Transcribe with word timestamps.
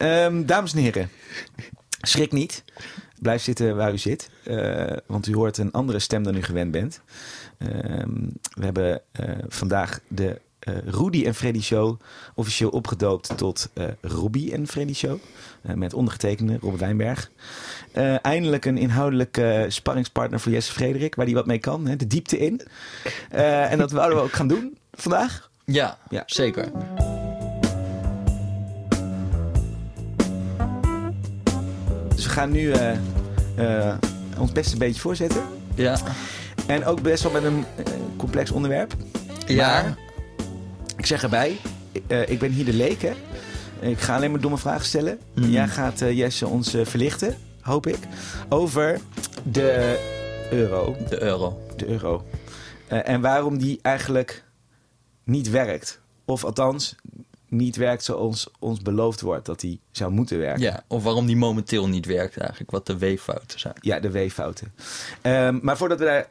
Ehm, 0.00 0.44
dames 0.44 0.72
en 0.72 0.78
heren, 0.78 1.10
schrik 2.00 2.32
niet. 2.32 2.64
Blijf 3.18 3.42
zitten 3.42 3.76
waar 3.76 3.92
u 3.92 3.98
zit, 3.98 4.30
eh, 4.44 4.96
want 5.06 5.26
u 5.26 5.34
hoort 5.34 5.58
een 5.58 5.72
andere 5.72 5.98
stem 5.98 6.22
dan 6.22 6.36
u 6.36 6.42
gewend 6.42 6.70
bent. 6.70 7.00
Ehm, 7.58 8.28
we 8.54 8.64
hebben 8.64 9.00
eh, 9.12 9.28
vandaag 9.48 10.00
de 10.08 10.40
uh, 10.68 10.74
Rudy 10.84 11.24
en 11.24 11.34
Freddy 11.34 11.60
Show 11.60 12.00
officieel 12.34 12.70
opgedoopt 12.70 13.36
tot 13.36 13.70
uh, 13.74 13.84
Robbie 14.00 14.52
en 14.52 14.66
Freddy 14.66 14.94
Show. 14.94 15.18
Uh, 15.66 15.74
met 15.74 15.94
ondergetekende 15.94 16.58
Robert 16.60 16.80
Wijnberg. 16.80 17.30
eindelijk 18.22 18.64
een 18.64 18.78
inhoudelijke 18.78 19.66
sparringspartner 19.68 20.40
voor 20.40 20.52
Jesse 20.52 20.72
Frederik, 20.72 21.14
waar 21.14 21.26
hij 21.26 21.34
wat 21.34 21.46
mee 21.46 21.58
kan, 21.58 21.86
hè, 21.86 21.96
de 21.96 22.06
diepte 22.06 22.38
in. 22.38 22.60
en 23.30 23.78
dat 23.78 23.90
wouden 23.90 24.18
we 24.18 24.24
ook 24.24 24.32
gaan 24.32 24.48
doen 24.48 24.78
vandaag. 24.92 25.50
Ja, 25.64 25.98
ja. 26.08 26.22
zeker. 26.26 26.70
We 32.30 32.36
gaan 32.36 32.50
nu 32.50 32.72
ons 34.38 34.52
best 34.52 34.72
een 34.72 34.78
beetje 34.78 35.00
voorzetten. 35.00 35.42
Ja. 35.74 35.98
En 36.66 36.84
ook 36.84 37.02
best 37.02 37.22
wel 37.22 37.32
met 37.32 37.44
een 37.44 37.64
complex 38.16 38.50
onderwerp. 38.50 38.94
Ja. 39.46 39.82
Maar 39.82 39.98
ik 40.96 41.06
zeg 41.06 41.22
erbij, 41.22 41.56
ik 42.26 42.38
ben 42.38 42.50
hier 42.50 42.64
de 42.64 42.72
leek, 42.72 43.02
hè. 43.02 43.12
Ik 43.80 44.00
ga 44.00 44.16
alleen 44.16 44.30
maar 44.30 44.40
domme 44.40 44.58
vragen 44.58 44.84
stellen. 44.84 45.18
Mhm. 45.34 45.50
Jij 45.50 45.68
gaat, 45.68 45.98
Jesse, 45.98 46.46
ons 46.46 46.76
verlichten, 46.82 47.36
hoop 47.60 47.86
ik, 47.86 47.98
over 48.48 49.00
de 49.42 49.98
euro. 50.50 50.96
De 51.08 51.22
euro. 51.22 51.60
De 51.76 51.86
euro. 51.86 52.24
en 52.88 53.20
waarom 53.20 53.58
die 53.58 53.78
eigenlijk 53.82 54.44
niet 55.24 55.50
werkt. 55.50 56.00
Of 56.24 56.44
althans, 56.44 56.94
niet 57.50 57.76
werkt 57.76 58.04
zoals 58.04 58.50
ons 58.58 58.80
beloofd 58.80 59.20
wordt 59.20 59.46
dat 59.46 59.60
die 59.60 59.80
zou 59.90 60.12
moeten 60.12 60.38
werken. 60.38 60.62
Ja, 60.62 60.84
of 60.86 61.02
waarom 61.02 61.26
die 61.26 61.36
momenteel 61.36 61.88
niet 61.88 62.06
werkt 62.06 62.36
eigenlijk, 62.36 62.70
wat 62.70 62.86
de 62.86 62.98
weeffouten 62.98 63.60
zijn. 63.60 63.74
Ja, 63.80 64.00
de 64.00 64.10
weeffouten. 64.10 64.72
Um, 65.22 65.58
maar 65.62 65.76
voordat 65.76 65.98
we 65.98 66.04
daar 66.04 66.30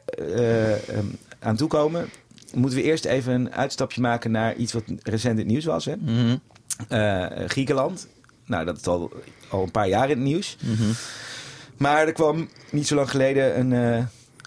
um, 0.96 1.16
aan 1.38 1.56
toe 1.56 1.68
komen, 1.68 2.08
moeten 2.54 2.78
we 2.78 2.84
eerst 2.84 3.04
even 3.04 3.32
een 3.32 3.52
uitstapje 3.52 4.00
maken 4.00 4.30
naar 4.30 4.56
iets 4.56 4.72
wat 4.72 4.82
recent 5.02 5.32
in 5.32 5.38
het 5.38 5.46
nieuws 5.46 5.64
was. 5.64 5.84
Hè? 5.84 5.94
Mm 5.96 6.06
-hmm. 6.06 6.40
uh, 6.88 7.26
Griekenland. 7.46 8.08
Nou, 8.46 8.64
dat 8.64 8.76
is 8.76 8.86
al, 8.86 9.12
al 9.48 9.62
een 9.62 9.70
paar 9.70 9.88
jaar 9.88 10.10
in 10.10 10.16
het 10.16 10.26
nieuws. 10.26 10.56
Mm 10.62 10.74
-hmm. 10.74 10.92
Maar 11.76 12.06
er 12.06 12.12
kwam 12.12 12.48
niet 12.70 12.86
zo 12.86 12.94
lang 12.94 13.10
geleden 13.10 13.58
een 13.58 13.70
uh, 13.70 14.04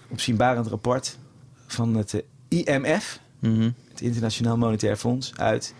opzienbarend 0.08 0.66
rapport 0.66 1.18
van 1.66 1.94
het 1.94 2.22
IMF, 2.48 3.20
mm 3.38 3.54
-hmm. 3.54 3.74
het 3.90 4.00
Internationaal 4.00 4.56
Monetair 4.56 4.96
Fonds, 4.96 5.32
uit. 5.36 5.74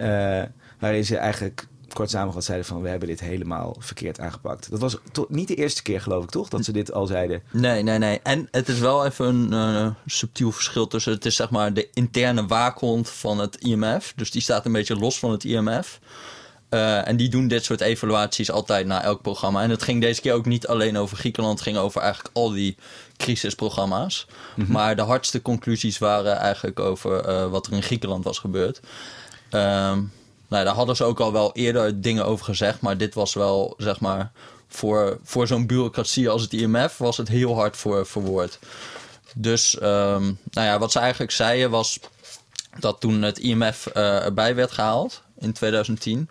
Uh, 0.00 0.42
waarin 0.78 1.04
ze 1.04 1.16
eigenlijk 1.16 1.66
kort 1.96 2.10
samengevat 2.10 2.44
zeiden 2.44 2.66
van 2.66 2.82
we 2.82 2.88
hebben 2.88 3.08
dit 3.08 3.20
helemaal 3.20 3.76
verkeerd 3.78 4.20
aangepakt. 4.20 4.70
Dat 4.70 4.80
was 4.80 4.96
niet 5.28 5.48
de 5.48 5.54
eerste 5.54 5.82
keer 5.82 6.00
geloof 6.00 6.24
ik 6.24 6.30
toch 6.30 6.48
dat 6.48 6.64
ze 6.64 6.72
dit 6.72 6.92
al 6.92 7.06
zeiden. 7.06 7.42
Nee, 7.50 7.82
nee, 7.82 7.98
nee. 7.98 8.20
En 8.22 8.48
het 8.50 8.68
is 8.68 8.78
wel 8.78 9.06
even 9.06 9.50
een 9.52 9.74
uh, 9.74 9.90
subtiel 10.06 10.52
verschil 10.52 10.86
tussen 10.86 11.12
het 11.12 11.24
is 11.24 11.36
zeg 11.36 11.50
maar 11.50 11.72
de 11.72 11.88
interne 11.92 12.46
waakhond 12.46 13.10
van 13.10 13.38
het 13.38 13.56
IMF. 13.56 14.12
Dus 14.16 14.30
die 14.30 14.42
staat 14.42 14.64
een 14.64 14.72
beetje 14.72 14.96
los 14.96 15.18
van 15.18 15.30
het 15.30 15.44
IMF. 15.44 16.00
Uh, 16.70 17.08
en 17.08 17.16
die 17.16 17.28
doen 17.28 17.48
dit 17.48 17.64
soort 17.64 17.80
evaluaties 17.80 18.50
altijd 18.50 18.86
na 18.86 19.02
elk 19.02 19.22
programma. 19.22 19.62
En 19.62 19.70
het 19.70 19.82
ging 19.82 20.00
deze 20.00 20.20
keer 20.20 20.32
ook 20.32 20.46
niet 20.46 20.66
alleen 20.66 20.96
over 20.96 21.16
Griekenland. 21.16 21.58
Het 21.58 21.68
ging 21.68 21.76
over 21.76 22.00
eigenlijk 22.00 22.36
al 22.36 22.50
die 22.50 22.76
crisisprogramma's. 23.16 24.26
Mhm. 24.26 24.60
Mm 24.60 24.64
-hmm. 24.64 24.74
Maar 24.74 24.96
de 24.96 25.02
hardste 25.02 25.42
conclusies 25.42 25.98
waren 25.98 26.36
eigenlijk 26.36 26.80
over 26.80 27.28
uh, 27.28 27.50
wat 27.50 27.66
er 27.66 27.72
in 27.72 27.82
Griekenland 27.82 28.24
was 28.24 28.38
gebeurd. 28.38 28.80
Um, 29.50 30.12
nou, 30.48 30.64
daar 30.64 30.74
hadden 30.74 30.96
ze 30.96 31.04
ook 31.04 31.20
al 31.20 31.32
wel 31.32 31.52
eerder 31.52 32.00
dingen 32.00 32.26
over 32.26 32.44
gezegd. 32.44 32.80
Maar 32.80 32.96
dit 32.98 33.14
was 33.14 33.34
wel, 33.34 33.74
zeg 33.76 34.00
maar, 34.00 34.32
voor, 34.68 35.18
voor 35.22 35.46
zo'n 35.46 35.66
bureaucratie 35.66 36.28
als 36.28 36.42
het 36.42 36.52
IMF 36.52 36.98
was 36.98 37.16
het 37.16 37.28
heel 37.28 37.54
hard 37.54 37.76
voor 37.76 38.06
verwoord. 38.06 38.58
Dus, 39.34 39.74
um, 39.74 40.38
nou 40.50 40.66
ja, 40.66 40.78
wat 40.78 40.92
ze 40.92 40.98
eigenlijk 40.98 41.32
zeiden 41.32 41.70
was 41.70 42.00
dat 42.78 43.00
toen 43.00 43.22
het 43.22 43.38
IMF 43.38 43.88
uh, 43.94 44.24
erbij 44.24 44.54
werd 44.54 44.72
gehaald 44.72 45.22
in 45.38 45.52
2010. 45.52 46.30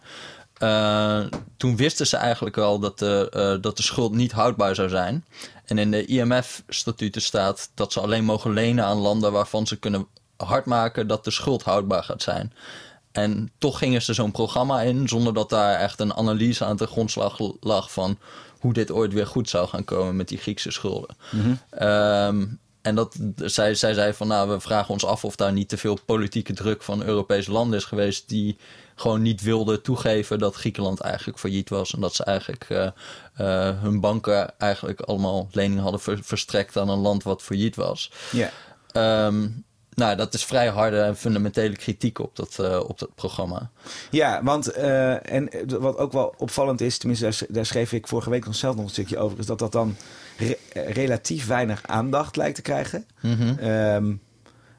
Uh, 0.59 1.25
toen 1.57 1.75
wisten 1.75 2.07
ze 2.07 2.17
eigenlijk 2.17 2.57
al 2.57 2.79
dat 2.79 2.99
de, 2.99 3.31
uh, 3.35 3.61
dat 3.61 3.77
de 3.77 3.83
schuld 3.83 4.13
niet 4.13 4.31
houdbaar 4.31 4.75
zou 4.75 4.89
zijn. 4.89 5.25
En 5.65 5.77
in 5.77 5.91
de 5.91 6.05
IMF-statuten 6.05 7.21
staat 7.21 7.69
dat 7.73 7.93
ze 7.93 7.99
alleen 7.99 8.23
mogen 8.23 8.53
lenen 8.53 8.85
aan 8.85 8.97
landen 8.97 9.31
waarvan 9.31 9.67
ze 9.67 9.75
kunnen 9.75 10.07
hardmaken 10.37 11.07
dat 11.07 11.23
de 11.23 11.31
schuld 11.31 11.63
houdbaar 11.63 12.03
gaat 12.03 12.21
zijn. 12.21 12.53
En 13.15 13.51
toch 13.57 13.77
gingen 13.77 14.01
ze 14.01 14.13
zo'n 14.13 14.31
programma 14.31 14.81
in 14.81 15.07
zonder 15.07 15.33
dat 15.33 15.49
daar 15.49 15.79
echt 15.79 15.99
een 15.99 16.13
analyse 16.13 16.65
aan 16.65 16.75
de 16.75 16.87
grondslag 16.87 17.39
lag 17.59 17.91
van 17.91 18.17
hoe 18.59 18.73
dit 18.73 18.91
ooit 18.91 19.13
weer 19.13 19.27
goed 19.27 19.49
zou 19.49 19.67
gaan 19.67 19.83
komen 19.83 20.15
met 20.15 20.27
die 20.27 20.37
Griekse 20.37 20.71
schulden. 20.71 21.15
Mm 21.31 21.41
-hmm. 21.41 21.87
um, 21.87 22.59
en 22.81 22.95
dat, 22.95 23.15
zij, 23.35 23.75
zij 23.75 23.93
zei 23.93 24.13
van 24.13 24.27
nou, 24.27 24.49
we 24.49 24.59
vragen 24.59 24.89
ons 24.89 25.05
af 25.05 25.25
of 25.25 25.35
daar 25.35 25.51
niet 25.51 25.69
te 25.69 25.77
veel 25.77 25.97
politieke 26.05 26.53
druk 26.53 26.83
van 26.83 27.03
Europese 27.03 27.51
landen 27.51 27.77
is 27.77 27.85
geweest 27.85 28.29
die 28.29 28.57
gewoon 28.95 29.21
niet 29.21 29.41
wilden 29.41 29.81
toegeven 29.81 30.39
dat 30.39 30.55
Griekenland 30.55 30.99
eigenlijk 30.99 31.39
failliet 31.39 31.69
was. 31.69 31.93
En 31.93 32.01
dat 32.01 32.15
ze 32.15 32.23
eigenlijk 32.23 32.69
uh, 32.69 32.87
uh, 33.41 33.81
hun 33.81 33.99
banken 33.99 34.59
eigenlijk 34.59 35.01
allemaal 35.01 35.47
leningen 35.51 35.83
hadden 35.83 36.01
ver, 36.01 36.19
verstrekt 36.23 36.77
aan 36.77 36.89
een 36.89 36.99
land 36.99 37.23
wat 37.23 37.41
failliet 37.41 37.75
was. 37.75 38.11
Yeah. 38.31 39.27
Um, 39.27 39.65
nou, 39.95 40.15
dat 40.15 40.33
is 40.33 40.45
vrij 40.45 40.67
harde 40.67 40.99
en 40.99 41.17
fundamentele 41.17 41.75
kritiek 41.75 42.19
op 42.19 42.35
dat, 42.35 42.57
uh, 42.61 42.79
op 42.87 42.99
dat 42.99 43.15
programma. 43.15 43.69
Ja, 44.11 44.43
want 44.43 44.77
uh, 44.77 45.31
en 45.31 45.49
wat 45.79 45.97
ook 45.97 46.11
wel 46.11 46.33
opvallend 46.37 46.81
is, 46.81 46.97
tenminste 46.97 47.25
daar, 47.25 47.41
daar, 47.49 47.65
schreef 47.65 47.91
ik 47.91 48.07
vorige 48.07 48.29
week 48.29 48.45
nog 48.45 48.55
zelf 48.55 48.75
nog 48.75 48.83
een 48.83 48.89
stukje 48.89 49.17
over, 49.17 49.39
is 49.39 49.45
dat 49.45 49.59
dat 49.59 49.71
dan 49.71 49.95
re 50.37 50.57
relatief 50.73 51.47
weinig 51.47 51.83
aandacht 51.87 52.35
lijkt 52.35 52.55
te 52.55 52.61
krijgen. 52.61 53.05
Mm 53.21 53.33
-hmm. 53.33 53.69
um, 53.69 54.21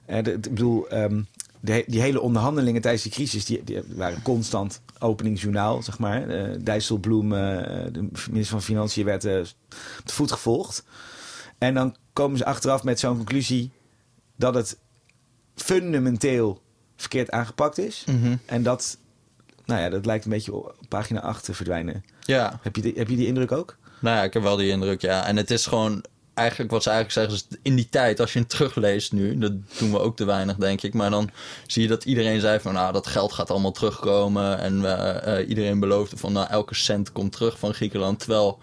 de, 0.06 0.32
ik 0.32 0.40
bedoel, 0.40 0.92
um, 0.92 1.26
de, 1.60 1.84
die 1.86 2.00
hele 2.00 2.20
onderhandelingen 2.20 2.80
tijdens 2.80 3.02
die 3.02 3.12
crisis, 3.12 3.44
die, 3.44 3.64
die 3.64 3.82
waren 3.88 4.22
constant 4.22 4.80
openingsjournaal, 4.98 5.82
zeg 5.82 5.98
maar. 5.98 6.28
Uh, 6.28 6.54
Dijsselbloem, 6.60 7.30
de 7.30 8.08
minister 8.30 8.44
van 8.44 8.62
Financiën, 8.62 9.04
werd 9.04 9.24
op 9.24 10.06
de 10.06 10.12
voet 10.12 10.32
gevolgd. 10.32 10.84
En 11.58 11.74
dan 11.74 11.96
komen 12.12 12.38
ze 12.38 12.44
achteraf 12.44 12.82
met 12.82 13.00
zo'n 13.00 13.16
conclusie 13.16 13.70
dat 14.36 14.54
het 14.54 14.78
fundamenteel 15.56 16.62
verkeerd 16.96 17.30
aangepakt 17.30 17.78
is. 17.78 18.04
Mm 18.06 18.22
-hmm. 18.22 18.38
En 18.46 18.62
dat, 18.62 18.98
nou 19.64 19.80
ja, 19.80 19.88
dat 19.88 20.06
lijkt 20.06 20.24
een 20.24 20.30
beetje 20.30 20.54
op 20.54 20.74
pagina 20.88 21.20
8 21.20 21.44
te 21.44 21.54
verdwijnen. 21.54 22.04
Ja. 22.20 22.58
Heb 22.62 22.76
je, 22.76 22.82
die, 22.82 22.92
heb 22.96 23.08
je 23.08 23.16
die 23.16 23.26
indruk 23.26 23.52
ook? 23.52 23.76
Nou 24.00 24.16
ja, 24.16 24.22
ik 24.22 24.32
heb 24.32 24.42
wel 24.42 24.56
die 24.56 24.70
indruk, 24.70 25.00
ja. 25.00 25.26
En 25.26 25.36
het 25.36 25.50
is 25.50 25.66
gewoon, 25.66 26.04
eigenlijk 26.34 26.70
wat 26.70 26.82
ze 26.82 26.90
eigenlijk 26.90 27.30
zeggen, 27.30 27.48
is 27.50 27.58
in 27.62 27.76
die 27.76 27.88
tijd, 27.88 28.20
als 28.20 28.32
je 28.32 28.38
het 28.38 28.48
terugleest 28.48 29.12
nu, 29.12 29.38
dat 29.38 29.52
doen 29.78 29.90
we 29.90 29.98
ook 29.98 30.16
te 30.16 30.24
weinig, 30.24 30.56
denk 30.56 30.82
ik. 30.82 30.94
Maar 30.94 31.10
dan 31.10 31.30
zie 31.66 31.82
je 31.82 31.88
dat 31.88 32.04
iedereen 32.04 32.40
zei 32.40 32.60
van, 32.60 32.72
nou, 32.72 32.92
dat 32.92 33.06
geld 33.06 33.32
gaat 33.32 33.50
allemaal 33.50 33.72
terugkomen. 33.72 34.58
En 34.58 34.74
uh, 34.80 35.16
uh, 35.26 35.48
iedereen 35.48 35.80
beloofde 35.80 36.16
van, 36.16 36.32
nou, 36.32 36.48
elke 36.48 36.74
cent 36.74 37.12
komt 37.12 37.32
terug 37.32 37.58
van 37.58 37.74
Griekenland. 37.74 38.18
Terwijl 38.18 38.58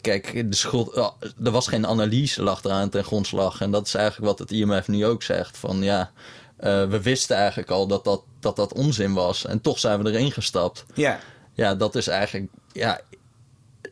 kijk, 0.00 0.50
de 0.50 0.56
schuld, 0.56 0.96
oh, 0.96 1.10
er 1.44 1.50
was 1.50 1.68
geen 1.68 1.86
analyse 1.86 2.42
lag 2.42 2.64
eraan 2.64 2.88
ten 2.88 3.04
grondslag. 3.04 3.60
En 3.60 3.70
dat 3.70 3.86
is 3.86 3.94
eigenlijk 3.94 4.26
wat 4.26 4.38
het 4.38 4.50
IMF 4.50 4.88
nu 4.88 5.06
ook 5.06 5.22
zegt. 5.22 5.56
Van 5.58 5.82
ja, 5.82 6.10
uh, 6.60 6.88
we 6.88 7.02
wisten 7.02 7.36
eigenlijk 7.36 7.70
al 7.70 7.86
dat 7.86 8.04
dat, 8.04 8.22
dat 8.40 8.56
dat 8.56 8.72
onzin 8.72 9.12
was. 9.12 9.46
En 9.46 9.60
toch 9.60 9.78
zijn 9.78 10.02
we 10.02 10.10
erin 10.10 10.32
gestapt. 10.32 10.84
Ja. 10.94 11.20
Ja, 11.54 11.74
dat 11.74 11.94
is 11.94 12.06
eigenlijk... 12.06 12.50
Ja, 12.72 13.00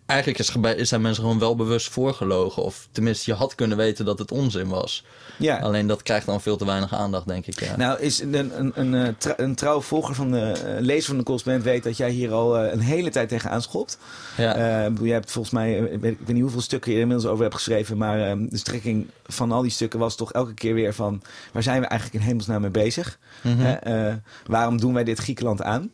eigenlijk 0.07 0.39
is, 0.79 0.89
zijn 0.89 1.01
mensen 1.01 1.23
gewoon 1.23 1.39
wel 1.39 1.57
bewust 1.57 1.89
voorgelogen. 1.89 2.63
Of 2.63 2.89
tenminste, 2.93 3.31
je 3.31 3.37
had 3.37 3.55
kunnen 3.55 3.77
weten 3.77 4.05
dat 4.05 4.19
het 4.19 4.33
onzin 4.33 4.69
was. 4.69 5.05
Ja. 5.37 5.59
Alleen 5.59 5.87
dat 5.87 6.03
krijgt 6.03 6.27
dan 6.27 6.41
veel 6.41 6.57
te 6.57 6.65
weinig 6.65 6.95
aandacht, 6.95 7.27
denk 7.27 7.47
ik. 7.47 7.61
Ja. 7.61 7.77
Nou, 7.77 8.01
is 8.01 8.21
een, 8.21 8.35
een, 8.35 8.73
een, 8.75 8.93
een, 8.93 9.17
een 9.37 9.55
trouw 9.55 9.81
volger 9.81 10.15
van 10.15 10.31
de 10.31 10.53
uh, 10.65 10.81
lezer 10.81 11.05
van 11.05 11.17
de 11.17 11.23
correspondent 11.23 11.65
weet 11.65 11.83
dat 11.83 11.97
jij 11.97 12.11
hier 12.11 12.33
al 12.33 12.65
uh, 12.65 12.73
een 12.73 12.81
hele 12.81 13.11
tijd 13.11 13.29
tegen 13.29 13.51
aanschopt. 13.51 13.99
Ja. 14.37 14.57
Uh, 14.89 14.97
jij 15.01 15.13
hebt 15.13 15.31
volgens 15.31 15.55
mij, 15.55 15.79
ik 15.79 16.01
weet, 16.01 16.27
niet 16.27 16.43
hoeveel 16.43 16.61
stukken 16.61 16.91
je 16.91 16.97
er 16.97 17.03
inmiddels 17.03 17.31
over 17.31 17.43
hebt 17.43 17.55
geschreven, 17.55 17.97
maar 17.97 18.39
de 18.39 18.57
strekking 18.57 19.07
van 19.27 19.53
al 19.53 19.63
die 19.63 19.71
stukken 19.71 19.99
was 19.99 20.17
toch 20.17 20.33
elke 20.33 20.55
keer 20.55 20.75
weer 20.75 20.95
van 20.95 21.23
waar 21.53 21.63
zijn 21.63 21.81
we 21.81 21.87
eigenlijk 21.87 22.21
in 22.21 22.29
hemelsnaam 22.29 22.61
mee 22.61 22.71
bezig? 22.71 23.19
Mm 23.43 23.57
-hmm. 23.59 24.23
waarom 24.47 24.81
doen 24.81 24.95
wij 24.95 25.05
dit 25.05 25.19
Griekenland 25.19 25.63
aan? 25.63 25.91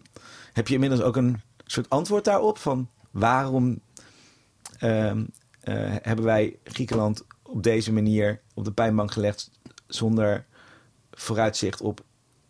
Heb 0.52 0.68
je 0.68 0.74
inmiddels 0.74 1.02
ook 1.02 1.16
een 1.16 1.40
soort 1.66 1.88
antwoord 1.88 2.24
daarop 2.24 2.58
van 2.58 2.88
waarom 3.10 3.80
hebben 6.02 6.24
wij 6.24 6.58
Griekenland 6.64 7.24
op 7.42 7.62
deze 7.62 7.92
manier 7.92 8.40
op 8.54 8.64
de 8.64 8.72
pijnbank 8.72 9.12
gelegd 9.12 9.50
zonder 9.86 10.44
vooruitzicht 11.10 11.80
op 11.80 12.00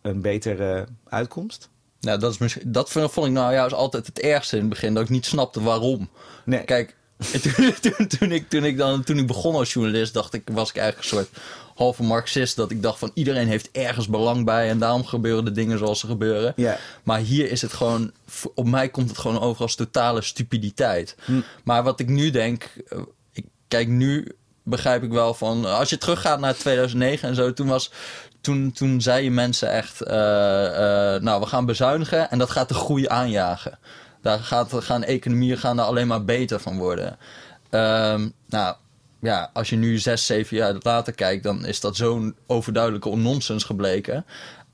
een 0.01 0.21
betere 0.21 0.87
uitkomst? 1.03 1.69
Nou, 1.99 2.19
dat, 2.19 2.31
is 2.31 2.37
misschien, 2.37 2.71
dat 2.71 2.89
vond 2.89 3.25
ik 3.27 3.31
nou 3.31 3.53
juist 3.53 3.75
altijd 3.75 4.07
het 4.07 4.19
ergste 4.19 4.55
in 4.55 4.61
het 4.61 4.69
begin. 4.69 4.93
Dat 4.93 5.03
ik 5.03 5.09
niet 5.09 5.25
snapte 5.25 5.61
waarom. 5.61 6.09
Nee. 6.45 6.63
Kijk, 6.63 6.95
En 7.17 7.41
toen, 7.41 7.73
toen, 7.81 8.07
toen, 8.07 8.31
ik, 8.31 8.49
toen, 8.49 8.63
ik 8.63 8.77
dan, 8.77 9.03
toen 9.03 9.17
ik 9.17 9.27
begon 9.27 9.55
als 9.55 9.73
journalist, 9.73 10.13
dacht 10.13 10.33
ik, 10.33 10.49
was 10.51 10.69
ik 10.69 10.77
eigenlijk 10.77 11.11
een 11.11 11.17
soort 11.17 11.29
halve 11.75 12.03
marxist. 12.03 12.55
Dat 12.55 12.71
ik 12.71 12.81
dacht 12.81 12.99
van 12.99 13.11
iedereen 13.13 13.47
heeft 13.47 13.69
ergens 13.71 14.07
belang 14.07 14.45
bij 14.45 14.69
en 14.69 14.79
daarom 14.79 15.05
gebeuren 15.05 15.45
de 15.45 15.51
dingen 15.51 15.77
zoals 15.77 15.99
ze 15.99 16.07
gebeuren. 16.07 16.53
Maar 17.03 17.19
hier 17.19 17.51
is 17.51 17.61
het 17.61 17.73
gewoon, 17.73 18.11
op 18.55 18.67
mij 18.67 18.89
komt 18.89 19.09
het 19.09 19.17
gewoon 19.17 19.39
over 19.39 19.61
als 19.61 19.75
totale 19.75 20.21
stupiditeit. 20.21 21.15
Hm. 21.25 21.41
Maar 21.63 21.83
wat 21.83 21.99
ik 21.99 22.07
nu 22.07 22.29
denk, 22.29 22.69
eh, 22.87 22.99
ik 23.31 23.45
kijk 23.67 23.87
nu 23.87 24.35
begrijp 24.63 25.03
ik 25.03 25.11
wel 25.11 25.33
van, 25.33 25.65
als 25.65 25.89
je 25.89 25.97
teruggaat 25.97 26.39
naar 26.39 26.55
2009 26.55 27.29
en 27.29 27.35
zo, 27.35 27.53
toen 27.53 27.67
was, 27.67 27.91
toen, 28.41 28.71
toen 28.71 29.01
zeiden 29.01 29.33
mensen 29.33 29.71
echt, 29.71 30.01
eh, 30.01 31.15
eh, 31.15 31.21
nou 31.21 31.41
we 31.41 31.47
gaan 31.47 31.65
bezuinigen 31.65 32.29
en 32.29 32.37
dat 32.37 32.49
gaat 32.49 32.67
de 32.67 32.73
groei 32.73 33.07
aanjagen. 33.07 33.79
Daar 34.21 34.39
gaat, 34.39 34.73
gaan 34.73 35.03
economieën 35.03 35.57
gaan 35.57 35.79
er 35.79 35.85
alleen 35.85 36.07
maar 36.07 36.25
beter 36.25 36.59
van 36.59 36.77
worden. 36.77 37.17
Ehm, 37.69 38.27
nou, 38.47 38.75
ja, 39.21 39.49
als 39.53 39.69
je 39.69 39.75
nu 39.75 39.97
zes, 39.97 40.25
zeven 40.25 40.57
jaar 40.57 40.75
later 40.79 41.13
kijkt, 41.13 41.43
dan 41.43 41.65
is 41.65 41.79
dat 41.79 41.95
zo'n 41.95 42.35
overduidelijke 42.47 43.15
nonsens 43.15 43.63
gebleken. 43.63 44.25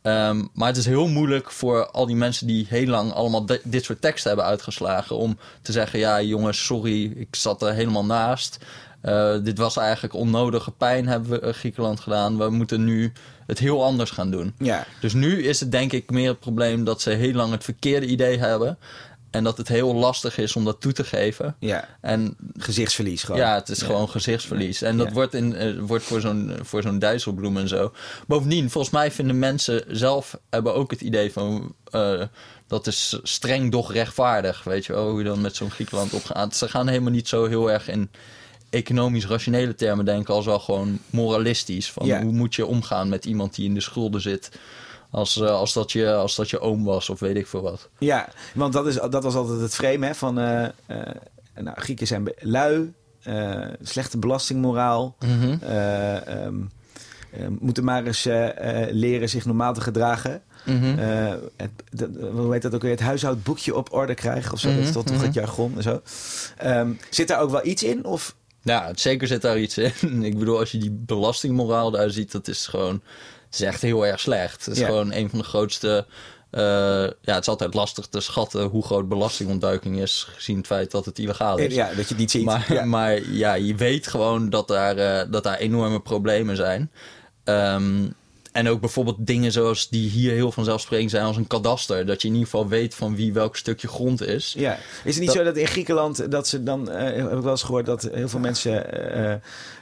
Ehm, 0.02 0.44
maar 0.54 0.68
het 0.68 0.78
is 0.78 0.86
heel 0.86 1.08
moeilijk 1.08 1.52
voor 1.52 1.88
al 1.92 2.06
die 2.06 2.16
mensen 2.16 2.48
die 2.48 2.66
heel 2.70 2.88
lang 2.88 3.12
allemaal 3.14 3.46
di- 3.46 3.60
dit 3.64 3.84
soort 3.84 4.02
teksten 4.02 4.28
hebben 4.30 4.48
uitgeslagen. 4.48 5.18
om 5.18 5.38
te 5.62 5.72
zeggen: 5.72 6.00
ja, 6.00 6.22
jongens, 6.22 6.66
sorry, 6.66 7.12
ik 7.16 7.36
zat 7.36 7.62
er 7.62 7.74
helemaal 7.74 8.06
naast. 8.06 8.58
Eh, 9.02 9.36
dit 9.44 9.58
was 9.58 9.78
eigenlijk 9.78 10.14
onnodige 10.14 10.72
pijn, 10.72 11.08
hebben 11.08 11.30
we 11.30 11.40
eh, 11.40 11.54
Griekenland 11.54 12.00
gedaan. 12.00 12.38
We 12.38 12.50
moeten 12.50 12.84
nu 12.84 13.12
het 13.48 13.60
heel 13.60 13.84
anders 13.84 14.10
gaan 14.12 14.32
doen. 14.32 14.54
Ja. 14.58 14.86
Dus 15.00 15.14
nu 15.14 15.44
is 15.44 15.60
het 15.60 15.72
denk 15.72 15.92
ik 15.92 16.10
meer 16.12 16.30
het 16.30 16.40
probleem 16.40 16.84
dat 16.84 17.02
ze 17.02 17.10
heel 17.10 17.34
lang 17.34 17.52
het 17.52 17.64
verkeerde 17.64 18.06
idee 18.06 18.38
hebben. 18.40 18.78
En 19.34 19.44
dat 19.44 19.58
het 19.58 19.68
heel 19.68 19.94
lastig 19.96 20.38
is 20.38 20.56
om 20.56 20.66
dat 20.66 20.82
toe 20.82 20.92
te 20.92 21.04
geven. 21.04 21.56
Ja. 21.60 21.88
En 22.02 22.36
Gezichtsverlies 22.58 23.24
gewoon. 23.24 23.42
ja, 23.42 23.56
het 23.56 23.70
is 23.70 23.82
gewoon 23.82 24.10
gezichtsverlies. 24.10 24.82
En 24.82 24.98
dat 24.98 25.08
Ja. 25.08 25.14
wordt, 25.14 25.34
in, 25.34 25.56
eh, 25.56 25.80
wordt 25.80 26.04
voor 26.04 26.22
zo'n 26.22 26.54
voor 26.62 26.82
zo'n 26.82 27.00
Dijsselbloem 27.00 27.58
en 27.58 27.68
zo. 27.68 27.92
Bovendien, 28.28 28.70
volgens 28.70 28.94
mij 28.94 29.12
vinden 29.12 29.40
mensen 29.40 29.84
zelf 29.88 30.38
hebben 30.50 30.74
ook 30.76 30.92
het 30.92 31.02
idee 31.02 31.32
van... 31.32 31.76
eh, 31.92 32.22
dat 32.68 32.88
is 32.88 33.20
streng, 33.24 33.72
doch 33.72 33.92
rechtvaardig. 33.94 34.64
Weet 34.64 34.86
je 34.86 34.94
wel, 34.94 35.10
hoe 35.10 35.18
je 35.20 35.26
dan 35.26 35.42
met 35.42 35.56
zo'n 35.56 35.72
Griekenland 35.72 36.14
opgaat. 36.14 36.56
Ze 36.56 36.68
gaan 36.70 36.88
helemaal 36.88 37.12
niet 37.12 37.28
zo 37.28 37.46
heel 37.46 37.72
erg 37.72 37.88
in 37.88 38.10
economisch 38.70 39.26
rationele 39.28 39.76
termen 39.76 40.06
denken... 40.06 40.34
als 40.34 40.46
wel 40.46 40.60
gewoon 40.60 41.00
moralistisch. 41.10 41.92
Van 41.92 42.06
Ja. 42.06 42.22
hoe 42.22 42.32
moet 42.32 42.56
je 42.56 42.66
omgaan 42.66 43.10
met 43.10 43.26
iemand 43.26 43.56
die 43.56 43.66
in 43.66 43.74
de 43.74 43.82
schulden 43.82 44.22
zit... 44.22 44.50
Als, 45.14 45.42
eh, 45.42 45.48
als, 45.50 45.74
dat 45.74 45.92
je, 45.92 46.14
als 46.14 46.36
dat 46.36 46.50
je 46.50 46.60
oom 46.60 46.84
was 46.84 47.10
of 47.10 47.20
weet 47.20 47.36
ik 47.36 47.48
veel 47.48 47.62
wat. 47.62 47.90
Ja, 48.00 48.28
want 48.54 48.74
dat, 48.74 48.88
is, 48.88 49.00
dat 49.10 49.24
was 49.24 49.36
altijd 49.36 49.60
het 49.60 49.76
frame 49.76 50.06
hè, 50.06 50.16
van... 50.16 50.40
eh, 50.40 50.64
eh, 50.66 50.72
nou, 51.56 51.80
Grieken 51.80 52.08
zijn 52.08 52.34
lui, 52.40 52.94
slechte 53.82 54.18
belastingmoraal... 54.18 55.16
eh, 55.62 56.28
ehm, 56.28 56.56
eh, 57.32 57.48
moeten 57.60 57.84
maar 57.84 58.06
eens 58.06 58.24
leren 58.92 59.30
zich 59.30 59.46
normaal 59.46 59.74
te 59.74 59.82
gedragen. 59.82 60.42
Mhm. 60.66 60.98
Het, 61.56 61.72
dat, 61.90 62.10
hoe 62.32 62.54
heet 62.54 62.62
dat 62.62 62.76
ook 62.76 62.82
weer? 62.82 62.92
Het 62.92 63.00
huishoudboekje 63.00 63.76
op 63.76 63.94
orde 63.94 64.14
krijgen 64.14 64.54
of 64.54 64.60
zo. 64.60 64.70
Dat 64.70 64.78
is 64.84 64.92
toch, 64.92 65.04
toch 65.04 65.22
het 65.22 65.34
jargon 65.34 65.74
en 65.76 65.84
zo. 65.84 66.02
Ehm, 66.58 66.92
zit 67.10 67.28
daar 67.28 67.40
ook 67.42 67.52
wel 67.52 67.66
iets 67.66 67.84
in? 67.84 68.06
Of 68.06 68.36
Ja, 68.62 68.92
zeker 68.96 69.28
zit 69.28 69.42
daar 69.42 69.60
iets 69.60 69.78
in. 69.78 70.24
Ik 70.30 70.38
bedoel, 70.40 70.60
als 70.60 70.72
je 70.72 70.78
die 70.78 70.92
belastingmoraal 70.92 71.92
daar 71.92 72.10
ziet, 72.10 72.32
dat 72.32 72.48
is 72.48 72.68
gewoon... 72.68 73.02
Het 73.54 73.62
is 73.62 73.68
echt 73.68 73.82
heel 73.82 74.06
erg 74.06 74.20
slecht. 74.20 74.66
Het 74.66 74.74
is 74.74 74.80
Ja. 74.80 74.86
gewoon 74.86 75.12
een 75.14 75.30
van 75.30 75.40
de 75.40 75.46
grootste... 75.46 76.06
eh, 76.50 76.62
ja, 77.22 77.34
het 77.34 77.42
is 77.42 77.48
altijd 77.48 77.74
lastig 77.74 78.06
te 78.08 78.20
schatten 78.20 78.64
hoe 78.64 78.84
groot 78.86 79.08
belastingontduiking 79.10 80.00
is... 80.00 80.28
gezien 80.36 80.58
het 80.58 80.66
feit 80.66 80.92
dat 80.92 81.06
het 81.06 81.20
illegaal 81.20 81.58
is. 81.58 81.74
ja, 81.76 81.88
dat 81.88 81.96
je 81.96 82.02
het 82.02 82.18
niet 82.18 82.32
ziet. 82.32 82.44
Maar 82.46 82.74
ja. 82.74 82.86
maar 82.96 83.22
ja, 83.30 83.54
je 83.54 83.76
weet 83.76 84.08
gewoon 84.08 84.50
dat 84.50 84.68
daar, 84.68 84.98
eh, 84.98 85.32
dat 85.32 85.44
daar 85.44 85.58
enorme 85.58 86.00
problemen 86.02 86.56
zijn. 86.56 86.92
Ehm, 87.44 88.10
en 88.52 88.68
ook 88.70 88.80
bijvoorbeeld 88.80 89.18
dingen 89.28 89.52
zoals 89.52 89.90
die 89.90 90.10
hier 90.10 90.32
heel 90.34 90.52
vanzelfsprekend 90.52 91.10
zijn 91.12 91.26
als 91.26 91.38
een 91.38 91.48
kadaster. 91.48 92.06
Dat 92.06 92.22
je 92.22 92.28
in 92.28 92.34
ieder 92.34 92.50
geval 92.50 92.68
weet 92.68 92.96
van 92.96 93.16
wie 93.16 93.34
welk 93.34 93.56
stukje 93.58 93.88
grond 93.88 94.22
is. 94.22 94.54
Ja. 94.58 94.74
Is 94.74 94.80
het 95.04 95.18
niet 95.18 95.26
Dat- 95.26 95.36
zo 95.36 95.44
dat 95.44 95.58
in 95.58 95.68
Griekenland 95.68 96.32
dat 96.32 96.48
ze 96.48 96.64
dan, 96.64 96.90
eh, 96.92 97.04
heb 97.16 97.32
ik 97.38 97.42
wel 97.42 97.52
eens 97.52 97.64
gehoord 97.64 97.86
dat 97.86 98.10
heel 98.14 98.30
veel 98.30 98.40
mensen 98.40 98.86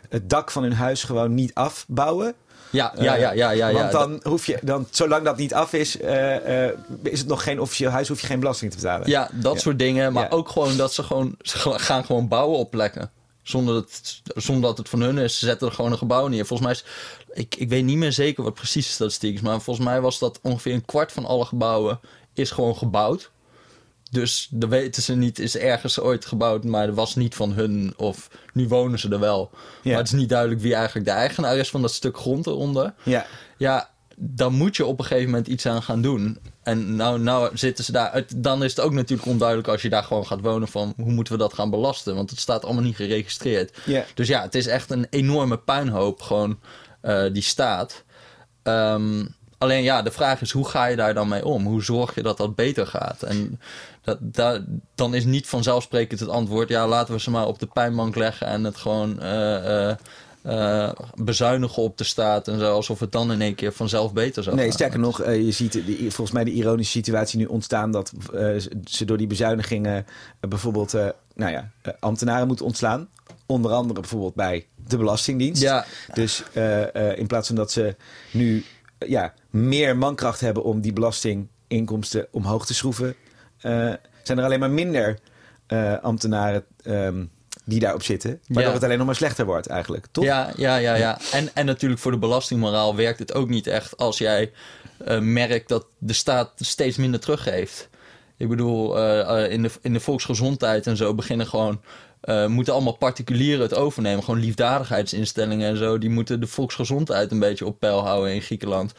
het 0.09 0.29
dak 0.29 0.51
van 0.51 0.63
hun 0.63 0.73
huis 0.73 1.03
gewoon 1.03 1.33
niet 1.33 1.53
afbouwen? 1.53 2.33
Ja, 2.71 2.93
ja, 2.97 3.15
ja, 3.15 3.31
ja. 3.31 3.51
ja, 3.51 3.67
ja. 3.67 3.73
Want 3.73 3.91
dan 3.91 4.19
hoef 4.23 4.45
je, 4.45 4.59
dan, 4.61 4.87
zolang 4.89 5.25
dat 5.25 5.37
niet 5.37 5.53
af 5.53 5.73
is, 5.73 5.97
eh, 5.97 6.65
eh, 6.67 6.77
is 7.03 7.19
het 7.19 7.27
nog 7.27 7.43
geen 7.43 7.59
officieel 7.59 7.91
huis, 7.91 8.07
hoef 8.07 8.21
je 8.21 8.27
geen 8.27 8.39
belasting 8.39 8.71
te 8.71 8.77
betalen. 8.77 9.09
Ja, 9.09 9.29
dat 9.33 9.59
soort 9.59 9.79
dingen. 9.79 10.13
Maar 10.13 10.31
ook 10.31 10.49
gewoon 10.49 10.77
dat 10.77 10.93
ze 10.93 11.03
gewoon 11.03 11.35
ze 11.41 11.57
gaan 11.57 12.05
gewoon 12.05 12.27
bouwen 12.27 12.57
op 12.57 12.71
plekken. 12.71 13.11
Zonder 13.43 13.73
dat, 13.73 14.21
zonder 14.35 14.69
dat 14.69 14.77
het 14.77 14.89
van 14.89 15.01
hun 15.01 15.17
is. 15.17 15.39
Ze 15.39 15.45
zetten 15.45 15.67
er 15.67 15.73
gewoon 15.73 15.91
een 15.91 15.97
gebouw 15.97 16.27
neer. 16.27 16.45
Volgens 16.45 16.67
mij 16.67 16.77
is... 16.77 16.85
Ik, 17.43 17.55
ik 17.55 17.69
weet 17.69 17.83
niet 17.83 17.97
meer 17.97 18.11
zeker 18.11 18.43
wat 18.43 18.53
precies 18.53 18.85
de 18.85 18.91
statistiek 18.91 19.33
is. 19.33 19.41
Maar 19.41 19.61
volgens 19.61 19.85
mij 19.85 20.01
was 20.01 20.19
dat 20.19 20.39
ongeveer 20.41 20.73
een 20.73 20.85
kwart 20.85 21.11
van 21.11 21.25
alle 21.25 21.45
gebouwen 21.45 21.99
is 22.33 22.51
gewoon 22.51 22.75
gebouwd. 22.75 23.31
Dus 24.11 24.47
dan 24.51 24.69
weten 24.69 25.01
ze 25.01 25.15
niet, 25.15 25.39
is 25.39 25.57
ergens 25.57 25.99
ooit 25.99 26.25
gebouwd, 26.25 26.63
maar 26.63 26.85
dat 26.87 26.95
was 26.95 27.15
niet 27.15 27.35
van 27.35 27.53
hun. 27.53 27.93
Of 27.97 28.29
nu 28.53 28.67
wonen 28.67 28.99
ze 28.99 29.09
er 29.09 29.19
wel. 29.19 29.49
Ja. 29.53 29.89
Maar 29.89 29.97
het 29.97 30.07
is 30.13 30.19
niet 30.19 30.29
duidelijk 30.29 30.61
wie 30.61 30.73
eigenlijk 30.75 31.05
de 31.05 31.11
eigenaar 31.13 31.57
is 31.57 31.69
van 31.69 31.81
dat 31.81 31.91
stuk 31.93 32.17
grond 32.17 32.47
eronder. 32.47 32.93
Ja. 33.03 33.25
Ja, 33.57 33.89
dan 34.15 34.53
moet 34.53 34.75
je 34.75 34.85
op 34.85 34.99
een 34.99 35.05
gegeven 35.05 35.29
moment 35.29 35.47
iets 35.47 35.65
aan 35.65 35.83
gaan 35.83 36.01
doen. 36.01 36.39
En 36.63 36.95
nou, 36.95 37.19
nou 37.19 37.57
zitten 37.57 37.83
ze 37.83 37.91
daar. 37.91 38.13
Het- 38.13 38.33
Dan 38.35 38.63
is 38.63 38.75
het 38.75 38.85
ook 38.85 38.91
natuurlijk 38.93 39.29
onduidelijk 39.29 39.67
als 39.67 39.81
je 39.81 39.89
daar 39.89 40.03
gewoon 40.03 40.25
gaat 40.27 40.41
wonen 40.41 40.67
van 40.67 40.93
hoe 40.97 41.11
moeten 41.11 41.33
we 41.33 41.39
dat 41.39 41.53
gaan 41.53 41.69
belasten? 41.69 42.15
Want 42.15 42.29
het 42.29 42.39
staat 42.39 42.65
allemaal 42.65 42.83
niet 42.83 42.95
geregistreerd. 42.95 43.77
Ja. 43.85 44.05
Dus 44.13 44.27
ja, 44.27 44.41
het 44.41 44.55
is 44.55 44.67
echt 44.67 44.91
een 44.91 45.07
enorme 45.09 45.57
puinhoop 45.57 46.21
gewoon 46.21 46.59
eh, 47.01 47.23
die 47.33 47.41
staat. 47.43 48.03
Ehm, 48.63 49.25
alleen 49.57 49.83
ja, 49.83 50.01
de 50.01 50.11
vraag 50.11 50.41
is 50.41 50.51
hoe 50.51 50.67
ga 50.69 50.85
je 50.85 50.95
daar 50.95 51.13
dan 51.13 51.27
mee 51.27 51.45
om? 51.45 51.65
Hoe 51.65 51.83
zorg 51.83 52.15
je 52.15 52.21
dat 52.23 52.37
dat 52.37 52.55
beter 52.55 52.87
gaat? 52.87 53.23
En 53.23 53.59
dat, 54.01 54.17
dat, 54.21 54.61
dan 54.95 55.13
is 55.13 55.25
niet 55.25 55.47
vanzelfsprekend 55.47 56.19
het 56.19 56.29
antwoord... 56.29 56.69
ja, 56.69 56.87
laten 56.87 57.13
we 57.13 57.19
ze 57.19 57.29
maar 57.31 57.47
op 57.47 57.59
de 57.59 57.65
pijnbank 57.67 58.15
leggen 58.15 58.47
en 58.47 58.63
het 58.63 58.77
gewoon... 58.77 59.19
eh, 59.19 59.89
eh, 59.89 59.97
eh, 60.41 60.91
bezuinigen 61.15 61.83
op 61.83 61.97
de 61.97 62.03
staat 62.03 62.47
en 62.47 62.59
zo, 62.59 62.73
alsof 62.73 62.99
het 62.99 63.11
dan 63.11 63.31
in 63.31 63.41
één 63.41 63.55
keer 63.55 63.73
vanzelf 63.73 64.13
beter 64.13 64.43
zou 64.43 64.55
Nee, 64.55 64.65
gaan. 64.65 64.73
sterker 64.73 64.99
nog, 64.99 65.17
je 65.25 65.51
ziet 65.51 65.73
de, 65.73 65.95
volgens 65.99 66.31
mij 66.31 66.43
de 66.43 66.51
ironische 66.51 66.91
situatie 66.91 67.39
nu 67.39 67.45
ontstaan 67.45 67.91
dat 67.91 68.13
ze 68.85 69.05
door 69.05 69.17
die 69.17 69.27
bezuinigingen 69.27 70.05
bijvoorbeeld 70.39 70.93
nou 71.33 71.51
ja, 71.51 71.71
ambtenaren 71.99 72.47
moeten 72.47 72.65
ontslaan. 72.65 73.09
Onder 73.45 73.71
andere 73.71 73.99
bijvoorbeeld 73.99 74.35
bij 74.35 74.65
de 74.87 74.97
Belastingdienst. 74.97 75.61
Ja, 75.61 75.85
Dus 76.13 76.43
in 77.15 77.27
plaats 77.27 77.47
van 77.47 77.55
dat 77.55 77.71
ze 77.71 77.95
nu 78.31 78.65
ja, 79.07 79.33
meer 79.49 79.97
mankracht 79.97 80.39
hebben 80.39 80.63
om 80.63 80.81
die 80.81 80.93
belastinginkomsten 80.93 82.27
omhoog 82.31 82.65
te 82.65 82.73
schroeven, 82.73 83.15
zijn 84.23 84.37
er 84.37 84.43
alleen 84.43 84.59
maar 84.59 84.71
minder 84.71 85.19
eh, 85.67 85.93
ambtenaren 86.01 86.63
ehm, 86.83 87.25
die 87.65 87.79
daarop 87.79 88.03
zitten. 88.03 88.29
Waardoor 88.47 88.63
Ja. 88.67 88.73
het 88.73 88.83
alleen 88.83 88.97
nog 88.97 89.05
maar 89.05 89.15
slechter 89.15 89.45
wordt 89.45 89.67
eigenlijk, 89.67 90.05
toch? 90.11 90.23
Ja, 90.23 90.51
ja, 90.57 90.75
ja, 90.75 90.95
ja. 90.95 91.17
En, 91.31 91.49
en 91.53 91.65
natuurlijk 91.65 92.01
voor 92.01 92.11
de 92.11 92.17
belastingmoraal 92.17 92.95
werkt 92.95 93.19
het 93.19 93.33
ook 93.33 93.49
niet 93.49 93.67
echt 93.67 93.97
als 93.97 94.17
jij 94.17 94.51
eh, 95.05 95.19
merkt 95.19 95.69
dat 95.69 95.85
de 95.97 96.13
staat 96.13 96.51
steeds 96.55 96.97
minder 96.97 97.19
teruggeeft. 97.19 97.89
Ik 98.37 98.49
bedoel, 98.49 98.97
eh, 98.97 99.43
eh, 99.45 99.51
in, 99.51 99.61
de, 99.61 99.69
in 99.81 99.93
de 99.93 99.99
volksgezondheid 99.99 100.87
en 100.87 100.97
zo 100.97 101.13
beginnen 101.13 101.47
gewoon. 101.47 101.81
eh, 102.21 102.45
moeten 102.47 102.73
allemaal 102.73 102.97
particulieren 102.97 103.61
het 103.61 103.73
overnemen. 103.73 104.23
Gewoon 104.23 104.39
liefdadigheidsinstellingen 104.39 105.69
en 105.69 105.77
zo. 105.77 105.97
Die 105.97 106.09
moeten 106.09 106.39
de 106.39 106.47
volksgezondheid 106.47 107.31
een 107.31 107.39
beetje 107.39 107.65
op 107.65 107.79
peil 107.79 107.99
houden 108.05 108.33
in 108.33 108.41
Griekenland. 108.41 108.93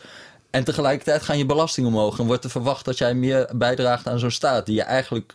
En 0.52 0.64
tegelijkertijd 0.64 1.22
gaan 1.22 1.38
je 1.38 1.46
belasting 1.46 1.86
omhoog. 1.86 2.18
En 2.18 2.26
wordt 2.26 2.44
er 2.44 2.50
verwacht 2.50 2.84
dat 2.84 2.98
jij 2.98 3.14
meer 3.14 3.48
bijdraagt 3.54 4.08
aan 4.08 4.18
zo'n 4.18 4.30
staat. 4.30 4.66
Die 4.66 4.74
je 4.74 4.82
eigenlijk 4.82 5.34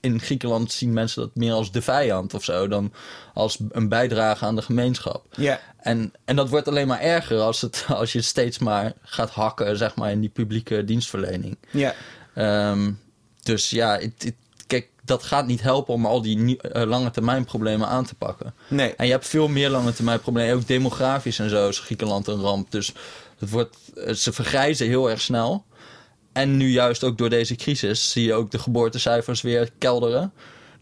in 0.00 0.20
Griekenland 0.20 0.72
zien 0.72 0.92
mensen 0.92 1.20
dat 1.22 1.30
meer 1.34 1.52
als 1.52 1.72
de 1.72 1.82
vijand 1.82 2.34
of 2.34 2.44
zo. 2.44 2.68
Dan 2.68 2.92
als 3.34 3.58
een 3.70 3.88
bijdrage 3.88 4.44
aan 4.44 4.56
de 4.56 4.62
gemeenschap. 4.62 5.24
Ja. 5.36 5.60
En, 5.80 6.12
en 6.24 6.36
dat 6.36 6.48
wordt 6.48 6.68
alleen 6.68 6.86
maar 6.86 7.00
erger 7.00 7.38
als, 7.40 7.60
het, 7.60 7.84
als 8.00 8.12
je 8.12 8.20
steeds 8.22 8.58
maar 8.58 8.92
gaat 9.02 9.30
hakken 9.30 9.76
zeg 9.76 9.94
maar, 9.94 10.10
in 10.10 10.20
die 10.20 10.28
publieke 10.30 10.84
dienstverlening. 10.84 11.56
ja. 11.70 11.94
Ehm, 12.34 12.92
dus 13.42 13.70
ja, 13.70 13.92
het, 13.98 14.12
het- 14.22 14.34
kijk, 14.66 14.88
dat 15.04 15.22
gaat 15.22 15.46
niet 15.46 15.62
helpen 15.62 15.94
om 15.94 16.06
al 16.06 16.22
die 16.22 16.60
eh, 16.60 16.82
lange 16.88 17.10
termijn 17.10 17.44
problemen 17.44 17.88
aan 17.88 18.04
te 18.04 18.14
pakken. 18.14 18.54
Nee. 18.68 18.94
En 18.96 19.06
je 19.06 19.12
hebt 19.12 19.26
veel 19.26 19.48
meer 19.48 19.70
lange 19.70 19.92
termijn 19.92 20.20
problemen. 20.20 20.54
Ook 20.54 20.66
demografisch 20.66 21.38
en 21.38 21.50
zo 21.50 21.68
is 21.68 21.78
Griekenland 21.78 22.26
een 22.26 22.40
ramp. 22.40 22.70
Dus 22.70 22.92
het 23.38 23.50
wordt, 23.50 23.76
eh, 23.94 24.14
ze 24.14 24.32
vergrijzen 24.32 24.86
heel 24.86 25.10
erg 25.10 25.20
snel. 25.20 25.64
En 26.32 26.56
nu 26.56 26.70
juist 26.70 27.04
ook 27.04 27.18
door 27.18 27.30
deze 27.30 27.54
crisis 27.54 28.10
zie 28.10 28.24
je 28.24 28.34
ook 28.34 28.50
de 28.50 28.58
geboortecijfers 28.58 29.42
weer 29.42 29.70
kelderen. 29.78 30.32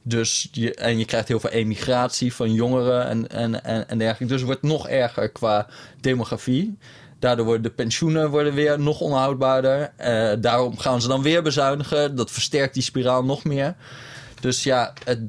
Dus 0.03 0.49
je, 0.53 0.75
en 0.75 0.99
je 0.99 1.05
krijgt 1.05 1.29
heel 1.29 1.41
veel 1.41 1.51
emigratie 1.51 2.35
van 2.35 2.53
jongeren 2.53 3.07
en, 3.07 3.29
en, 3.29 3.65
en, 3.65 3.89
en 3.89 3.99
dergelijke. 3.99 4.33
Dus 4.33 4.41
het 4.41 4.47
wordt 4.51 4.63
nog 4.63 4.89
erger 4.89 5.29
qua 5.29 5.67
demografie. 6.01 6.79
Daardoor 7.19 7.45
worden 7.45 7.63
de 7.63 7.71
pensioenen 7.71 8.31
worden 8.31 8.55
weer 8.55 8.81
nog 8.81 9.01
onhoudbaarder. 9.01 9.93
Eh, 9.97 10.33
daarom 10.39 10.79
gaan 10.79 11.01
ze 11.01 11.09
dan 11.09 11.23
weer 11.23 11.43
bezuinigen. 11.43 12.17
Dat 12.17 12.31
versterkt 12.31 12.75
die 12.75 12.83
spiraal 12.83 13.25
nog 13.25 13.45
meer. 13.45 13.75
Dus 14.41 14.63
ja, 14.63 14.93
het, 15.05 15.21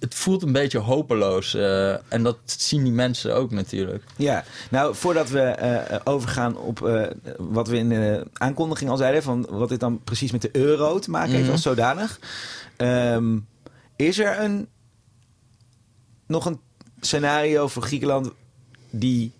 het 0.00 0.14
voelt 0.14 0.42
een 0.42 0.52
beetje 0.52 0.78
hopeloos. 0.78 1.54
eh, 1.54 2.12
en 2.12 2.22
dat 2.22 2.38
zien 2.44 2.82
die 2.84 2.92
mensen 2.92 3.34
ook 3.34 3.50
natuurlijk. 3.50 4.04
Ja, 4.16 4.44
nou 4.70 4.94
voordat 4.94 5.28
we 5.28 5.40
eh, 5.40 6.00
overgaan 6.04 6.56
op 6.56 6.86
eh, 6.86 7.06
wat 7.38 7.68
we 7.68 7.76
in 7.76 7.88
de 7.88 8.26
aankondiging 8.32 8.90
al 8.90 8.96
zeiden, 8.96 9.22
van 9.22 9.46
wat 9.50 9.68
dit 9.68 9.80
dan 9.80 10.00
precies 10.04 10.32
met 10.32 10.42
de 10.42 10.48
euro 10.52 10.98
te 10.98 11.10
maken 11.10 11.30
heeft 11.30 11.42
Mhm. 11.42 11.52
als 11.52 11.62
zodanig. 11.62 12.18
Ehm, 12.76 13.38
is 13.96 14.18
er 14.18 14.40
een, 14.40 14.68
nog 16.26 16.44
een 16.46 16.60
scenario 17.00 17.68
voor 17.68 17.82
Griekenland 17.82 18.30
die 18.90 19.32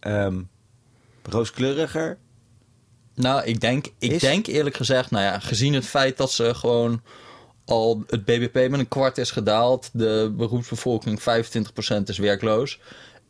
ehm, 0.00 0.40
rooskleuriger? 1.22 2.18
Nou, 3.14 3.44
ik 3.44 3.60
denk, 3.60 3.86
ik 3.98 4.10
Is- 4.12 4.20
denk 4.20 4.46
eerlijk 4.46 4.76
gezegd, 4.76 5.10
nou 5.10 5.24
ja, 5.24 5.38
gezien 5.38 5.74
het 5.74 5.86
feit 5.86 6.16
dat 6.16 6.30
ze 6.32 6.54
gewoon 6.54 7.00
al 7.68 8.04
het 8.06 8.24
BBP 8.24 8.70
met 8.70 8.80
een 8.80 8.88
kwart 8.88 9.18
is 9.18 9.30
gedaald, 9.30 9.90
de 9.92 10.32
beroepsbevolking 10.36 11.20
25% 11.20 11.24
is 12.04 12.18
werkloos. 12.18 12.80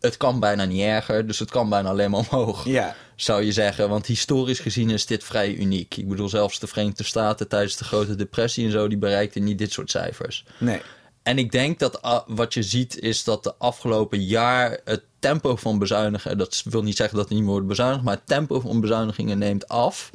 Het 0.00 0.16
kan 0.16 0.40
bijna 0.40 0.64
niet 0.64 0.82
erger, 0.82 1.26
dus 1.26 1.38
het 1.38 1.50
kan 1.50 1.68
bijna 1.68 1.88
alleen 1.88 2.10
maar 2.10 2.20
omhoog. 2.30 2.64
Ja, 2.64 2.94
zou 3.16 3.42
je 3.42 3.52
zeggen. 3.52 3.88
Want 3.88 4.06
historisch 4.06 4.58
gezien 4.58 4.90
is 4.90 5.06
dit 5.06 5.24
vrij 5.24 5.54
uniek. 5.54 5.96
Ik 5.96 6.08
bedoel, 6.08 6.28
zelfs 6.28 6.58
de 6.58 6.66
Verenigde 6.66 7.04
Staten 7.04 7.48
tijdens 7.48 7.76
de 7.76 7.84
grote 7.84 8.14
depressie 8.14 8.64
en 8.64 8.70
zo, 8.70 8.88
die 8.88 8.98
bereikten 8.98 9.44
niet 9.44 9.58
dit 9.58 9.72
soort 9.72 9.90
cijfers. 9.90 10.44
nee. 10.58 10.80
En 11.22 11.38
ik 11.38 11.52
denk 11.52 11.78
dat 11.78 12.02
ah, 12.02 12.20
wat 12.26 12.54
je 12.54 12.62
ziet 12.62 12.98
is 12.98 13.24
dat 13.24 13.44
de 13.44 13.54
afgelopen 13.58 14.24
jaar 14.24 14.80
het 14.84 15.02
tempo 15.18 15.56
van 15.56 15.78
bezuinigen, 15.78 16.38
dat 16.38 16.62
wil 16.64 16.82
niet 16.82 16.96
zeggen 16.96 17.16
dat 17.16 17.28
er 17.28 17.34
niet 17.34 17.42
meer 17.42 17.52
wordt 17.52 17.66
bezuinigd, 17.66 18.04
maar 18.04 18.14
het 18.14 18.26
tempo 18.26 18.60
van 18.60 18.80
bezuinigingen 18.80 19.38
neemt 19.38 19.68
af. 19.68 20.10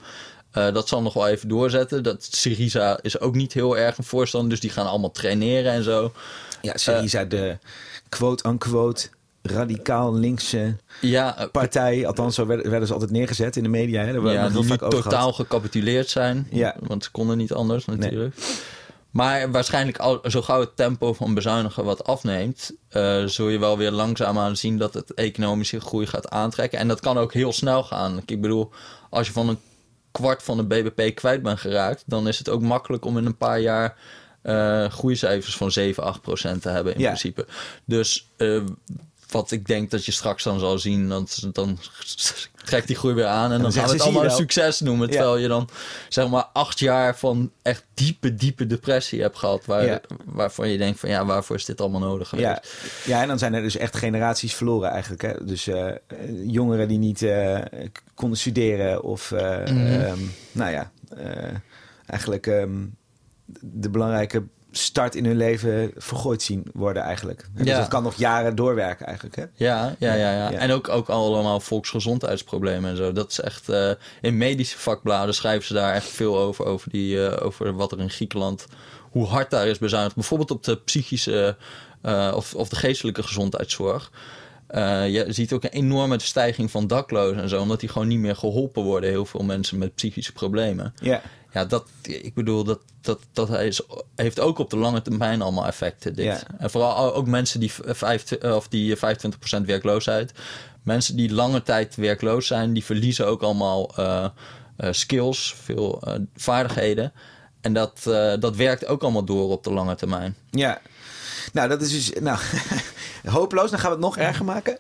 Eh, 0.54 0.74
dat 0.74 0.88
zal 0.88 1.02
nog 1.02 1.14
wel 1.14 1.28
even 1.28 1.50
doorzetten. 1.50 2.04
Dat 2.04 2.28
Syriza 2.32 3.00
is 3.02 3.20
ook 3.20 3.36
niet 3.36 3.54
heel 3.54 3.78
erg 3.78 3.98
een 3.98 4.04
voorstander, 4.04 4.50
dus 4.50 4.60
die 4.60 4.70
gaan 4.70 4.88
allemaal 4.88 5.12
traineren 5.12 5.72
en 5.72 5.84
zo. 5.84 6.12
Ja, 6.62 6.78
Syriza, 6.78 7.24
de 7.24 7.58
quote-unquote 8.10 9.08
radicaal 9.42 10.16
linkse 10.16 10.76
Ja, 11.02 11.38
eh, 11.38 11.48
partij. 11.52 12.08
Althans, 12.08 12.36
zo 12.36 12.46
werden, 12.46 12.70
werden 12.70 12.88
ze 12.88 12.94
altijd 12.94 13.12
neergezet 13.12 13.56
in 13.56 13.64
de 13.64 13.70
media. 13.70 14.04
Hè? 14.04 14.14
Daar 14.14 14.34
ja, 14.34 14.50
die 14.50 14.64
nu 14.64 14.78
totaal 14.78 15.02
gehad. 15.02 15.36
gecapituleerd 15.36 16.10
zijn. 16.10 16.48
Ja. 16.50 16.76
Want 16.80 17.04
ze 17.04 17.12
konden 17.12 17.38
niet 17.38 17.54
anders 17.54 17.86
natuurlijk. 17.86 18.36
Maar 19.10 19.52
waarschijnlijk 19.52 19.98
al, 19.98 20.20
zo 20.24 20.42
gauw 20.42 20.60
het 20.60 20.76
tempo 20.76 21.14
van 21.14 21.34
bezuinigen 21.34 21.86
wat 21.86 22.04
afneemt... 22.04 22.72
eh, 22.90 23.24
zul 23.26 23.50
je 23.50 23.60
wel 23.60 23.78
weer 23.78 23.92
langzaamaan 23.92 24.58
zien 24.58 24.78
dat 24.78 24.94
het 24.94 25.14
economische 25.14 25.80
groei 25.82 26.06
gaat 26.06 26.30
aantrekken. 26.30 26.80
En 26.80 26.88
dat 26.88 27.00
kan 27.00 27.18
ook 27.18 27.34
heel 27.34 27.54
snel 27.54 27.84
gaan. 27.84 28.22
Ik 28.26 28.42
bedoel, 28.42 28.70
als 29.10 29.28
je 29.28 29.34
van 29.34 29.50
een 29.50 29.60
kwart 30.14 30.44
van 30.44 30.58
de 30.58 30.64
BBP 30.64 31.16
kwijt 31.16 31.42
bent 31.42 31.60
geraakt... 31.60 32.04
dan 32.06 32.28
is 32.28 32.38
het 32.38 32.50
ook 32.50 32.62
makkelijk 32.62 33.06
om 33.06 33.18
in 33.18 33.26
een 33.26 33.38
paar 33.38 33.60
jaar... 33.60 33.98
eh 34.42 34.90
groeicijfers 34.90 35.58
van 35.58 35.72
7, 35.72 36.04
8 36.04 36.22
procent 36.22 36.62
te 36.62 36.70
hebben 36.70 36.94
in 36.94 37.00
Ja. 37.00 37.08
principe. 37.08 37.46
Dus 37.86 38.30
eh, 38.38 38.62
wat 39.34 39.52
ik 39.52 39.66
denk 39.68 39.92
dat 39.92 40.06
je 40.06 40.12
straks 40.12 40.44
dan 40.44 40.60
zal 40.60 40.80
zien... 40.80 41.10
Dan, 41.10 41.28
dan 41.52 41.80
trekt 42.64 42.88
die 42.88 42.96
groei 42.96 43.14
weer 43.14 43.26
aan 43.26 43.52
en 43.52 43.62
dan, 43.62 43.72
gaan 43.72 43.86
we 43.86 43.92
het 43.92 44.02
allemaal 44.02 44.30
succes 44.30 44.80
noemen. 44.80 45.08
Ja. 45.08 45.14
Terwijl 45.14 45.38
je 45.38 45.48
dan 45.48 45.70
zeg 46.10 46.30
maar 46.30 46.44
acht 46.54 46.80
jaar 46.80 47.18
van 47.18 47.52
echt 47.62 47.86
diepe, 47.94 48.36
diepe 48.36 48.68
depressie 48.68 49.22
hebt 49.22 49.38
gehad. 49.38 49.66
Waar, 49.66 49.86
Ja. 49.86 50.02
Waarvan 50.26 50.70
je 50.70 50.78
denkt 50.78 51.00
van 51.00 51.10
ja, 51.10 51.26
waarvoor 51.26 51.56
is 51.56 51.66
dit 51.66 51.82
allemaal 51.82 52.00
nodig 52.00 52.30
geweest? 52.30 52.48
Ja. 52.48 52.62
ja, 53.06 53.22
en 53.22 53.28
dan 53.28 53.40
zijn 53.40 53.54
er 53.54 53.62
dus 53.62 53.78
echt 53.78 53.98
generaties 53.98 54.54
verloren 54.54 54.90
eigenlijk. 54.90 55.22
Hè? 55.22 55.46
Dus 55.46 55.68
eh, 55.68 55.92
jongeren 56.46 56.88
die 56.88 56.98
niet 56.98 57.22
eh, 57.22 57.60
konden 58.14 58.38
studeren 58.38 59.04
of, 59.04 59.32
eh, 59.32 59.42
Mhm. 59.66 59.86
ehm, 59.88 60.20
nou 60.52 60.72
ja, 60.72 60.92
eigenlijk 62.06 62.48
ehm, 62.48 62.86
de 63.62 63.90
belangrijke 63.90 64.44
start 64.78 65.16
in 65.16 65.26
hun 65.26 65.38
leven 65.38 65.92
vergooid 65.96 66.42
zien 66.42 66.66
worden 66.74 67.04
eigenlijk. 67.04 67.46
Dus 67.54 67.68
Ja. 67.68 67.78
dat 67.80 67.88
kan 67.88 68.04
nog 68.04 68.16
jaren 68.16 68.56
doorwerken 68.56 69.06
eigenlijk. 69.06 69.36
Hè? 69.36 69.44
Ja, 69.54 69.96
ja, 70.00 70.14
ja, 70.14 70.32
ja. 70.32 70.52
Ja. 70.52 70.58
En 70.58 70.72
ook, 70.72 70.90
ook 70.90 71.10
allemaal 71.10 71.60
volksgezondheidsproblemen 71.60 72.90
en 72.90 72.98
zo. 72.98 73.12
Dat 73.12 73.32
is 73.32 73.40
echt... 73.40 73.70
eh, 73.70 73.92
in 74.22 74.38
medische 74.38 74.78
vakbladen 74.80 75.34
schrijven 75.36 75.68
ze 75.68 75.74
daar 75.74 75.94
echt 75.94 76.08
veel 76.10 76.38
over. 76.38 76.66
Over, 76.66 76.92
die, 76.92 77.28
eh, 77.28 77.46
over 77.46 77.74
wat 77.74 77.92
er 77.92 78.00
in 78.00 78.10
Griekenland... 78.10 78.66
Hoe 79.12 79.26
hard 79.26 79.52
daar 79.52 79.68
is 79.68 79.78
bezuinigd. 79.78 80.16
Bijvoorbeeld 80.16 80.52
op 80.52 80.64
de 80.64 80.76
psychische... 80.78 81.58
eh, 82.02 82.34
of, 82.36 82.56
of 82.56 82.70
de 82.70 82.76
geestelijke 82.76 83.24
gezondheidszorg. 83.24 84.12
Je 85.08 85.26
ziet 85.30 85.54
ook 85.54 85.64
een 85.64 85.70
enorme 85.70 86.20
stijging 86.20 86.72
van 86.72 86.88
daklozen 86.88 87.42
en 87.42 87.50
zo. 87.50 87.62
Omdat 87.62 87.80
die 87.80 87.90
gewoon 87.90 88.08
niet 88.08 88.20
meer 88.20 88.36
geholpen 88.36 88.84
worden. 88.84 89.10
Heel 89.10 89.26
veel 89.26 89.44
mensen 89.44 89.78
met 89.78 89.96
psychische 89.96 90.32
problemen. 90.32 90.94
Ja, 91.02 91.22
Ja, 91.54 91.66
dat, 91.66 91.86
ik 92.02 92.34
bedoel, 92.34 92.64
dat, 92.64 92.80
dat, 93.02 93.20
dat 93.34 93.50
is, 93.50 93.82
heeft 94.16 94.40
ook 94.40 94.58
op 94.58 94.70
de 94.70 94.78
lange 94.78 95.02
termijn 95.02 95.42
allemaal 95.42 95.68
effecten. 95.68 96.14
Dit. 96.14 96.26
Ja. 96.26 96.40
En 96.58 96.70
vooral 96.70 97.14
ook 97.14 97.28
mensen 97.28 97.60
die, 97.60 97.72
vijf, 97.86 98.32
of 98.42 98.68
die 98.68 98.98
25% 98.98 99.00
werkloosheid. 99.66 100.32
Mensen 100.84 101.16
die 101.16 101.34
lange 101.34 101.64
tijd 101.64 101.96
werkloos 101.96 102.48
zijn, 102.48 102.74
die 102.74 102.84
verliezen 102.84 103.28
ook 103.28 103.42
allemaal 103.42 103.96
eh, 103.96 104.26
eh, 104.78 104.92
skills, 104.92 105.56
veel 105.64 106.02
eh, 106.02 106.14
vaardigheden. 106.36 107.14
En 107.62 107.74
dat, 107.74 108.00
eh, 108.08 108.34
dat 108.40 108.56
werkt 108.56 108.86
ook 108.86 109.02
allemaal 109.02 109.26
door 109.26 109.50
op 109.50 109.64
de 109.64 109.74
lange 109.74 109.96
termijn. 109.96 110.36
ja. 110.50 110.82
Nou, 111.54 111.70
dat 111.70 111.82
is 111.82 111.92
dus 111.92 112.22
nou, 112.22 112.40
hopeloos. 113.26 113.70
Dan 113.70 113.80
gaan 113.80 113.90
we 113.90 113.96
het 113.96 114.06
nog 114.06 114.18
erger 114.18 114.46
maken. 114.46 114.78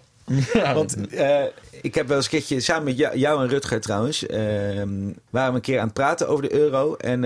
Ja, 0.53 0.74
Want 0.80 1.08
eh, 1.08 1.44
ik 1.82 1.96
heb 1.96 2.08
wel 2.08 2.15
eens 2.18 2.25
een 2.25 2.32
keertje 2.32 2.60
samen 2.60 2.84
met 2.84 2.98
jou, 2.98 3.18
jou 3.18 3.42
en 3.44 3.50
Rutger 3.50 3.82
trouwens, 3.82 4.25
ehm, 4.25 5.12
waren 5.30 5.50
we 5.50 5.56
een 5.56 5.62
keer 5.62 5.80
aan 5.80 5.86
het 5.86 5.94
praten 5.94 6.27
over 6.27 6.44
de 6.44 6.53
euro. 6.53 6.96
En 6.96 7.22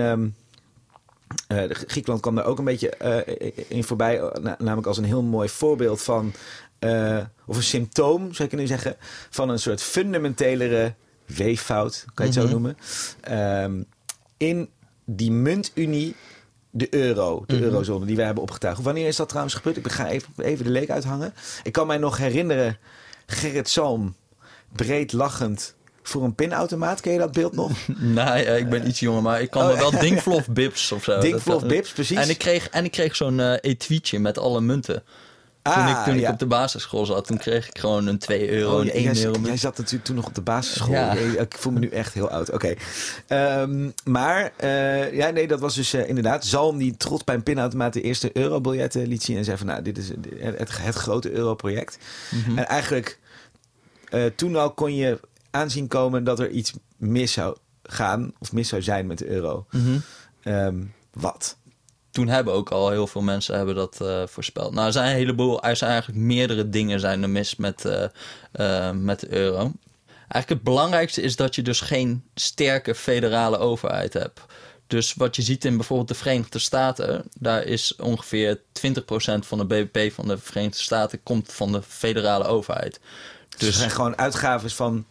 de 1.46 1.74
Griekenland 1.86 2.20
kwam 2.22 2.34
daar 2.34 2.44
ook 2.46 2.58
een 2.58 2.64
beetje 2.64 2.88
eh, 2.90 3.52
in 3.68 3.84
voorbij, 3.84 4.30
na- 4.40 4.56
namelijk 4.58 4.86
als 4.86 4.98
een 4.98 5.04
heel 5.04 5.22
mooi 5.22 5.48
voorbeeld 5.48 6.02
van, 6.02 6.32
of 7.46 7.56
een 7.56 7.62
symptoom 7.62 8.20
zou 8.20 8.34
je 8.42 8.48
kunnen 8.48 8.66
zeggen, 8.66 8.96
van 9.30 9.48
een 9.48 9.58
soort 9.58 9.82
fundamentelere 9.82 10.94
weeffout, 11.26 12.04
kan 12.14 12.26
je 12.26 12.32
het 12.32 12.40
Mhm. 12.40 12.48
zo 12.52 12.52
noemen, 12.60 12.76
Ehm, 13.20 13.82
in 14.36 14.68
die 15.04 15.32
muntunie. 15.32 16.14
De 16.78 16.94
euro, 16.94 17.44
de 17.46 17.54
Mhm. 17.54 17.64
eurozone 17.64 18.06
die 18.06 18.16
wij 18.16 18.24
hebben 18.24 18.42
opgetuigd. 18.42 18.82
Wanneer 18.82 19.06
is 19.06 19.16
dat 19.16 19.28
trouwens 19.28 19.54
gebeurd? 19.54 19.76
Ik 19.76 19.88
ga 19.92 20.08
even, 20.08 20.28
even 20.36 20.64
de 20.64 20.70
leek 20.70 20.90
uithangen. 20.90 21.34
Ik 21.62 21.72
kan 21.72 21.86
mij 21.86 21.98
nog 21.98 22.16
herinneren 22.18 22.78
Gerrit 23.26 23.68
Salm, 23.68 24.14
breed 24.72 25.12
lachend 25.12 25.74
voor 26.02 26.24
een 26.24 26.34
pinautomaat. 26.34 27.00
Ken 27.00 27.12
je 27.12 27.18
dat 27.18 27.32
beeld 27.32 27.52
nog? 27.54 27.70
Nee, 27.98 28.44
eh, 28.44 28.58
ik 28.58 28.68
ben 28.68 28.88
iets 28.88 29.00
jonger, 29.00 29.22
maar 29.22 29.40
ik 29.42 29.50
kan 29.50 29.66
me 29.66 29.72
Oh, 29.72 29.78
wel 29.78 29.90
Dinkvlof 29.90 30.48
Bips 30.48 30.92
of 30.92 31.04
zo. 31.04 31.20
Dinkvlof 31.20 31.60
Dat- 31.60 31.68
Bips, 31.68 31.92
precies. 31.92 32.16
En 32.16 32.28
ik 32.28 32.38
kreeg, 32.38 32.68
en 32.68 32.84
ik 32.84 32.90
kreeg 32.90 33.16
zo'n 33.16 33.40
eh 33.40 33.56
etuietje 33.60 34.18
met 34.18 34.38
alle 34.38 34.60
munten. 34.60 35.02
Toen, 35.74 35.82
Ah, 35.82 35.90
ik, 35.98 36.04
toen 36.04 36.18
ja. 36.18 36.26
ik 36.26 36.32
op 36.32 36.38
de 36.38 36.46
basisschool 36.46 37.06
zat, 37.06 37.26
toen 37.26 37.36
kreeg 37.38 37.68
ik 37.68 37.78
gewoon 37.78 38.06
een 38.06 38.18
2 38.18 38.50
euro, 38.50 38.72
Oh, 38.74 38.78
een 38.80 38.84
jij, 38.86 38.94
1 38.94 39.02
jij- 39.14 39.24
euro 39.24 39.40
jij 39.40 39.56
zat 39.56 39.76
natuurlijk 39.78 40.04
toen 40.04 40.16
nog 40.16 40.26
op 40.26 40.34
de 40.34 40.40
basisschool. 40.40 40.94
Ja. 40.94 41.12
Ik 41.14 41.54
voel 41.58 41.72
me 41.72 41.78
nu 41.78 41.88
echt 41.88 42.14
heel 42.14 42.30
oud. 42.30 42.50
Oké. 42.50 42.74
Ehm, 43.26 43.90
maar, 44.04 44.52
eh, 44.56 45.14
ja, 45.14 45.30
nee, 45.30 45.46
dat 45.48 45.60
was 45.60 45.74
dus 45.74 45.92
eh, 45.92 46.08
inderdaad 46.08 46.44
Zalm 46.44 46.78
die 46.78 46.96
trots 46.96 47.24
bij 47.24 47.34
een 47.34 47.42
pinautomaat 47.42 47.92
de 47.92 48.00
eerste 48.02 48.30
eurobiljetten 48.36 49.06
liet 49.06 49.22
zien. 49.22 49.36
En 49.36 49.44
zei 49.44 49.56
van, 49.56 49.66
nou, 49.66 49.82
dit 49.82 49.98
is 49.98 50.08
het, 50.08 50.18
het, 50.38 50.76
het 50.82 50.94
grote 50.94 51.30
europroject. 51.30 51.98
Mhm. 52.30 52.58
En 52.58 52.66
eigenlijk, 52.66 53.18
eh, 54.08 54.24
toen 54.36 54.56
al 54.56 54.70
kon 54.70 54.94
je 54.94 55.20
aanzien 55.50 55.88
komen 55.88 56.24
dat 56.24 56.40
er 56.40 56.50
iets 56.50 56.72
mis 56.96 57.32
zou 57.32 57.56
gaan. 57.82 58.32
Of 58.38 58.52
mis 58.52 58.68
zou 58.68 58.82
zijn 58.82 59.06
met 59.06 59.18
de 59.18 59.26
euro. 59.28 59.66
Ehm, 60.42 60.76
wat? 61.12 61.56
Toen 62.18 62.28
hebben 62.28 62.54
ook 62.54 62.70
al 62.70 62.90
heel 62.90 63.06
veel 63.06 63.22
mensen 63.22 63.56
hebben 63.56 63.74
dat 63.74 64.00
eh, 64.00 64.22
voorspeld. 64.26 64.72
Nou, 64.72 64.86
er 64.86 64.92
zijn 64.92 65.10
een 65.10 65.16
heleboel, 65.16 65.62
er 65.62 65.76
zijn 65.76 65.90
eigenlijk 65.90 66.20
meerdere 66.20 66.68
dingen 66.68 67.00
zijn 67.00 67.22
er 67.22 67.30
mis 67.30 67.56
met, 67.56 67.84
eh, 67.84 68.04
eh, 68.52 68.94
met 68.94 69.20
de 69.20 69.32
euro. 69.32 69.72
Eigenlijk 70.08 70.48
het 70.48 70.62
belangrijkste 70.62 71.22
is 71.22 71.36
dat 71.36 71.54
je 71.54 71.62
dus 71.62 71.80
geen 71.80 72.24
sterke 72.34 72.94
federale 72.94 73.58
overheid 73.58 74.12
hebt. 74.12 74.40
Dus 74.86 75.14
wat 75.14 75.36
je 75.36 75.42
ziet 75.42 75.64
in 75.64 75.76
bijvoorbeeld 75.76 76.08
de 76.08 76.14
Verenigde 76.14 76.58
Staten, 76.58 77.24
daar 77.38 77.62
is 77.62 77.96
ongeveer 77.96 78.60
20% 78.72 79.46
van 79.46 79.58
de 79.58 79.64
BBP 79.64 80.12
van 80.12 80.28
de 80.28 80.38
Verenigde 80.38 80.82
Staten 80.82 81.22
komt 81.22 81.52
van 81.52 81.72
de 81.72 81.82
federale 81.82 82.44
overheid. 82.44 83.00
Dus 83.48 83.58
Dus 83.58 83.76
zijn 83.76 83.90
gewoon 83.90 84.18
uitgaven 84.18 84.70
van 84.70 85.04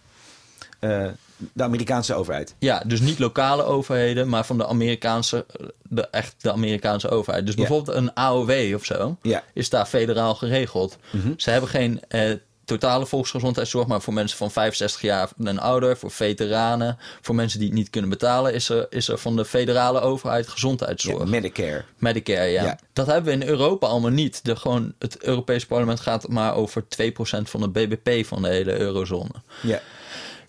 de 1.53 1.63
Amerikaanse 1.63 2.13
overheid. 2.13 2.56
Ja, 2.60 2.84
dus 2.86 3.00
niet 3.00 3.20
lokale 3.20 3.63
overheden, 3.63 4.29
maar 4.29 4.46
van 4.46 4.58
de 4.58 4.67
Amerikaanse, 4.67 5.46
de, 5.84 6.08
echt 6.08 6.36
de 6.38 6.51
Amerikaanse 6.51 7.10
overheid. 7.10 7.46
Dus 7.46 7.56
Ja. 7.56 7.60
bijvoorbeeld 7.62 7.98
een 7.98 8.13
AOW 8.13 8.75
of 8.75 8.86
zo, 8.86 9.17
Ja. 9.22 9.44
is 9.53 9.70
daar 9.70 9.86
federaal 9.86 10.36
geregeld. 10.36 10.98
Mhm. 11.12 11.34
Ze 11.38 11.50
hebben 11.50 11.70
geen 11.70 12.01
eh, 12.08 12.32
totale 12.65 13.06
volksgezondheidszorg, 13.06 13.88
maar 13.88 14.01
voor 14.01 14.13
mensen 14.13 14.38
van 14.38 14.51
65 14.51 15.01
jaar 15.01 15.29
en 15.44 15.60
ouder, 15.60 15.98
voor 15.98 16.12
veteranen, 16.12 16.98
voor 17.22 17.36
mensen 17.36 17.60
die 17.60 17.67
het 17.67 17.77
niet 17.77 17.89
kunnen 17.89 18.10
betalen, 18.10 18.53
is 18.53 18.70
er, 18.70 18.88
is 18.89 19.08
er 19.08 19.17
van 19.17 19.36
de 19.36 19.46
federale 19.46 20.00
overheid 20.00 20.48
gezondheidszorg. 20.48 21.24
Ja, 21.24 21.25
Medicare. 21.29 21.84
Medicare, 21.98 22.46
ja. 22.50 22.63
Ja. 22.63 22.79
Dat 22.94 23.06
hebben 23.08 23.38
we 23.38 23.44
in 23.44 23.50
Europa 23.50 23.88
allemaal 23.88 24.12
niet. 24.12 24.46
De, 24.46 24.56
gewoon, 24.56 24.94
het 25.00 25.24
Europees 25.24 25.65
Parlement 25.65 26.00
gaat 26.00 26.27
maar 26.27 26.56
over 26.56 26.84
2% 26.84 27.50
van 27.50 27.62
de 27.62 27.70
BBP 27.70 28.25
van 28.25 28.41
de 28.41 28.48
hele 28.50 28.77
eurozone. 28.79 29.32
Ja. 29.62 29.82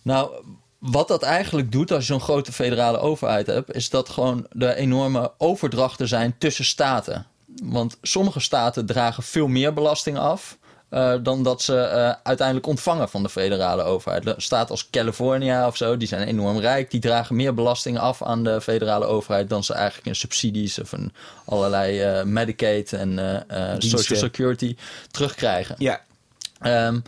Nou, 0.03 0.31
wat 0.79 1.09
dat 1.09 1.23
eigenlijk 1.23 1.73
doet 1.73 1.93
als 1.93 2.07
je 2.07 2.13
zo'n 2.13 2.21
grote 2.21 2.53
federale 2.53 2.99
overheid 2.99 3.47
hebt, 3.47 3.75
is 3.75 3.91
dat 3.91 4.09
gewoon 4.09 4.47
er 4.59 4.75
enorme 4.75 5.33
overdrachten 5.39 6.09
zijn 6.09 6.35
tussen 6.39 6.65
staten. 6.65 7.27
want 7.63 7.97
sommige 8.03 8.41
staten 8.41 8.87
dragen 8.87 9.23
veel 9.23 9.47
meer 9.47 9.75
belasting 9.75 10.19
af. 10.19 10.57
eh, 10.89 11.15
dan 11.23 11.43
dat 11.43 11.63
ze 11.63 11.81
eh, 11.81 12.13
uiteindelijk 12.23 12.67
ontvangen 12.67 13.09
van 13.09 13.23
de 13.23 13.29
federale 13.29 13.83
overheid. 13.83 14.27
Een 14.27 14.35
staat 14.37 14.71
als 14.71 14.91
California 14.91 15.67
of 15.67 15.77
zo, 15.77 15.97
die 15.97 16.09
zijn 16.09 16.29
enorm 16.29 16.59
rijk. 16.59 16.91
Die 16.91 17.01
dragen 17.01 17.37
meer 17.37 17.55
belasting 17.55 17.99
af 17.99 18.23
aan 18.23 18.45
de 18.45 18.61
federale 18.61 19.05
overheid 19.05 19.49
dan 19.49 19.65
ze 19.65 19.73
eigenlijk 19.73 20.07
in 20.07 20.15
subsidies 20.15 20.81
of 20.81 20.93
in 20.93 21.13
allerlei 21.45 22.01
eh, 22.01 22.23
Medicaid 22.25 22.93
en. 22.93 23.45
Social 23.79 24.19
Security 24.19 24.77
terugkrijgen. 25.11 25.75
Ja, 25.79 26.01
Ehm, 26.59 26.99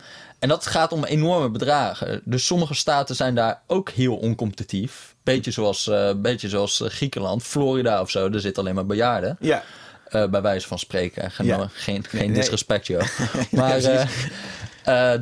en 0.41 0.49
dat 0.49 0.65
gaat 0.67 0.91
om 0.91 1.03
enorme 1.03 1.49
bedragen. 1.49 2.21
Dus 2.23 2.45
sommige 2.45 2.73
staten 2.73 3.15
zijn 3.15 3.35
daar 3.35 3.61
ook 3.67 3.89
heel 3.89 4.15
oncompetitief. 4.15 5.15
Beetje 5.23 5.51
zoals, 5.51 5.87
eh, 5.87 6.11
beetje 6.15 6.49
zoals 6.49 6.81
eh, 6.81 6.89
Griekenland, 6.89 7.43
Florida 7.43 8.01
of 8.01 8.09
zo. 8.09 8.29
Er 8.29 8.39
zitten 8.39 8.63
alleen 8.63 8.75
maar 8.75 8.85
bejaarden. 8.85 9.37
ja. 9.39 9.63
eh, 10.05 10.27
bij 10.27 10.41
wijze 10.41 10.67
van 10.67 10.79
spreken. 10.79 11.31
Geen, 11.31 11.45
Ja. 11.45 11.69
geen, 11.73 11.93
Nee, 11.93 12.21
geen 12.21 12.31
nee. 12.31 12.39
disrespect, 12.39 12.87
joh. 12.87 13.01
maar 13.51 13.81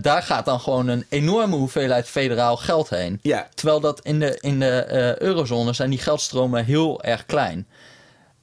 daar 0.02 0.24
gaat 0.24 0.46
dan 0.46 0.60
gewoon 0.60 0.88
een 0.88 1.06
enorme 1.10 1.56
hoeveelheid 1.56 2.08
federaal 2.08 2.58
geld 2.58 2.90
heen. 2.90 3.20
Ja. 3.22 3.48
Terwijl 3.54 3.80
dat 3.80 4.00
in 4.02 4.20
de, 4.20 4.38
in 4.40 4.60
de 4.60 5.16
eurozone 5.20 5.74
zijn 5.74 5.90
die 5.90 6.00
geldstromen 6.00 6.66
heel 6.66 7.04
erg 7.04 7.26
klein. 7.26 7.68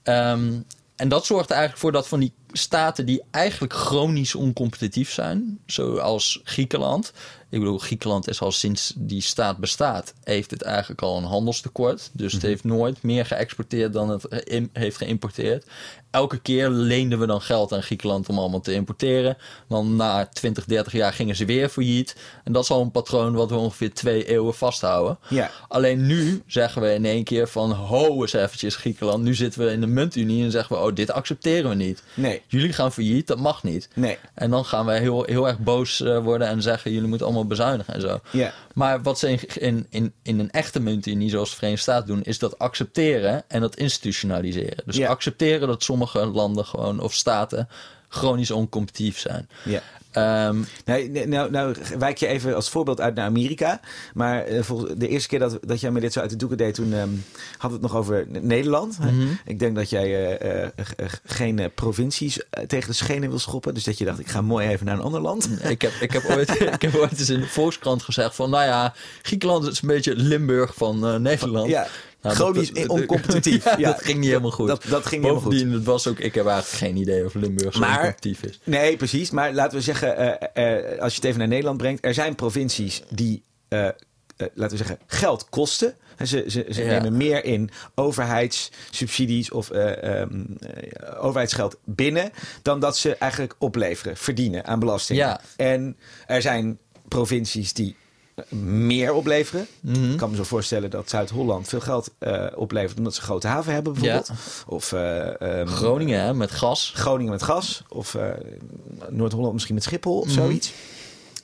Ehm, 0.02 0.52
en 0.96 1.08
dat 1.08 1.26
zorgt 1.26 1.50
er 1.50 1.56
eigenlijk 1.56 1.80
voor 1.82 1.92
dat 1.92 2.08
van 2.08 2.20
die 2.20 2.32
staten 2.56 3.06
die 3.06 3.22
eigenlijk 3.30 3.72
chronisch 3.72 4.34
oncompetitief 4.34 5.12
zijn, 5.12 5.58
zoals 5.66 6.40
Griekenland. 6.44 7.12
Ik 7.56 7.62
bedoel, 7.62 7.78
Griekenland 7.78 8.28
is 8.28 8.40
al 8.40 8.52
sinds 8.52 8.92
die 8.96 9.20
staat 9.20 9.56
bestaat, 9.56 10.14
heeft 10.24 10.50
het 10.50 10.62
eigenlijk 10.62 11.02
al 11.02 11.16
een 11.16 11.24
handelstekort. 11.24 12.10
Dus 12.12 12.32
het 12.32 12.42
heeft 12.42 12.64
nooit 12.64 13.02
meer 13.02 13.26
geëxporteerd 13.26 13.92
dan 13.92 14.08
het 14.08 14.26
heeft 14.72 14.96
geïmporteerd. 14.96 15.66
Elke 16.10 16.38
keer 16.38 16.68
leenden 16.68 17.18
we 17.18 17.26
dan 17.26 17.40
geld 17.40 17.72
aan 17.72 17.82
Griekenland 17.82 18.28
om 18.28 18.38
allemaal 18.38 18.60
te 18.60 18.72
importeren. 18.72 19.36
Dan 19.68 19.96
na 19.96 20.26
20, 20.26 20.64
30 20.64 20.92
jaar 20.92 21.12
gingen 21.12 21.36
ze 21.36 21.44
weer 21.44 21.68
failliet. 21.68 22.16
En 22.44 22.52
dat 22.52 22.62
is 22.62 22.70
al 22.70 22.80
een 22.80 22.90
patroon 22.90 23.34
wat 23.34 23.50
we 23.50 23.56
ongeveer 23.56 23.94
twee 23.94 24.28
eeuwen 24.28 24.54
vasthouden. 24.54 25.18
Ja. 25.28 25.50
Alleen 25.68 26.06
nu 26.06 26.42
zeggen 26.46 26.82
we 26.82 26.94
in 26.94 27.04
één 27.04 27.24
keer 27.24 27.48
van 27.48 27.70
ho 27.72 28.20
eens 28.20 28.32
eventjes 28.32 28.76
Griekenland. 28.76 29.22
Nu 29.22 29.34
zitten 29.34 29.64
we 29.64 29.72
in 29.72 29.80
de 29.80 29.86
muntunie 29.86 30.44
en 30.44 30.50
zeggen 30.50 30.76
we 30.76 30.82
oh 30.82 30.94
dit 30.94 31.10
accepteren 31.10 31.70
we 31.70 31.76
niet. 31.76 32.02
Nee. 32.14 32.42
Jullie 32.46 32.72
gaan 32.72 32.92
failliet, 32.92 33.26
dat 33.26 33.38
mag 33.38 33.62
niet. 33.62 33.88
Nee. 33.94 34.18
En 34.34 34.50
dan 34.50 34.64
gaan 34.64 34.86
we 34.86 34.92
heel, 34.92 35.24
heel 35.24 35.48
erg 35.48 35.58
boos 35.58 36.00
eh, 36.00 36.18
worden 36.18 36.48
en 36.48 36.62
zeggen 36.62 36.92
jullie 36.92 37.08
moeten 37.08 37.26
allemaal 37.26 37.45
bezuinigen 37.46 37.94
en 37.94 38.00
zo. 38.00 38.20
Ja. 38.30 38.52
Maar 38.74 39.02
wat 39.02 39.18
ze 39.18 39.38
in, 39.58 39.86
in, 39.90 40.12
in, 40.22 40.38
een 40.38 40.50
echte 40.50 40.80
muntunie 40.80 41.30
zoals 41.30 41.50
de 41.50 41.56
Verenigde 41.56 41.82
Staten 41.82 42.06
doen, 42.06 42.22
is 42.22 42.38
dat 42.38 42.58
accepteren 42.58 43.44
en 43.48 43.60
dat 43.60 43.76
institutionaliseren. 43.76 44.82
Dus 44.84 45.00
accepteren 45.00 45.68
dat 45.68 45.82
sommige 45.82 46.26
landen 46.26 46.64
gewoon 46.64 47.00
of 47.00 47.14
staten 47.14 47.68
chronisch 48.16 48.50
oncompetitief 48.50 49.18
zijn. 49.18 49.48
Ja. 49.64 49.82
Ehm, 50.16 50.56
Nou, 50.84 51.08
nee, 51.08 51.26
nou, 51.26 51.50
nou 51.50 51.74
wijk 51.98 52.18
je 52.18 52.26
even 52.26 52.54
als 52.54 52.68
voorbeeld 52.68 53.00
uit 53.00 53.14
naar 53.14 53.24
Amerika. 53.24 53.80
Maar 54.14 54.44
eh, 54.44 54.62
volgens, 54.62 54.92
de 54.96 55.08
eerste 55.08 55.28
keer 55.28 55.38
dat, 55.38 55.58
dat 55.60 55.80
jij 55.80 55.90
me 55.90 56.00
dit 56.00 56.12
zo 56.12 56.20
uit 56.20 56.30
de 56.30 56.36
doeken 56.36 56.58
deed, 56.58 56.74
toen 56.74 56.92
ehm 56.92 57.08
hadden 57.58 57.80
we 57.80 57.86
het 57.86 57.92
nog 57.92 57.96
over 57.96 58.26
Nederland. 58.28 58.98
Mhm. 58.98 59.26
Ik 59.44 59.58
denk 59.58 59.76
dat 59.76 59.90
jij 59.90 60.38
eh, 60.38 60.64
eh, 60.64 60.70
geen 61.24 61.70
provincies 61.74 62.40
tegen 62.66 62.88
de 62.88 62.96
schenen 62.96 63.28
wil 63.28 63.38
schoppen. 63.38 63.74
Dus 63.74 63.84
dat 63.84 63.98
je 63.98 64.04
dacht, 64.04 64.18
ik 64.18 64.28
ga 64.28 64.40
mooi 64.40 64.68
even 64.68 64.86
naar 64.86 64.94
een 64.94 65.02
ander 65.02 65.20
land. 65.20 65.48
Ik 65.76 65.82
heb, 65.82 65.92
ik, 66.00 66.12
heb 66.12 66.24
ooit, 66.24 66.60
ik 66.78 66.82
heb 66.82 66.94
ooit 66.94 67.18
eens 67.18 67.30
in 67.30 67.40
de 67.40 67.46
Volkskrant 67.46 68.02
gezegd 68.02 68.34
van... 68.34 68.50
nou 68.50 68.64
ja, 68.64 68.94
Griekenland 69.22 69.66
is 69.66 69.82
een 69.82 69.88
beetje 69.88 70.16
Limburg 70.16 70.74
van 70.74 71.22
Nederland. 71.22 71.68
Ja, 71.68 71.86
Nou, 72.26 72.36
chronisch 72.38 72.68
dat- 72.72 72.76
dat- 72.82 72.88
oncompetitief. 73.00 73.64
ja, 73.78 73.90
dat 73.92 74.02
ging 74.04 74.18
niet 74.18 74.28
helemaal 74.28 74.50
goed. 74.50 74.68
Dat, 74.68 74.82
dat 74.88 75.06
ging 75.06 75.22
niet 75.22 75.30
helemaal 75.30 75.52
goed. 75.52 75.72
Het 75.72 75.84
was 75.84 76.06
ook, 76.06 76.18
ik 76.18 76.34
heb 76.34 76.46
eigenlijk 76.46 76.76
geen 76.84 76.96
idee 76.96 77.24
of 77.24 77.34
Limburg 77.34 77.72
zo 77.74 77.80
Maar- 77.80 77.90
oncompetitief 77.98 78.42
is. 78.42 78.60
Nee, 78.64 78.96
precies. 78.96 79.30
Maar 79.30 79.52
laten 79.52 79.76
we 79.78 79.84
zeggen, 79.84 80.16
eh, 80.54 80.76
eh, 80.92 80.98
als 81.00 81.10
je 81.12 81.16
het 81.18 81.24
even 81.24 81.38
naar 81.38 81.48
Nederland 81.48 81.76
brengt, 81.78 82.04
er 82.04 82.14
zijn 82.14 82.34
provincies 82.34 83.02
die, 83.10 83.42
eh, 83.68 83.88
laten 84.36 84.70
we 84.70 84.76
zeggen, 84.76 84.98
geld 85.06 85.48
kosten. 85.48 85.94
En 86.16 86.26
Ze, 86.26 86.44
ze, 86.48 86.66
ze 86.70 86.84
Ja. 86.84 86.88
nemen 86.90 87.16
meer 87.16 87.44
in 87.44 87.70
overheidssubsidies 87.94 89.50
of 89.50 89.70
eh, 89.70 90.20
ehm, 90.20 90.40
eh, 90.60 91.24
overheidsgeld 91.24 91.76
binnen 91.84 92.30
dan 92.62 92.80
dat 92.80 92.96
ze 92.98 93.16
eigenlijk 93.16 93.54
opleveren, 93.58 94.16
verdienen 94.16 94.64
aan 94.66 94.78
belastingen. 94.78 95.26
Ja. 95.26 95.40
En 95.56 95.96
er 96.26 96.42
zijn 96.42 96.78
provincies 97.08 97.72
die 97.72 97.96
meer 98.50 99.12
opleveren. 99.12 99.66
Mhm. 99.80 100.10
Ik 100.10 100.16
kan 100.16 100.30
me 100.30 100.36
zo 100.36 100.42
voorstellen 100.44 100.90
dat 100.90 101.10
Zuid-Holland 101.10 101.68
veel 101.68 101.80
geld 101.80 102.10
eh, 102.18 102.46
oplevert 102.54 102.98
omdat 102.98 103.14
ze 103.14 103.20
een 103.20 103.26
grote 103.26 103.46
haven 103.46 103.72
hebben 103.72 103.92
bijvoorbeeld. 103.92 104.30
Of 104.66 104.92
eh, 104.92 105.40
ehm, 105.40 105.66
Groningen 105.66 106.20
hè, 106.20 106.34
met 106.34 106.50
gas. 106.50 106.92
Groningen 106.94 107.32
met 107.32 107.42
gas. 107.42 107.82
Of 107.88 108.14
eh, 108.14 108.28
Noord-Holland 109.08 109.52
misschien 109.52 109.74
met 109.74 109.84
Schiphol 109.84 110.18
of 110.18 110.26
Mhm. 110.26 110.34
zoiets. 110.34 110.72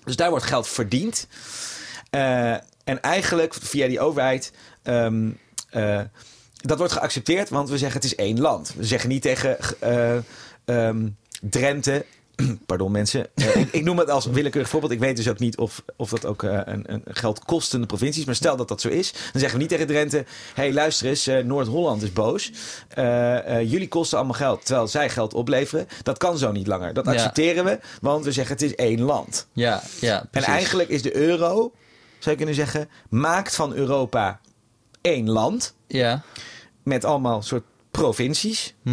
Dus 0.04 0.16
daar 0.16 0.30
wordt 0.30 0.44
geld 0.44 0.68
verdiend. 0.68 1.26
En 2.10 3.00
eigenlijk 3.00 3.54
via 3.54 3.86
die 3.88 4.00
overheid... 4.00 4.52
ehm, 4.82 5.30
eh, 5.70 6.00
dat 6.54 6.78
wordt 6.78 6.92
geaccepteerd, 6.92 7.48
want 7.48 7.68
we 7.68 7.78
zeggen 7.78 8.00
het 8.00 8.10
is 8.10 8.14
één 8.14 8.40
land. 8.40 8.74
We 8.76 8.84
zeggen 8.84 9.08
niet 9.08 9.22
tegen 9.22 9.56
ehm, 10.64 11.08
Drenthe... 11.40 12.04
Pardon 12.66 12.92
mensen. 12.92 13.26
Eh, 13.34 13.56
ik, 13.56 13.72
ik 13.72 13.84
noem 13.84 13.98
het 13.98 14.10
als 14.10 14.26
willekeurig 14.26 14.70
voorbeeld. 14.70 14.92
Ik 14.92 14.98
weet 14.98 15.16
dus 15.16 15.28
ook 15.28 15.38
niet 15.38 15.56
of, 15.58 15.82
of 15.96 16.10
dat 16.10 16.26
ook 16.26 16.42
eh, 16.42 16.60
een, 16.64 16.92
een 16.92 17.02
geldkostende 17.04 17.86
provincie 17.86 18.20
is. 18.20 18.26
Maar 18.26 18.34
stel 18.34 18.56
dat 18.56 18.68
dat 18.68 18.80
zo 18.80 18.88
is. 18.88 19.12
Dan 19.12 19.20
zeggen 19.40 19.52
we 19.52 19.58
niet 19.58 19.68
tegen 19.68 19.86
Drenthe... 19.86 20.16
Hé, 20.16 20.24
hey, 20.54 20.72
luister 20.72 21.06
eens. 21.06 21.26
eh, 21.26 21.44
Noord-Holland 21.44 22.02
is 22.02 22.12
boos. 22.12 22.52
Jullie 23.64 23.88
kosten 23.88 24.18
allemaal 24.18 24.36
geld. 24.36 24.66
Terwijl 24.66 24.88
zij 24.88 25.10
geld 25.10 25.34
opleveren. 25.34 25.86
Dat 26.02 26.18
kan 26.18 26.38
zo 26.38 26.52
niet 26.52 26.66
langer. 26.66 26.92
Dat 26.94 27.04
Ja. 27.04 27.12
accepteren 27.12 27.64
we. 27.64 27.78
Want 28.00 28.24
we 28.24 28.32
zeggen 28.32 28.52
het 28.54 28.62
is 28.64 28.74
één 28.74 29.00
land. 29.00 29.46
Ja, 29.52 29.82
ja 30.00 30.26
En 30.30 30.42
eigenlijk 30.42 30.88
is 30.88 31.02
de 31.02 31.16
euro, 31.16 31.72
zou 32.18 32.30
je 32.30 32.36
kunnen 32.36 32.54
zeggen... 32.54 32.88
maakt 33.08 33.54
van 33.54 33.74
Europa 33.74 34.40
één 35.00 35.30
land. 35.30 35.74
Ja. 35.86 36.22
Met 36.82 37.04
allemaal 37.04 37.42
soort 37.42 37.64
provincies. 37.90 38.74
Eh, 38.84 38.92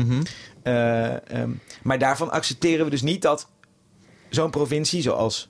ehm, 0.64 1.50
maar 1.84 2.00
daarvan 2.00 2.32
accepteren 2.32 2.86
we 2.86 2.92
dus 2.92 3.02
niet 3.02 3.22
dat 3.22 3.48
zo'n 4.30 4.52
provincie 4.52 5.02
zoals 5.02 5.50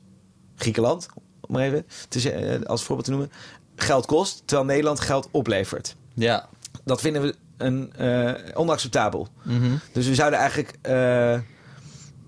Griekenland, 0.56 1.08
om 1.42 1.56
maar 1.56 1.64
even 1.64 1.86
te 2.08 2.32
eh, 2.32 2.66
als 2.66 2.84
voorbeeld 2.84 3.06
te 3.06 3.12
noemen, 3.12 3.32
geld 3.76 4.06
kost, 4.06 4.42
terwijl 4.46 4.68
Nederland 4.68 5.00
geld 5.00 5.28
oplevert. 5.32 5.96
Ja. 6.14 6.50
Dat 6.84 7.02
vinden 7.02 7.22
we 7.22 7.36
een, 7.58 7.94
eh, 7.94 8.34
onacceptabel. 8.54 9.28
Mhm. 9.44 9.76
Dus 9.92 10.08
we 10.08 10.16
zouden 10.16 10.40
eigenlijk 10.40 10.74
eh, 10.82 11.34
eh, 11.34 11.42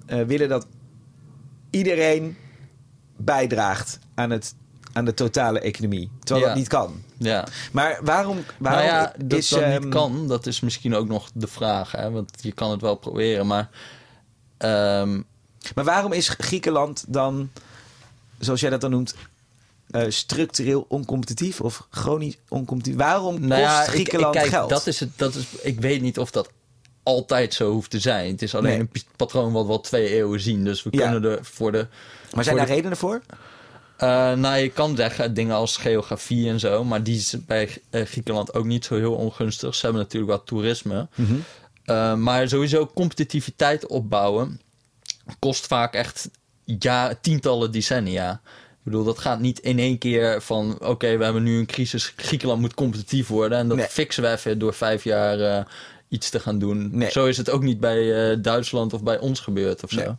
willen 0.05 0.49
dat 0.49 0.67
iedereen 1.69 2.37
bijdraagt 3.17 3.99
aan, 4.15 4.29
het, 4.29 4.55
aan 4.93 5.05
de 5.05 5.13
totale 5.13 5.59
economie. 5.59 6.09
Terwijl 6.23 6.39
Ja. 6.45 6.51
dat 6.51 6.57
niet 6.61 6.67
kan. 6.71 7.01
Ja. 7.17 7.47
Maar 7.71 7.99
waarom, 8.03 8.43
waarom 8.57 8.83
nou 8.85 8.95
ja, 8.95 9.13
dat 9.25 9.37
is... 9.39 9.49
dat 9.49 9.59
ehm, 9.61 9.81
niet 9.81 9.89
kan, 9.93 10.27
dat 10.27 10.45
is 10.47 10.59
misschien 10.59 10.95
ook 10.95 11.07
nog 11.07 11.29
de 11.33 11.47
vraag. 11.47 11.91
Hè? 11.91 12.11
Want 12.11 12.31
je 12.41 12.51
kan 12.51 12.71
het 12.71 12.81
wel 12.81 12.95
proberen, 12.95 13.47
maar... 13.47 13.69
ehm, 14.57 15.21
Maar 15.75 15.83
waarom 15.85 16.11
is 16.13 16.29
Griekenland 16.29 17.03
dan, 17.07 17.49
zoals 18.39 18.59
jij 18.59 18.69
dat 18.69 18.81
dan 18.81 18.91
noemt, 18.91 19.15
eh, 19.89 20.03
structureel 20.09 20.85
oncompetitief 20.87 21.61
of 21.61 21.87
chronisch 21.89 22.37
oncompetitief? 22.49 22.99
Waarom 22.99 23.35
kost 23.35 23.47
nou 23.47 23.61
ja, 23.61 23.83
ik- 23.83 23.89
Griekenland 23.89 24.35
ik, 24.35 24.41
kijk, 24.41 24.53
geld? 24.53 24.69
Dat 24.69 24.87
is 24.87 24.99
het, 24.99 25.09
dat 25.15 25.35
is, 25.35 25.45
ik 25.61 25.79
weet 25.79 26.01
niet 26.01 26.19
of 26.19 26.31
dat 26.31 26.49
altijd 27.03 27.53
zo 27.53 27.71
hoeft 27.71 27.89
te 27.89 27.99
zijn. 27.99 28.31
Het 28.31 28.41
is 28.41 28.55
alleen 28.55 28.71
Nee. 28.77 28.79
een 28.79 29.03
patroon 29.15 29.51
wat 29.51 29.65
we 29.65 29.71
al 29.71 29.81
twee 29.81 30.07
eeuwen 30.09 30.39
zien. 30.39 30.63
Dus 30.63 30.83
we 30.83 30.89
Ja. 30.91 31.09
kunnen 31.11 31.31
er 31.31 31.45
voor 31.45 31.71
de... 31.71 31.87
maar 32.35 32.43
zijn 32.43 32.55
daar 32.55 32.67
redenen 32.67 32.97
voor? 32.97 33.21
Eh, 34.01 34.33
nou, 34.33 34.57
je 34.57 34.69
kan 34.69 34.95
zeggen 34.95 35.33
dingen 35.33 35.55
als 35.55 35.77
geografie 35.77 36.49
en 36.49 36.59
zo, 36.59 36.83
maar 36.83 37.03
die 37.03 37.15
is 37.15 37.35
bij 37.45 37.81
eh, 37.89 38.05
Griekenland 38.05 38.53
ook 38.53 38.65
niet 38.65 38.85
zo 38.85 38.95
heel 38.95 39.13
ongunstig. 39.13 39.75
Ze 39.75 39.81
hebben 39.85 40.01
natuurlijk 40.01 40.31
wat 40.31 40.45
toerisme. 40.45 41.07
Mhm. 41.15 41.33
Eh, 41.85 42.15
maar 42.15 42.47
sowieso 42.47 42.91
competitiviteit 42.93 43.87
opbouwen 43.87 44.61
kost 45.39 45.67
vaak 45.67 45.93
echt 45.93 46.29
ja, 46.63 47.13
tientallen 47.21 47.71
decennia. 47.71 48.41
Ik 48.53 48.83
bedoel, 48.83 49.03
dat 49.03 49.19
gaat 49.19 49.39
niet 49.39 49.59
in 49.59 49.79
één 49.79 49.97
keer 49.97 50.41
van... 50.41 50.77
oké, 50.79 51.17
we 51.17 51.23
hebben 51.23 51.43
nu 51.43 51.57
een 51.59 51.65
crisis, 51.65 52.13
Griekenland 52.15 52.61
moet 52.61 52.73
competitief 52.73 53.27
worden... 53.27 53.57
en 53.57 53.67
dat 53.67 53.77
Nee. 53.77 53.87
fixen 53.87 54.23
we 54.23 54.31
even 54.31 54.59
door 54.59 54.73
vijf 54.73 55.03
jaar 55.03 55.67
iets 56.09 56.29
te 56.29 56.39
gaan 56.39 56.59
doen. 56.59 56.89
Nee. 56.91 57.11
Zo 57.11 57.25
is 57.25 57.37
het 57.37 57.49
ook 57.49 57.63
niet 57.63 57.79
bij 57.79 58.41
Duitsland 58.41 58.93
of 58.93 59.03
bij 59.03 59.19
ons 59.19 59.39
gebeurd 59.39 59.83
of 59.83 59.89
zo. 59.89 59.97
Nee. 59.99 60.15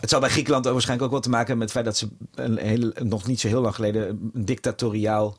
Het 0.00 0.10
zal 0.10 0.20
bij 0.20 0.28
Griekenland 0.28 0.66
ook 0.66 0.72
waarschijnlijk 0.72 1.06
ook 1.06 1.14
wel 1.14 1.22
te 1.24 1.30
maken 1.30 1.46
hebben 1.46 1.66
met 1.66 1.74
het 1.74 1.84
feit 1.84 2.10
dat 2.10 2.10
ze 2.36 2.42
een 2.44 2.58
hele, 2.58 2.92
nog 3.02 3.26
niet 3.26 3.40
zo 3.40 3.48
heel 3.48 3.60
lang 3.60 3.74
geleden 3.74 4.08
een 4.08 4.44
dictatoriaal. 4.44 5.36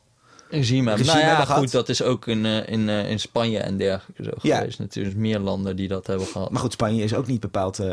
regime 0.50 0.88
hebben. 0.88 1.06
Nou 1.06 1.18
ja, 1.18 1.26
hebben 1.26 1.46
gehad. 1.46 1.60
goed, 1.60 1.72
dat 1.72 1.88
is 1.88 2.02
ook 2.02 2.26
in, 2.26 2.46
eh, 2.46 2.68
in, 2.68 2.88
eh, 2.88 3.10
in 3.10 3.20
Spanje 3.20 3.58
en 3.58 3.76
dergelijke 3.76 4.22
zo 4.22 4.30
Ja. 4.42 4.56
geweest. 4.58 4.78
Natuurlijk 4.78 5.16
meer 5.16 5.38
landen 5.38 5.76
die 5.76 5.88
dat 5.88 6.06
hebben 6.06 6.26
gehad. 6.26 6.50
Maar 6.50 6.60
goed, 6.60 6.72
Spanje 6.72 7.02
is 7.02 7.14
ook 7.14 7.26
niet 7.26 7.40
bepaald 7.40 7.78
eh, 7.78 7.86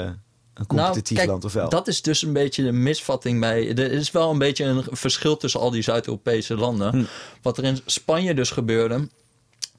een 0.53 0.65
competitief 0.67 1.17
Nou, 1.17 1.27
kijk, 1.27 1.27
land, 1.27 1.45
of 1.45 1.53
wel? 1.53 1.69
Dat 1.69 1.87
is 1.87 2.01
dus 2.01 2.21
een 2.21 2.33
beetje 2.33 2.63
de 2.63 2.71
misvatting 2.71 3.39
bij. 3.39 3.69
Er 3.69 3.91
is 3.91 4.11
wel 4.11 4.31
een 4.31 4.37
beetje 4.37 4.63
een 4.63 4.83
verschil 4.91 5.37
tussen 5.37 5.59
al 5.59 5.71
die 5.71 5.81
Zuid-Europese 5.81 6.55
landen. 6.55 6.91
Hm. 6.91 7.03
Wat 7.41 7.57
er 7.57 7.63
in 7.63 7.79
Spanje 7.85 8.33
dus 8.33 8.51
gebeurde. 8.51 9.07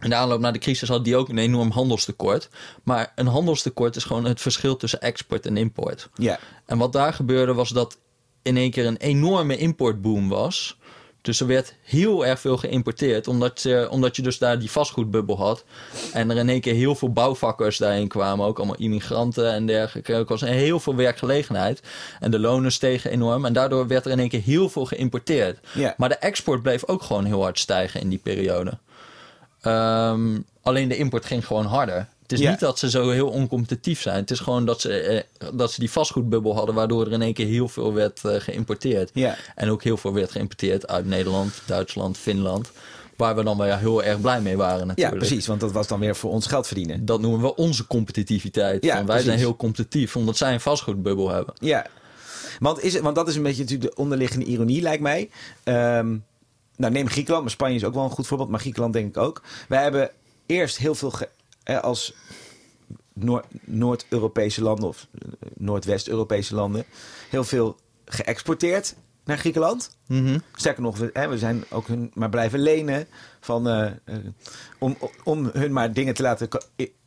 In 0.00 0.10
de 0.10 0.16
aanloop 0.16 0.40
naar 0.40 0.52
de 0.52 0.58
crisis 0.58 0.88
had 0.88 1.04
die 1.04 1.16
ook 1.16 1.28
een 1.28 1.38
enorm 1.38 1.70
handelstekort. 1.70 2.48
Maar 2.82 3.12
een 3.14 3.26
handelstekort 3.26 3.96
is 3.96 4.04
gewoon 4.04 4.24
het 4.24 4.40
verschil 4.40 4.76
tussen 4.76 5.00
export 5.00 5.46
en 5.46 5.56
import. 5.56 6.08
Ja, 6.14 6.38
En 6.66 6.78
wat 6.78 6.92
daar 6.92 7.12
gebeurde 7.12 7.54
was 7.54 7.68
dat 7.68 7.98
in 8.42 8.56
één 8.56 8.70
keer 8.70 8.86
een 8.86 8.96
enorme 8.96 9.56
importboom 9.56 10.28
was. 10.28 10.76
Dus 11.20 11.40
er 11.40 11.46
werd 11.46 11.74
heel 11.82 12.26
erg 12.26 12.40
veel 12.40 12.56
geïmporteerd, 12.56 13.28
omdat 13.28 13.62
je, 13.62 13.88
omdat 13.90 14.16
je 14.16 14.22
dus 14.22 14.38
daar 14.38 14.58
die 14.58 14.70
vastgoedbubbel 14.70 15.36
had. 15.36 15.64
En 16.12 16.30
er 16.30 16.36
in 16.36 16.48
één 16.48 16.60
keer 16.60 16.74
heel 16.74 16.94
veel 16.94 17.12
bouwvakkers 17.12 17.76
daarheen 17.76 18.08
kwamen, 18.08 18.46
ook 18.46 18.58
allemaal 18.58 18.76
immigranten 18.76 19.52
en 19.52 19.66
dergelijke. 19.66 20.12
Er 20.12 20.24
was 20.24 20.40
heel 20.40 20.80
veel 20.80 20.94
werkgelegenheid 20.94 21.82
en 22.20 22.30
de 22.30 22.38
lonen 22.38 22.72
stegen 22.72 23.10
enorm. 23.10 23.44
En 23.44 23.52
daardoor 23.52 23.86
werd 23.86 24.04
er 24.04 24.10
in 24.10 24.18
één 24.18 24.28
keer 24.28 24.42
heel 24.42 24.68
veel 24.68 24.84
geïmporteerd. 24.84 25.58
Ja. 25.74 25.94
Maar 25.96 26.08
de 26.08 26.14
export 26.16 26.62
bleef 26.62 26.86
ook 26.86 27.02
gewoon 27.02 27.24
heel 27.24 27.42
hard 27.42 27.58
stijgen 27.58 28.00
in 28.00 28.08
die 28.08 28.18
periode. 28.18 28.78
Ehm, 29.68 30.38
alleen 30.62 30.88
de 30.88 30.96
import 30.96 31.24
ging 31.24 31.46
gewoon 31.46 31.66
harder. 31.66 32.08
Het 32.22 32.32
is 32.32 32.40
Ja. 32.44 32.50
niet 32.50 32.60
dat 32.60 32.78
ze 32.78 32.90
zo 32.90 33.10
heel 33.10 33.28
oncompetitief 33.28 34.00
zijn. 34.00 34.16
Het 34.16 34.30
is 34.30 34.38
gewoon 34.40 34.64
dat 34.66 34.80
ze, 34.80 34.92
eh, 35.00 35.48
dat 35.54 35.72
ze 35.72 35.80
die 35.80 35.90
vastgoedbubbel 35.90 36.54
hadden, 36.54 36.74
waardoor 36.74 37.06
er 37.06 37.12
in 37.12 37.22
één 37.22 37.34
keer 37.34 37.46
heel 37.46 37.68
veel 37.68 37.92
werd 37.94 38.24
eh, 38.24 38.34
geïmporteerd. 38.40 39.10
ja, 39.14 39.36
En 39.54 39.70
ook 39.70 39.82
heel 39.82 39.96
veel 39.96 40.12
werd 40.12 40.30
geïmporteerd 40.30 40.88
uit 40.88 41.06
Nederland, 41.06 41.52
Duitsland, 41.66 42.18
Finland. 42.18 42.70
Waar 43.16 43.36
we 43.36 43.42
dan 43.44 43.56
wel 43.58 43.76
heel 43.76 44.02
erg 44.02 44.20
blij 44.20 44.40
mee 44.40 44.56
waren 44.56 44.78
ja, 44.80 44.84
natuurlijk. 44.84 45.16
precies. 45.18 45.46
Want 45.46 45.60
dat 45.60 45.72
was 45.72 45.86
dan 45.86 46.00
weer 46.00 46.16
voor 46.16 46.30
ons 46.30 46.46
geld 46.46 46.66
verdienen. 46.66 47.04
Dat 47.04 47.20
noemen 47.20 47.40
we 47.40 47.54
onze 47.54 47.86
competitiviteit. 47.86 48.84
Ja, 48.84 48.94
wij 48.94 49.04
precies. 49.04 49.24
zijn 49.24 49.38
heel 49.38 49.56
competitief, 49.56 50.16
omdat 50.16 50.36
zij 50.36 50.52
een 50.52 50.60
vastgoedbubbel 50.60 51.28
hebben. 51.30 51.54
Ja, 51.60 51.86
want, 52.58 52.82
is 52.82 52.92
het, 52.94 53.02
want 53.02 53.16
dat 53.16 53.28
is 53.28 53.36
een 53.36 53.42
beetje 53.42 53.62
natuurlijk 53.62 53.90
de 53.94 54.00
onderliggende 54.02 54.44
ironie, 54.46 54.82
lijkt 54.82 55.02
mij. 55.02 55.30
Ehm, 55.64 56.16
nou, 56.78 56.92
neem 56.92 57.08
Griekenland, 57.08 57.42
maar 57.42 57.52
Spanje 57.52 57.74
is 57.74 57.84
ook 57.84 57.94
wel 57.94 58.04
een 58.04 58.10
goed 58.10 58.26
voorbeeld, 58.26 58.50
maar 58.50 58.60
Griekenland 58.60 58.92
denk 58.92 59.08
ik 59.08 59.22
ook. 59.22 59.42
Wij 59.68 59.82
hebben 59.82 60.10
eerst 60.46 60.78
heel 60.78 60.94
veel 60.94 61.12
eh, 61.62 61.80
als 61.80 62.14
Noor- 63.12 63.44
Noord-Europese 63.64 64.62
landen 64.62 64.88
of 64.88 65.06
eh, 65.12 65.28
Noordwest-Europese 65.54 66.54
landen 66.54 66.84
heel 67.30 67.44
veel 67.44 67.76
geëxporteerd 68.04 68.94
naar 69.24 69.38
Griekenland. 69.38 69.96
Mhm. 70.06 70.38
Sterker 70.54 70.82
nog, 70.82 70.98
we, 70.98 71.10
hè, 71.12 71.28
we 71.28 71.38
zijn 71.38 71.64
ook 71.70 71.86
hun 71.86 72.10
maar 72.14 72.28
blijven 72.28 72.60
lenen 72.60 73.06
van, 73.40 73.68
eh, 73.68 73.86
eh, 73.86 74.16
om, 74.78 74.96
om 75.24 75.50
hun 75.52 75.72
maar 75.72 75.92
dingen 75.92 76.14
te 76.14 76.22
laten 76.22 76.48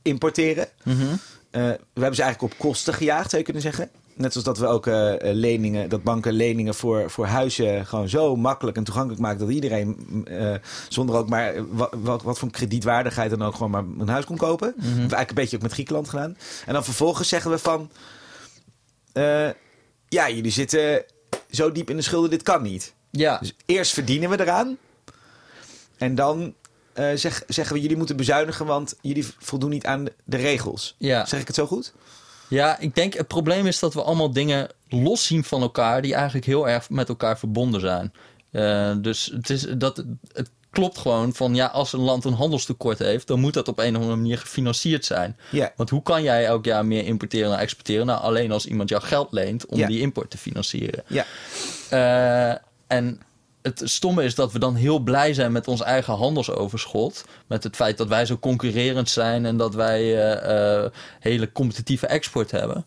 importeren. 0.02 0.68
Mhm. 0.84 1.16
We 1.52 1.80
hebben 1.94 2.16
ze 2.16 2.22
eigenlijk 2.22 2.54
op 2.54 2.60
kosten 2.60 2.94
gejaagd, 2.94 3.30
zou 3.30 3.38
je 3.38 3.44
kunnen 3.44 3.62
zeggen. 3.62 3.90
Net 4.14 4.32
zoals 4.32 4.48
dat 4.48 4.58
we 4.58 4.66
ook 4.66 4.88
eh, 4.88 5.14
eh, 5.14 5.36
leningen, 5.36 5.90
dat 5.90 6.04
banken 6.04 6.34
leningen 6.34 6.76
voor, 6.76 7.10
voor 7.10 7.26
huizen 7.26 7.86
gewoon 7.86 8.10
zo 8.10 8.36
makkelijk 8.36 8.78
en 8.78 8.84
toegankelijk 8.84 9.22
maken 9.22 9.40
dat 9.40 9.50
iedereen 9.50 10.06
mm, 10.08 10.26
eh, 10.28 10.56
zonder 10.90 11.16
ook 11.16 11.30
maar 11.30 11.68
wat, 11.76 11.94
wat, 12.02 12.24
wat 12.24 12.40
voor 12.40 12.52
kredietwaardigheid 12.52 13.30
dan 13.30 13.42
ook 13.42 13.54
gewoon 13.54 13.72
maar 13.72 13.84
een 14.00 14.08
huis 14.08 14.26
kon 14.26 14.38
kopen. 14.38 14.74
We 14.78 14.84
eigenlijk 14.86 15.30
een 15.30 15.36
beetje 15.36 15.56
ook 15.56 15.62
met 15.62 15.72
Griekenland 15.72 16.10
gedaan. 16.10 16.38
En 16.66 16.74
dan 16.74 16.84
vervolgens 16.84 17.30
zeggen 17.30 17.52
we 17.52 17.58
van, 17.58 17.92
ja, 20.08 20.30
jullie 20.30 20.52
zitten 20.52 21.04
zo 21.50 21.72
diep 21.72 21.90
in 21.90 21.96
de 21.96 22.02
schulden, 22.02 22.30
dit 22.30 22.44
kan 22.44 22.62
niet. 22.62 22.94
Ja, 23.12 23.38
Dus 23.38 23.54
eerst 23.66 23.94
verdienen 23.94 24.30
we 24.30 24.40
eraan. 24.40 24.78
En 25.98 26.16
dan 26.16 26.54
zeg, 26.94 27.44
zeggen 27.48 27.76
we, 27.76 27.82
jullie 27.82 27.98
moeten 27.98 28.16
bezuinigen, 28.16 28.66
want 28.66 28.96
jullie 29.02 29.26
voldoen 29.40 29.70
niet 29.70 29.86
aan 29.86 30.04
de, 30.04 30.14
de 30.24 30.38
regels. 30.38 30.96
ja. 30.98 31.26
Zeg 31.26 31.40
ik 31.40 31.48
het 31.48 31.56
zo 31.56 31.66
goed? 31.66 31.94
Ja, 32.52 32.80
ik 32.80 32.96
denk 32.96 33.14
het 33.14 33.28
probleem 33.28 33.66
is 33.66 33.80
dat 33.80 33.94
we 33.94 34.04
allemaal 34.04 34.32
dingen 34.32 34.68
los 34.90 35.26
zien 35.26 35.44
van 35.44 35.62
elkaar 35.62 36.02
die 36.02 36.14
eigenlijk 36.14 36.46
heel 36.46 36.70
erg 36.70 36.90
met 36.90 37.10
elkaar 37.10 37.40
verbonden 37.40 37.82
zijn. 37.82 38.14
Eh, 38.52 38.92
dus 38.98 39.26
het, 39.26 39.50
is, 39.50 39.68
dat, 39.78 40.04
het 40.34 40.50
klopt 40.70 40.98
gewoon 40.98 41.34
van 41.34 41.56
ja, 41.56 41.66
als 41.66 41.94
een 41.94 42.00
land 42.00 42.26
een 42.26 42.34
handelstekort 42.34 43.00
heeft, 43.00 43.28
dan 43.28 43.40
moet 43.40 43.54
dat 43.54 43.68
op 43.68 43.80
een 43.80 43.96
of 43.96 44.02
andere 44.02 44.20
manier 44.20 44.38
gefinancierd 44.38 45.06
zijn. 45.06 45.38
Want 45.76 45.90
hoe 45.90 46.04
kan 46.04 46.24
jij 46.24 46.46
elk 46.46 46.66
jaar 46.66 46.86
meer 46.86 47.06
importeren 47.06 47.54
en 47.54 47.60
exporteren? 47.60 48.06
Nou, 48.06 48.22
alleen 48.22 48.52
als 48.52 48.66
iemand 48.66 48.90
jou 48.90 49.02
geld 49.02 49.32
leent 49.32 49.66
om 49.66 49.86
die 49.86 50.00
import 50.00 50.30
te 50.30 50.38
financieren. 50.38 51.04
Ja. 51.08 51.26
Eh, 51.90 52.58
en 52.88 53.22
het 53.62 53.82
stomme 53.84 54.24
is 54.24 54.36
dat 54.36 54.52
we 54.52 54.60
dan 54.60 54.76
heel 54.76 55.00
blij 55.00 55.34
zijn 55.34 55.52
met 55.52 55.68
ons 55.68 55.82
eigen 55.82 56.14
handelsoverschot. 56.14 57.26
Met 57.48 57.64
het 57.64 57.76
feit 57.76 57.98
dat 57.98 58.08
wij 58.08 58.26
zo 58.26 58.38
concurrerend 58.38 59.10
zijn 59.10 59.46
en 59.46 59.58
dat 59.58 59.76
wij 59.76 60.30
eh, 60.32 60.90
hele 61.20 61.52
competitieve 61.52 62.08
export 62.08 62.52
hebben. 62.52 62.86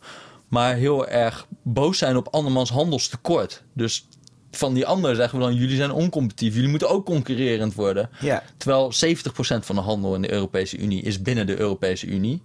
Maar 0.48 0.74
heel 0.74 1.08
erg 1.08 1.46
boos 1.62 1.98
zijn 1.98 2.16
op 2.16 2.28
andermans 2.30 2.70
handelstekort. 2.70 3.62
Dus 3.72 4.06
van 4.50 4.74
die 4.74 4.86
anderen 4.86 5.16
zeggen 5.16 5.38
we 5.38 5.44
dan: 5.44 5.54
jullie 5.54 5.76
zijn 5.76 5.92
oncompetitief, 5.92 6.54
jullie 6.54 6.68
moeten 6.68 6.88
ook 6.90 7.04
concurrerend 7.04 7.74
worden. 7.74 8.10
Ja. 8.20 8.42
Terwijl 8.56 8.92
70% 8.92 9.64
van 9.64 9.74
de 9.74 9.80
handel 9.80 10.14
in 10.14 10.22
de 10.22 10.32
Europese 10.32 10.76
Unie 10.76 11.02
is 11.02 11.22
binnen 11.22 11.46
de 11.46 11.58
Europese 11.58 12.06
Unie. 12.06 12.42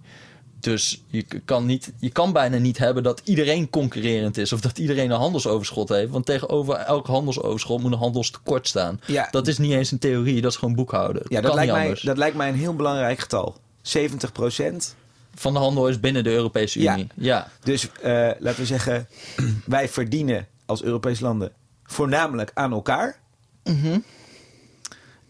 Dus 0.60 1.02
je 1.06 1.22
kan, 1.44 1.66
niet, 1.66 1.92
je 1.98 2.10
kan 2.10 2.32
bijna 2.32 2.56
niet 2.56 2.78
hebben 2.78 3.02
dat 3.02 3.20
iedereen 3.24 3.70
concurrerend 3.70 4.36
is 4.36 4.52
of 4.52 4.60
dat 4.60 4.78
iedereen 4.78 5.10
een 5.10 5.18
handelsoverschot 5.18 5.88
heeft. 5.88 6.10
Want 6.10 6.26
tegenover 6.26 6.74
elk 6.74 7.06
handelsoverschot 7.06 7.82
moet 7.82 7.92
een 7.92 7.98
handelstekort 7.98 8.68
staan. 8.68 9.00
Ja. 9.06 9.28
Dat 9.30 9.46
is 9.46 9.58
niet 9.58 9.72
eens 9.72 9.90
een 9.90 9.98
theorie, 9.98 10.40
dat 10.40 10.50
is 10.50 10.56
gewoon 10.56 10.74
boekhouden. 10.74 11.22
Ja, 11.28 11.40
dat 11.40 11.54
lijkt, 11.54 11.72
mij, 11.72 11.82
anders. 11.82 12.00
dat 12.02 12.16
lijkt 12.16 12.36
mij 12.36 12.48
een 12.48 12.54
heel 12.54 12.74
belangrijk 12.76 13.18
getal. 13.18 13.56
70 13.82 14.32
procent. 14.32 14.94
Van 15.34 15.52
de 15.52 15.58
handel 15.58 15.88
is 15.88 16.00
binnen 16.00 16.24
de 16.24 16.30
Europese 16.30 16.80
Ja. 16.80 16.92
Unie. 16.94 17.06
Ja, 17.14 17.48
Dus 17.62 17.88
eh, 17.92 18.30
laten 18.38 18.60
we 18.60 18.66
zeggen, 18.66 19.08
wij 19.66 19.88
verdienen 19.88 20.46
als 20.66 20.82
Europese 20.82 21.22
landen 21.22 21.52
voornamelijk 21.84 22.50
aan 22.54 22.72
elkaar. 22.72 23.18
Mhm. 23.64 23.98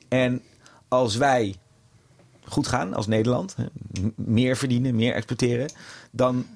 En 0.09 0.43
als 0.89 1.17
wij 1.17 1.55
goed 2.45 2.67
gaan 2.67 2.95
als 2.95 3.07
Nederland, 3.07 3.55
meer 4.17 4.57
verdienen, 4.57 4.97
meer 4.97 5.15
exporteren, 5.15 5.71
dan 6.11 6.47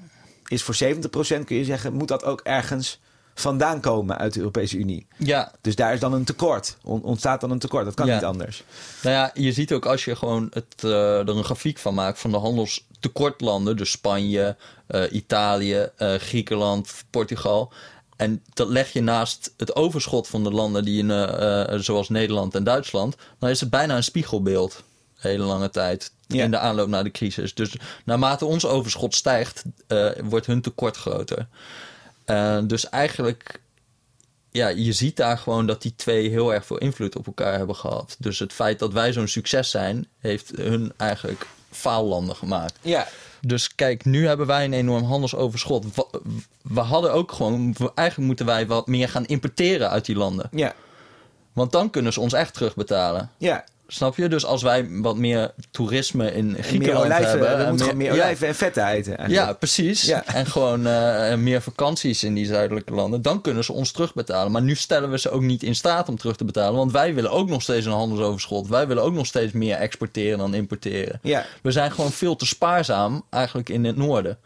is 0.46 0.62
voor 0.62 0.74
70% 0.74 1.44
kun 1.44 1.56
je 1.56 1.64
zeggen, 1.64 1.92
moet 1.92 2.08
dat 2.08 2.24
ook 2.24 2.40
ergens 2.40 3.00
vandaan 3.34 3.80
komen 3.80 4.18
uit 4.18 4.32
de 4.32 4.38
Europese 4.38 4.76
Unie. 4.76 5.06
ja. 5.18 5.52
Dus 5.60 5.76
daar 5.76 5.92
is 5.94 6.00
dan 6.00 6.12
een 6.12 6.24
tekort. 6.24 6.76
On- 6.82 7.02
ontstaat 7.02 7.40
dan 7.40 7.50
een 7.50 7.58
tekort. 7.58 7.84
Dat 7.84 7.94
kan 7.94 8.06
Ja. 8.06 8.14
niet 8.14 8.24
anders. 8.24 8.64
Nou 9.02 9.14
ja, 9.14 9.30
je 9.34 9.52
ziet 9.52 9.72
ook 9.72 9.86
als 9.86 10.04
je 10.04 10.16
gewoon 10.16 10.46
het, 10.52 10.74
eh, 10.84 11.18
er 11.18 11.28
een 11.28 11.44
grafiek 11.44 11.78
van 11.78 11.94
maakt 11.94 12.18
van 12.18 12.30
de 12.30 12.36
handelstekortlanden, 12.36 13.76
dus 13.76 13.90
Spanje, 13.90 14.56
eh, 14.86 15.02
Italië, 15.12 15.88
eh, 15.96 16.14
Griekenland, 16.14 17.04
Portugal. 17.10 17.72
En 18.16 18.42
dat 18.52 18.68
leg 18.68 18.92
je 18.92 19.00
naast 19.02 19.54
het 19.56 19.76
overschot 19.76 20.28
van 20.28 20.44
de 20.44 20.50
landen 20.50 20.84
die 20.84 20.98
in, 20.98 21.10
zoals 21.82 22.08
Nederland 22.08 22.54
en 22.54 22.64
Duitsland, 22.64 23.16
dan 23.38 23.50
is 23.50 23.60
het 23.60 23.70
bijna 23.70 23.96
een 23.96 24.04
spiegelbeeld. 24.04 24.82
Hele 25.24 25.44
lange 25.44 25.70
tijd 25.70 26.12
Ja. 26.26 26.44
in 26.44 26.50
de 26.50 26.58
aanloop 26.58 26.88
naar 26.88 27.04
de 27.04 27.10
crisis. 27.10 27.54
Dus 27.54 27.74
naarmate 28.04 28.44
ons 28.44 28.66
overschot 28.66 29.14
stijgt, 29.14 29.62
eh, 29.86 30.10
wordt 30.24 30.46
hun 30.46 30.60
tekort 30.60 30.96
groter. 30.96 31.46
Eh, 32.24 32.58
dus 32.64 32.88
eigenlijk 32.88 33.60
ja, 34.50 34.68
je 34.68 34.92
ziet 34.92 35.16
daar 35.16 35.38
gewoon 35.38 35.66
dat 35.66 35.82
die 35.82 35.94
twee 35.96 36.28
heel 36.28 36.54
erg 36.54 36.66
veel 36.66 36.78
invloed 36.78 37.16
op 37.16 37.26
elkaar 37.26 37.56
hebben 37.56 37.76
gehad. 37.76 38.16
Dus 38.18 38.38
het 38.38 38.52
feit 38.52 38.78
dat 38.78 38.92
wij 38.92 39.12
zo'n 39.12 39.28
succes 39.28 39.70
zijn, 39.70 40.06
heeft 40.18 40.52
hun 40.56 40.92
eigenlijk 40.96 41.46
faallanden 41.70 42.36
gemaakt. 42.36 42.74
Ja, 42.80 43.08
Dus 43.40 43.74
kijk, 43.74 44.04
nu 44.04 44.26
hebben 44.26 44.46
wij 44.46 44.64
een 44.64 44.72
enorm 44.72 45.04
handelsoverschot. 45.04 45.84
We 46.62 46.80
hadden 46.80 47.12
ook 47.12 47.32
gewoon, 47.32 47.76
eigenlijk 47.94 48.28
moeten 48.28 48.46
wij 48.46 48.66
wat 48.66 48.86
meer 48.86 49.08
gaan 49.08 49.24
importeren 49.26 49.90
uit 49.90 50.04
die 50.04 50.16
landen. 50.16 50.48
ja, 50.52 50.74
Want 51.52 51.72
dan 51.72 51.90
kunnen 51.90 52.12
ze 52.12 52.20
ons 52.20 52.32
echt 52.32 52.54
terugbetalen. 52.54 53.30
ja. 53.38 53.64
Snap 53.86 54.16
je? 54.16 54.28
Dus 54.28 54.44
als 54.44 54.62
wij 54.62 54.88
wat 54.90 55.16
meer 55.16 55.50
toerisme 55.70 56.32
in 56.32 56.46
Meer 56.52 56.62
Griekenland 56.62 57.04
olijven, 57.04 57.58
hebben. 57.58 57.96
meer 57.96 58.06
ja, 58.06 58.12
olijven 58.12 58.46
en 58.48 58.54
vetten 58.54 58.86
eten. 58.86 59.30
ja, 59.30 59.52
precies. 59.52 60.02
Ja. 60.02 60.26
En 60.26 60.46
gewoon 60.46 60.86
eh, 60.86 61.34
meer 61.34 61.62
vakanties 61.62 62.24
in 62.24 62.34
die 62.34 62.46
zuidelijke 62.46 62.92
landen. 62.94 63.22
Dan 63.22 63.40
kunnen 63.40 63.64
ze 63.64 63.72
ons 63.72 63.92
terugbetalen. 63.92 64.52
Maar 64.52 64.62
nu 64.62 64.74
stellen 64.74 65.10
we 65.10 65.18
ze 65.18 65.30
ook 65.30 65.42
niet 65.42 65.62
in 65.62 65.74
staat 65.74 66.08
om 66.08 66.16
terug 66.18 66.36
te 66.36 66.44
betalen. 66.44 66.74
Want 66.78 66.92
wij 66.92 67.14
willen 67.14 67.30
ook 67.30 67.48
nog 67.48 67.62
steeds 67.62 67.86
een 67.86 67.92
handelsoverschot. 67.92 68.68
Wij 68.68 68.86
willen 68.86 69.02
ook 69.02 69.12
nog 69.14 69.26
steeds 69.26 69.52
meer 69.52 69.76
exporteren 69.76 70.38
dan 70.38 70.54
importeren. 70.54 71.18
ja. 71.22 71.44
We 71.62 71.70
zijn 71.70 71.90
gewoon 71.92 72.12
veel 72.12 72.36
te 72.36 72.46
spaarzaam 72.46 73.22
eigenlijk 73.30 73.68
in 73.68 73.84
het 73.84 73.96
noorden. 73.96 74.38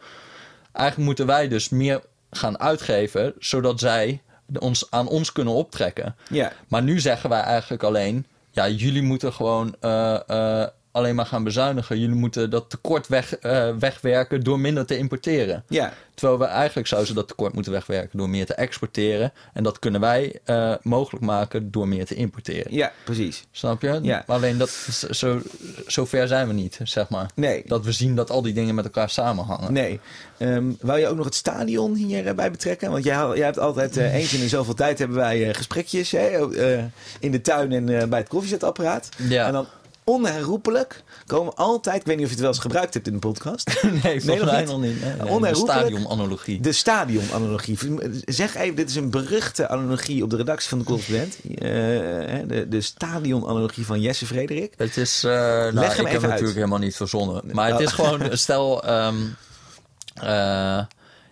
Eigenlijk 0.73 1.07
moeten 1.07 1.25
wij 1.25 1.47
dus 1.47 1.69
meer 1.69 2.01
gaan 2.31 2.59
uitgeven. 2.59 3.33
Zodat 3.39 3.79
zij 3.79 4.21
ons, 4.59 4.87
aan 4.89 5.07
ons 5.07 5.31
kunnen 5.31 5.53
optrekken. 5.53 6.15
ja. 6.29 6.51
Maar 6.67 6.83
nu 6.83 6.99
zeggen 6.99 7.29
wij 7.29 7.41
eigenlijk 7.41 7.83
alleen: 7.83 8.25
ja, 8.59 8.69
jullie 8.69 9.01
moeten 9.01 9.33
gewoon 9.33 9.75
eh, 9.79 10.19
eh, 10.29 10.67
alleen 10.99 11.15
maar 11.15 11.25
gaan 11.25 11.43
bezuinigen. 11.43 11.99
Jullie 11.99 12.15
moeten 12.15 12.49
dat 12.49 12.69
tekort 12.69 13.07
weg, 13.07 13.37
eh, 13.37 13.69
wegwerken 13.79 14.43
door 14.43 14.59
minder 14.59 14.85
te 14.85 14.97
importeren. 14.97 15.63
ja. 15.67 15.93
Terwijl 16.13 16.39
we 16.39 16.45
eigenlijk 16.45 16.87
zouden 16.87 17.09
ze 17.09 17.15
dat 17.15 17.27
tekort 17.27 17.53
moeten 17.53 17.71
wegwerken 17.71 18.17
door 18.17 18.29
meer 18.29 18.45
te 18.45 18.53
exporteren. 18.53 19.31
En 19.53 19.63
dat 19.63 19.79
kunnen 19.79 20.01
wij 20.01 20.39
eh, 20.43 20.73
mogelijk 20.81 21.25
maken 21.25 21.71
door 21.71 21.87
meer 21.87 22.05
te 22.05 22.15
importeren. 22.15 22.73
Ja, 22.73 22.91
precies. 23.03 23.47
Snap 23.51 23.81
je? 23.81 23.99
Ja. 24.01 24.23
Maar 24.27 24.35
alleen 24.35 24.57
dat, 24.57 24.69
zo, 25.09 25.41
zo 25.87 26.05
ver 26.05 26.27
zijn 26.27 26.47
we 26.47 26.53
niet, 26.53 26.79
zeg 26.83 27.09
maar. 27.09 27.29
Nee. 27.35 27.63
Dat 27.65 27.85
we 27.85 27.91
zien 27.91 28.15
dat 28.15 28.29
al 28.29 28.41
die 28.41 28.53
dingen 28.53 28.75
met 28.75 28.85
elkaar 28.85 29.09
samenhangen. 29.09 29.73
Nee. 29.73 29.99
Ehm 30.37 30.71
wou 30.81 30.99
je 30.99 31.07
ook 31.07 31.15
nog 31.15 31.25
het 31.25 31.35
stadion 31.35 31.95
hierbij 31.95 32.51
betrekken? 32.51 32.91
Want 32.91 33.03
jij, 33.03 33.15
hebt 33.35 33.59
altijd 33.59 33.97
eh, 33.97 34.13
eens 34.13 34.33
in 34.33 34.39
de 34.39 34.47
zoveel 34.47 34.73
tijd 34.73 34.99
hebben 34.99 35.17
wij 35.17 35.47
eh, 35.47 35.55
gesprekjes 35.55 36.11
hè, 36.11 36.55
eh, 36.55 36.83
in 37.19 37.31
de 37.31 37.41
tuin 37.41 37.71
en 37.71 37.99
eh, 37.99 38.07
bij 38.07 38.19
het 38.19 38.27
koffiezetapparaat. 38.27 39.09
Ja. 39.17 39.47
En 39.47 39.53
dan 39.53 39.67
onherroepelijk 40.09 41.03
komen 41.25 41.55
altijd, 41.55 41.95
ik 41.95 42.05
weet 42.05 42.15
niet 42.15 42.25
of 42.25 42.31
je 42.31 42.35
het 42.35 42.43
wel 42.45 42.53
eens 42.53 42.61
gebruikt 42.63 42.93
hebt 42.93 43.07
in 43.07 43.13
de 43.13 43.19
podcast. 43.19 43.83
nee, 44.03 44.23
nog 44.25 44.57
niet. 44.57 44.67
nog 44.67 44.81
niet. 44.81 45.01
Nee, 45.01 45.39
nee, 45.39 45.51
de 45.51 45.55
stadionanalogie. 45.57 46.61
De 46.61 46.71
stadionanalogie. 46.71 47.77
Zeg 48.25 48.55
even, 48.55 48.75
dit 48.75 48.89
is 48.89 48.95
een 48.95 49.09
beruchte 49.09 49.67
analogie 49.69 50.23
op 50.23 50.29
de 50.29 50.35
redactie 50.35 50.69
van 50.69 50.77
de 50.79 50.83
correspondent. 50.83 51.37
Hè, 51.59 52.45
de, 52.45 52.67
de 52.67 52.81
stadionanalogie 52.81 53.85
van 53.85 54.01
Jesse 54.01 54.25
Frederik. 54.25 54.73
Het 54.77 54.97
is, 54.97 55.21
nou, 55.21 55.33
hem 55.33 55.77
ik 55.77 55.83
heb 55.83 55.97
even 55.97 56.05
het 56.05 56.13
uit. 56.13 56.21
natuurlijk 56.21 56.55
helemaal 56.55 56.79
niet 56.79 56.95
verzonnen. 56.95 57.41
Maar 57.51 57.65
het 57.67 57.75
Oh. 57.75 57.81
is 57.81 57.91
gewoon, 57.91 58.21
stel, 58.37 58.83
eh, 58.83 59.13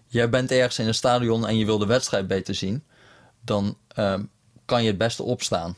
jij 0.08 0.30
bent 0.30 0.52
ergens 0.52 0.80
in 0.80 0.88
een 0.88 0.94
stadion 0.94 1.48
en 1.48 1.58
je 1.58 1.66
wil 1.66 1.78
de 1.78 1.86
wedstrijd 1.86 2.28
beter 2.28 2.56
zien, 2.56 2.84
dan 3.42 3.78
ehm, 3.88 4.22
kan 4.66 4.82
je 4.84 4.88
het 4.88 4.98
beste 4.98 5.24
opstaan. 5.24 5.76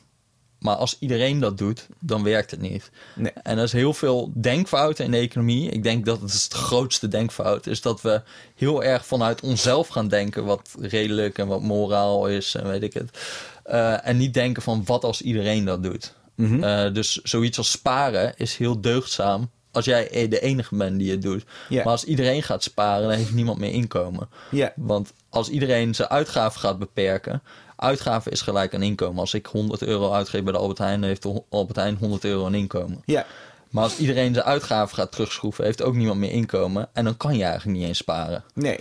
Maar 0.60 0.76
als 0.76 0.96
iedereen 1.00 1.40
dat 1.40 1.58
doet, 1.58 1.88
dan 2.00 2.24
werkt 2.24 2.52
het 2.52 2.62
niet. 2.62 2.92
Nee. 3.16 3.32
En 3.44 3.58
er 3.58 3.64
is 3.64 3.72
heel 3.72 3.94
veel 3.94 4.32
denkfouten 4.34 5.06
in 5.06 5.12
de 5.12 5.18
economie. 5.18 5.70
Ik 5.70 5.84
denk 5.84 6.06
dat 6.06 6.22
het 6.22 6.30
is 6.30 6.48
grootste 6.52 7.08
denkfout 7.08 7.68
is 7.68 7.82
dat 7.82 8.02
we 8.02 8.22
heel 8.56 8.84
erg 8.84 9.06
vanuit 9.06 9.42
onszelf 9.42 9.88
gaan 9.88 10.08
denken 10.08 10.46
wat 10.46 10.70
redelijk 10.80 11.38
en 11.38 11.48
wat 11.48 11.62
moraal 11.62 12.28
is 12.28 12.56
en 12.56 12.68
weet 12.68 12.84
ik 12.84 12.94
het. 12.94 13.20
Eh, 13.64 14.08
en 14.08 14.18
niet 14.18 14.34
denken 14.34 14.62
van 14.62 14.82
wat 14.86 15.04
als 15.04 15.22
iedereen 15.22 15.66
dat 15.66 15.84
doet. 15.84 16.14
Mhm. 16.36 16.64
Eh, 16.64 16.94
dus 16.94 17.16
zoiets 17.16 17.58
als 17.58 17.72
sparen 17.72 18.34
is 18.38 18.58
heel 18.58 18.82
deugdzaam 18.82 19.50
als 19.72 19.86
jij 19.86 20.28
de 20.28 20.40
enige 20.40 20.76
bent 20.76 21.00
die 21.00 21.12
het 21.12 21.22
doet. 21.22 21.44
Maar 21.70 21.84
als 21.84 22.04
iedereen 22.04 22.44
gaat 22.44 22.64
sparen, 22.64 23.08
dan 23.08 23.18
heeft 23.18 23.34
niemand 23.34 23.60
meer 23.60 23.72
inkomen. 23.72 24.30
Want 24.76 25.14
als 25.30 25.50
iedereen 25.50 25.96
zijn 25.96 26.10
uitgaven 26.10 26.60
gaat 26.60 26.80
beperken, 26.80 27.42
uitgaven 27.80 28.32
is 28.32 28.42
gelijk 28.42 28.74
aan 28.74 28.82
inkomen. 28.82 29.20
Als 29.20 29.34
ik 29.34 29.46
100 29.46 29.82
euro 29.82 30.12
uitgeef 30.12 30.44
bij 30.44 30.52
de 30.54 30.60
Albert 30.60 30.78
Heijn, 30.78 31.04
heeft 31.04 31.24
de 31.24 31.44
Albert 31.50 31.76
Heijn 31.78 31.96
100 32.00 32.24
euro 32.24 32.46
aan 32.46 32.54
inkomen. 32.56 33.02
ja, 33.06 33.26
Maar 33.70 33.84
als 33.84 33.98
iedereen 33.98 34.34
zijn 34.34 34.46
uitgaven 34.46 34.96
gaat 34.96 35.12
terugschroeven, 35.12 35.64
heeft 35.66 35.82
ook 35.84 35.96
niemand 35.96 36.20
meer 36.20 36.32
inkomen. 36.32 36.90
En 36.94 37.04
dan 37.04 37.18
kan 37.18 37.38
je 37.38 37.44
eigenlijk 37.44 37.78
niet 37.78 37.88
eens 37.88 37.98
sparen. 37.98 38.44
nee. 38.54 38.80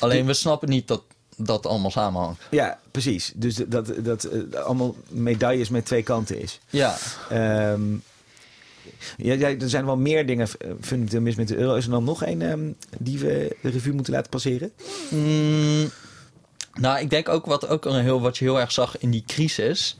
Alleen 0.00 0.26
we 0.26 0.34
snappen 0.34 0.68
niet 0.68 0.88
dat 0.88 1.02
dat 1.36 1.66
allemaal 1.66 1.90
samenhangt. 1.90 2.42
Ja, 2.50 2.78
precies. 2.90 3.32
Dus 3.34 3.54
dat, 3.54 3.92
dat 3.98 4.24
eh, 4.24 4.40
allemaal 4.60 4.94
medailles 5.08 5.68
met 5.68 5.84
twee 5.84 6.02
kanten 6.02 6.40
is. 6.40 6.60
Ja, 6.70 6.96
Ehm, 7.28 7.82
ja, 9.16 9.32
ja, 9.34 9.48
er 9.48 9.70
zijn 9.70 9.84
wel 9.84 9.96
meer 9.96 10.26
dingen 10.26 10.46
eh, 10.58 10.70
fundamenteel 10.80 11.20
mis 11.20 11.34
met 11.34 11.48
de 11.48 11.56
euro. 11.56 11.74
Is 11.74 11.84
er 11.84 11.90
dan 11.90 12.04
nog 12.04 12.22
één 12.24 12.42
ehm, 12.42 12.70
die 12.98 13.18
we 13.18 13.56
de 13.62 13.68
revue 13.70 13.92
moeten 13.92 14.12
laten 14.12 14.30
passeren? 14.30 14.72
Mm, 15.10 15.90
nou, 16.80 16.98
ik 17.00 17.10
denk 17.10 17.28
ook 17.28 17.46
wat, 17.46 17.68
ook 17.68 17.84
een 17.84 18.02
heel, 18.02 18.20
wat 18.20 18.38
je 18.38 18.44
heel 18.44 18.60
erg 18.60 18.72
zag 18.72 18.98
in 18.98 19.10
die 19.10 19.24
crisis. 19.26 19.96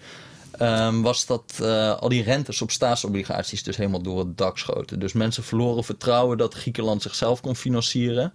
ehm, 0.59 1.01
was 1.01 1.27
dat 1.27 1.59
eh, 1.63 1.99
al 1.99 2.09
die 2.09 2.23
rentes 2.23 2.63
op 2.63 2.71
staatsobligaties 2.71 3.63
dus 3.63 3.77
helemaal 3.77 4.03
door 4.03 4.19
het 4.19 4.39
dak 4.39 4.59
schoten. 4.59 4.99
Dus 4.99 5.13
mensen 5.13 5.43
verloren 5.43 5.85
vertrouwen 5.85 6.39
dat 6.39 6.55
Griekenland 6.55 7.03
zichzelf 7.03 7.41
kon 7.41 7.57
financieren. 7.57 8.33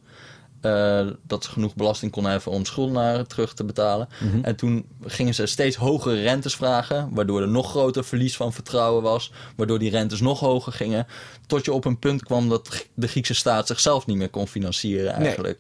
Eh, 0.61 1.07
dat 1.23 1.43
ze 1.43 1.49
genoeg 1.49 1.75
belasting 1.75 2.11
kon 2.11 2.25
heffen 2.25 2.51
om 2.51 2.65
schuldenaren 2.65 3.27
terug 3.27 3.53
te 3.53 3.63
betalen. 3.63 4.07
En 4.41 4.55
toen 4.55 4.85
gingen 5.05 5.33
ze 5.33 5.45
steeds 5.45 5.75
hogere 5.75 6.21
rentes 6.21 6.55
vragen, 6.55 7.09
waardoor 7.11 7.41
er 7.41 7.47
nog 7.47 7.69
groter 7.69 8.03
verlies 8.03 8.35
van 8.35 8.53
vertrouwen 8.53 9.03
was, 9.03 9.31
waardoor 9.55 9.79
die 9.79 9.89
rentes 9.89 10.21
nog 10.21 10.39
hoger 10.39 10.71
gingen, 10.71 11.07
tot 11.47 11.65
je 11.65 11.73
op 11.73 11.85
een 11.85 11.99
punt 11.99 12.23
kwam 12.23 12.49
dat 12.49 12.85
de 12.93 13.07
Griekse 13.07 13.33
staat 13.33 13.67
zichzelf 13.67 14.05
niet 14.05 14.17
meer 14.17 14.29
kon 14.29 14.47
financieren 14.47 15.13
eigenlijk. 15.13 15.59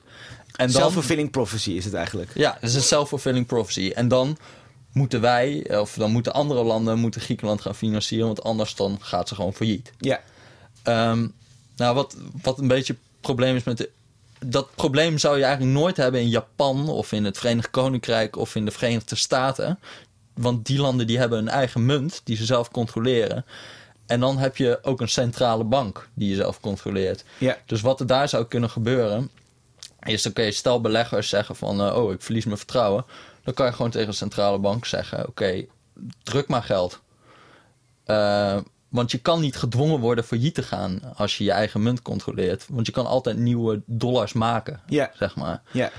En 0.57 0.71
dan, 0.71 0.81
Self-fulfilling 0.81 1.31
prophecy 1.31 1.71
is 1.71 1.85
het 1.85 1.93
eigenlijk. 1.93 2.31
ja, 2.33 2.57
het 2.59 2.69
is 2.69 2.75
een 2.75 2.81
self-fulfilling 2.81 3.45
prophecy. 3.45 3.91
En 3.95 4.07
dan 4.07 4.37
moeten 4.91 5.21
wij, 5.21 5.79
of 5.79 5.93
dan 5.93 6.11
moeten 6.11 6.33
andere 6.33 6.63
landen, 6.63 6.99
moeten 6.99 7.21
Griekenland 7.21 7.61
gaan 7.61 7.75
financieren, 7.75 8.25
want 8.25 8.43
anders 8.43 8.75
dan 8.75 8.97
gaat 9.01 9.27
ze 9.27 9.35
gewoon 9.35 9.53
failliet. 9.53 9.91
Ja, 9.97 10.21
Ehm, 10.83 11.27
nou, 11.75 11.95
wat, 11.95 12.15
wat 12.41 12.59
een 12.59 12.67
beetje 12.67 12.93
het 12.93 13.01
probleem 13.21 13.55
is 13.55 13.63
met 13.63 13.77
de. 13.77 13.89
Dat 14.39 14.75
probleem 14.75 15.17
zou 15.17 15.37
je 15.37 15.43
eigenlijk 15.43 15.73
nooit 15.79 15.97
hebben 15.97 16.21
in 16.21 16.29
Japan 16.29 16.89
of 16.89 17.11
in 17.11 17.25
het 17.25 17.37
Verenigd 17.37 17.69
Koninkrijk 17.69 18.35
of 18.35 18.55
in 18.55 18.65
de 18.65 18.71
Verenigde 18.71 19.15
Staten. 19.15 19.79
Want 20.33 20.65
die 20.65 20.79
landen 20.79 21.07
die 21.07 21.17
hebben 21.17 21.39
een 21.39 21.49
eigen 21.49 21.85
munt 21.85 22.21
die 22.23 22.35
ze 22.37 22.45
zelf 22.45 22.71
controleren. 22.71 23.45
En 24.05 24.19
dan 24.19 24.37
heb 24.37 24.57
je 24.57 24.79
ook 24.81 25.01
een 25.01 25.09
centrale 25.09 25.63
bank 25.63 26.07
die 26.13 26.29
je 26.29 26.35
zelf 26.35 26.59
controleert. 26.59 27.23
ja, 27.37 27.57
Dus 27.65 27.81
wat 27.81 27.99
er 27.99 28.07
daar 28.07 28.29
zou 28.29 28.45
kunnen 28.45 28.69
gebeuren, 28.69 29.29
is 30.07 30.21
dan 30.21 30.33
kun 30.33 30.43
je 30.43 30.51
stel 30.51 30.81
beleggers 30.81 31.29
zeggen 31.29 31.55
van, 31.55 31.81
eh, 31.81 31.97
oh, 31.97 32.11
ik 32.11 32.21
verlies 32.21 32.45
mijn 32.45 32.57
vertrouwen. 32.57 33.05
Dan 33.43 33.53
kan 33.53 33.65
je 33.65 33.71
gewoon 33.71 33.91
tegen 33.91 34.09
de 34.09 34.15
centrale 34.15 34.57
bank 34.57 34.85
zeggen, 34.85 35.27
oké, 35.27 35.65
druk 36.23 36.47
maar 36.47 36.63
geld. 36.63 36.99
Eh, 38.03 38.57
want 38.89 39.11
je 39.11 39.17
kan 39.17 39.39
niet 39.39 39.55
gedwongen 39.55 39.99
worden 39.99 40.23
failliet 40.23 40.55
te 40.55 40.63
gaan 40.63 41.01
als 41.15 41.37
je 41.37 41.43
je 41.43 41.51
eigen 41.51 41.83
munt 41.83 42.01
controleert. 42.01 42.65
Want 42.69 42.85
je 42.85 42.91
kan 42.91 43.05
altijd 43.05 43.37
nieuwe 43.37 43.81
dollars 43.85 44.33
maken, 44.33 44.81
zeg 45.13 45.35
maar. 45.35 45.61
ja. 45.71 45.91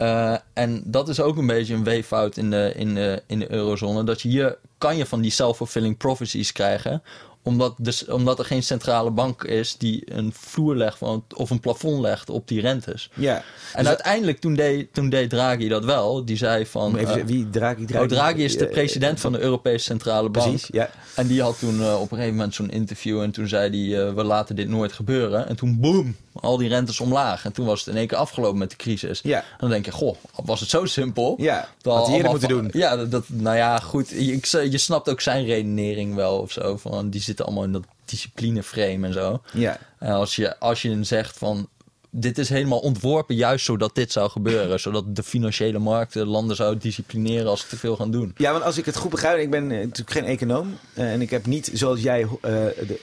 Eh, 0.00 0.36
en 0.52 0.82
dat 0.84 1.08
is 1.08 1.20
ook 1.20 1.36
een 1.36 1.46
beetje 1.46 1.74
een 1.74 1.84
weeffout 1.84 2.36
in 2.36 2.50
de, 2.50 2.72
in, 2.76 2.94
de, 2.94 3.22
in 3.26 3.38
de 3.38 3.52
eurozone. 3.52 4.04
Dat 4.04 4.20
je 4.20 4.28
hier 4.28 4.58
kan 4.78 4.96
je 4.96 5.06
van 5.06 5.20
die 5.20 5.30
self-fulfilling 5.30 5.96
prophecies 5.96 6.52
krijgen. 6.52 7.02
Omdat, 7.42 7.74
dus, 7.78 8.06
omdat 8.06 8.38
er 8.38 8.44
geen 8.44 8.62
centrale 8.62 9.10
bank 9.10 9.44
is 9.44 9.76
die 9.76 10.02
een 10.04 10.32
vloer 10.32 10.76
legt 10.76 10.98
van, 10.98 11.24
of 11.36 11.50
een 11.50 11.60
plafond 11.60 12.00
legt 12.00 12.30
op 12.30 12.48
die 12.48 12.60
rentes. 12.60 13.10
ja. 13.14 13.42
En 13.74 13.86
uiteindelijk 13.86 14.40
toen 14.40 14.54
deed, 14.54 14.94
toen 14.94 15.08
deed 15.08 15.30
Draghi 15.30 15.68
dat 15.68 15.84
wel. 15.84 16.24
Die 16.24 16.36
zei 16.36 16.66
van... 16.66 16.96
Even, 16.96 17.20
eh, 17.20 17.24
wie 17.24 17.50
Draghi, 17.50 17.84
Draghi? 17.84 18.04
oh, 18.04 18.10
Draghi 18.10 18.44
is 18.44 18.56
de 18.56 18.66
president 18.66 19.20
van 19.20 19.32
de 19.32 19.40
Europese 19.40 19.84
Centrale 19.84 20.28
Bank. 20.28 20.48
Precies, 20.48 20.68
ja. 20.72 20.90
En 21.14 21.26
die 21.26 21.42
had 21.42 21.58
toen 21.58 21.80
eh, 21.80 21.94
op 21.94 22.10
een 22.10 22.16
gegeven 22.16 22.36
moment 22.36 22.54
zo'n 22.54 22.70
interview 22.70 23.22
en 23.22 23.30
toen 23.30 23.48
zei 23.48 23.90
hij, 23.90 24.06
eh, 24.06 24.14
we 24.14 24.24
laten 24.24 24.56
dit 24.56 24.68
nooit 24.68 24.92
gebeuren. 24.92 25.48
En 25.48 25.56
toen 25.56 25.80
boom, 25.80 26.16
al 26.32 26.56
die 26.56 26.68
rentes 26.68 27.00
omlaag. 27.00 27.44
En 27.44 27.52
toen 27.52 27.66
was 27.66 27.78
het 27.80 27.88
in 27.88 27.96
één 27.96 28.06
keer 28.06 28.18
afgelopen 28.18 28.58
met 28.58 28.70
de 28.70 28.76
crisis. 28.76 29.20
Ja. 29.22 29.38
En 29.38 29.44
dan 29.58 29.70
denk 29.70 29.84
je, 29.84 29.90
goh, 29.92 30.16
was 30.44 30.60
het 30.60 30.68
zo 30.68 30.84
simpel? 30.84 31.34
Ja, 31.38 31.68
Dan 31.82 31.96
had 31.96 32.08
eerder 32.08 32.30
moeten 32.30 32.48
doen. 32.48 32.68
Ja, 32.72 32.96
dat, 32.96 33.10
dat- 33.10 33.24
nou 33.28 33.56
ja, 33.56 33.78
goed. 33.78 34.08
Je, 34.08 34.40
je 34.70 34.78
snapt 34.78 35.08
ook 35.08 35.20
zijn 35.20 35.44
redenering 35.44 36.14
wel 36.14 36.38
of 36.38 36.52
zo. 36.52 36.76
Van, 36.76 37.10
die 37.10 37.20
zitten 37.20 37.44
allemaal 37.44 37.64
in 37.64 37.72
dat 37.72 37.84
disciplineframe 38.04 39.06
en 39.06 39.12
zo. 39.12 39.40
Ja, 39.52 39.78
En 39.98 40.12
als 40.12 40.36
je, 40.36 40.58
als 40.58 40.82
je 40.82 41.04
zegt 41.04 41.38
van, 41.38 41.68
dit 42.10 42.38
is 42.38 42.48
helemaal 42.48 42.78
ontworpen 42.78 43.34
juist 43.34 43.64
zodat 43.64 43.94
dit 43.94 44.12
zou 44.12 44.30
gebeuren. 44.30 44.80
zodat 44.86 45.16
de 45.16 45.22
financiële 45.22 45.78
markten 45.78 46.26
landen 46.26 46.56
zouden 46.56 46.78
disciplineren 46.82 47.46
als 47.50 47.60
ze 47.60 47.66
te 47.66 47.76
veel 47.76 47.96
gaan 47.96 48.10
doen. 48.10 48.34
Ja, 48.36 48.52
want 48.52 48.64
als 48.64 48.78
ik 48.78 48.84
het 48.84 48.96
goed 48.96 49.10
begrijp, 49.10 49.38
ik 49.38 49.50
ben 49.50 49.66
natuurlijk 49.66 50.10
geen 50.10 50.24
econoom. 50.24 50.78
eh, 50.94 51.12
en 51.12 51.20
ik 51.20 51.30
heb 51.30 51.46
niet, 51.46 51.70
zoals 51.74 52.00
jij, 52.00 52.20
eh, 52.22 52.28
de, 52.40 53.00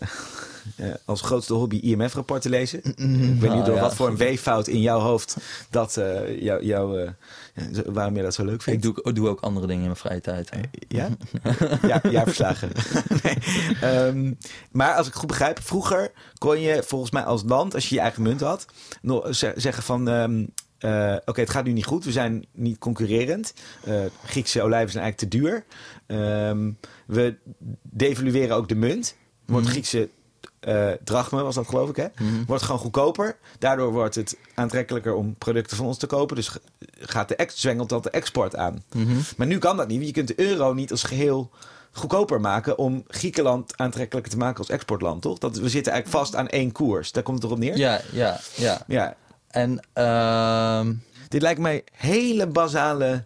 eh, 0.00 0.08
als 1.04 1.20
grootste 1.20 1.54
hobby 1.54 1.76
IMF-rapporten 1.76 2.50
lezen. 2.50 2.78
ik 2.84 2.96
weet 2.96 3.40
nou 3.40 3.56
niet 3.56 3.64
door 3.64 3.74
ja. 3.74 3.80
wat 3.80 3.94
voor 3.94 4.08
een 4.08 4.16
weeffout 4.16 4.66
in 4.68 4.80
jouw 4.80 4.98
hoofd 4.98 5.36
dat 5.70 5.96
eh, 5.96 6.40
jou, 6.42 6.64
jou, 6.64 7.00
eh, 7.02 7.10
waarom 7.86 8.16
je 8.16 8.22
dat 8.22 8.34
zo 8.34 8.44
leuk 8.44 8.54
Ik 8.54 8.62
vindt. 8.62 8.82
doe, 8.82 9.12
doe 9.12 9.28
ook 9.28 9.40
andere 9.40 9.66
dingen 9.66 9.82
in 9.82 9.88
mijn 9.88 10.00
vrije 10.00 10.20
tijd. 10.20 10.50
hè. 10.50 10.60
Ja? 10.88 11.08
ja, 11.86 12.00
ja, 12.10 12.24
verslagen. 12.24 12.70
nee. 13.22 13.34
Ehm, 13.80 14.32
maar 14.70 14.94
als 14.94 15.06
ik 15.06 15.14
goed 15.14 15.28
begrijp, 15.28 15.60
vroeger 15.62 16.10
kon 16.38 16.60
je 16.60 16.82
volgens 16.86 17.10
mij 17.10 17.22
als 17.22 17.42
land, 17.46 17.74
als 17.74 17.88
je 17.88 17.94
je 17.94 18.00
eigen 18.00 18.22
munt 18.22 18.40
had, 18.40 18.66
nog 19.02 19.34
ze- 19.36 19.52
zeggen 19.56 19.82
van. 19.82 20.08
ehm, 20.08 20.44
eh, 20.78 21.16
Oké, 21.24 21.40
het 21.40 21.50
gaat 21.50 21.64
nu 21.64 21.72
niet 21.72 21.84
goed. 21.84 22.04
We 22.04 22.12
zijn 22.12 22.46
niet 22.52 22.78
concurrerend. 22.78 23.54
Eh, 23.84 23.94
Griekse 24.24 24.62
olijven 24.62 24.90
zijn 24.92 25.04
eigenlijk 25.04 25.32
te 25.32 25.38
duur. 25.38 25.64
Ehm, 26.06 26.70
we 27.06 27.36
devalueren 27.82 28.56
ook 28.56 28.68
de 28.68 28.74
munt. 28.74 29.16
Wordt 29.46 29.66
Griekse 29.66 30.08
eh 30.60 30.90
drachme, 31.04 31.42
was 31.42 31.54
dat 31.54 31.68
geloof 31.68 31.88
ik, 31.88 31.96
hè? 31.96 32.06
Wordt 32.46 32.62
gewoon 32.62 32.80
goedkoper. 32.80 33.36
Daardoor 33.58 33.92
wordt 33.92 34.14
het 34.14 34.36
aantrekkelijker 34.54 35.14
om 35.14 35.34
producten 35.34 35.76
van 35.76 35.86
ons 35.86 35.98
te 35.98 36.06
kopen. 36.06 36.36
Dus 36.36 36.50
gaat 36.98 37.28
de 37.28 37.36
ex 37.36 37.60
zwengelt 37.60 37.88
dat 37.88 38.02
de 38.02 38.10
export 38.10 38.56
aan. 38.56 38.84
Maar 39.36 39.46
nu 39.46 39.58
kan 39.58 39.76
dat 39.76 39.88
niet. 39.88 39.96
want 39.96 40.08
Je 40.08 40.14
kunt 40.14 40.28
de 40.28 40.48
euro 40.48 40.72
niet 40.72 40.90
als 40.90 41.02
geheel 41.02 41.50
goedkoper 41.92 42.40
maken 42.40 42.78
om 42.78 43.04
Griekenland 43.08 43.76
aantrekkelijker 43.76 44.32
te 44.32 44.38
maken 44.38 44.58
als 44.58 44.68
exportland, 44.68 45.22
toch? 45.22 45.38
Dat, 45.38 45.56
we 45.56 45.68
zitten 45.68 45.92
eigenlijk 45.92 46.22
vast 46.22 46.36
aan 46.36 46.48
één 46.48 46.72
koers. 46.72 47.12
Daar 47.12 47.22
komt 47.22 47.36
het 47.36 47.46
erop 47.46 47.58
neer. 47.58 47.76
Ja, 47.76 48.00
ja, 48.12 48.40
ja. 48.56 48.84
ja. 48.86 49.16
En 49.48 49.80
ehm, 49.92 50.92
Dit 51.28 51.42
lijkt 51.42 51.60
mij 51.60 51.84
hele 51.92 52.46
basale 52.46 53.24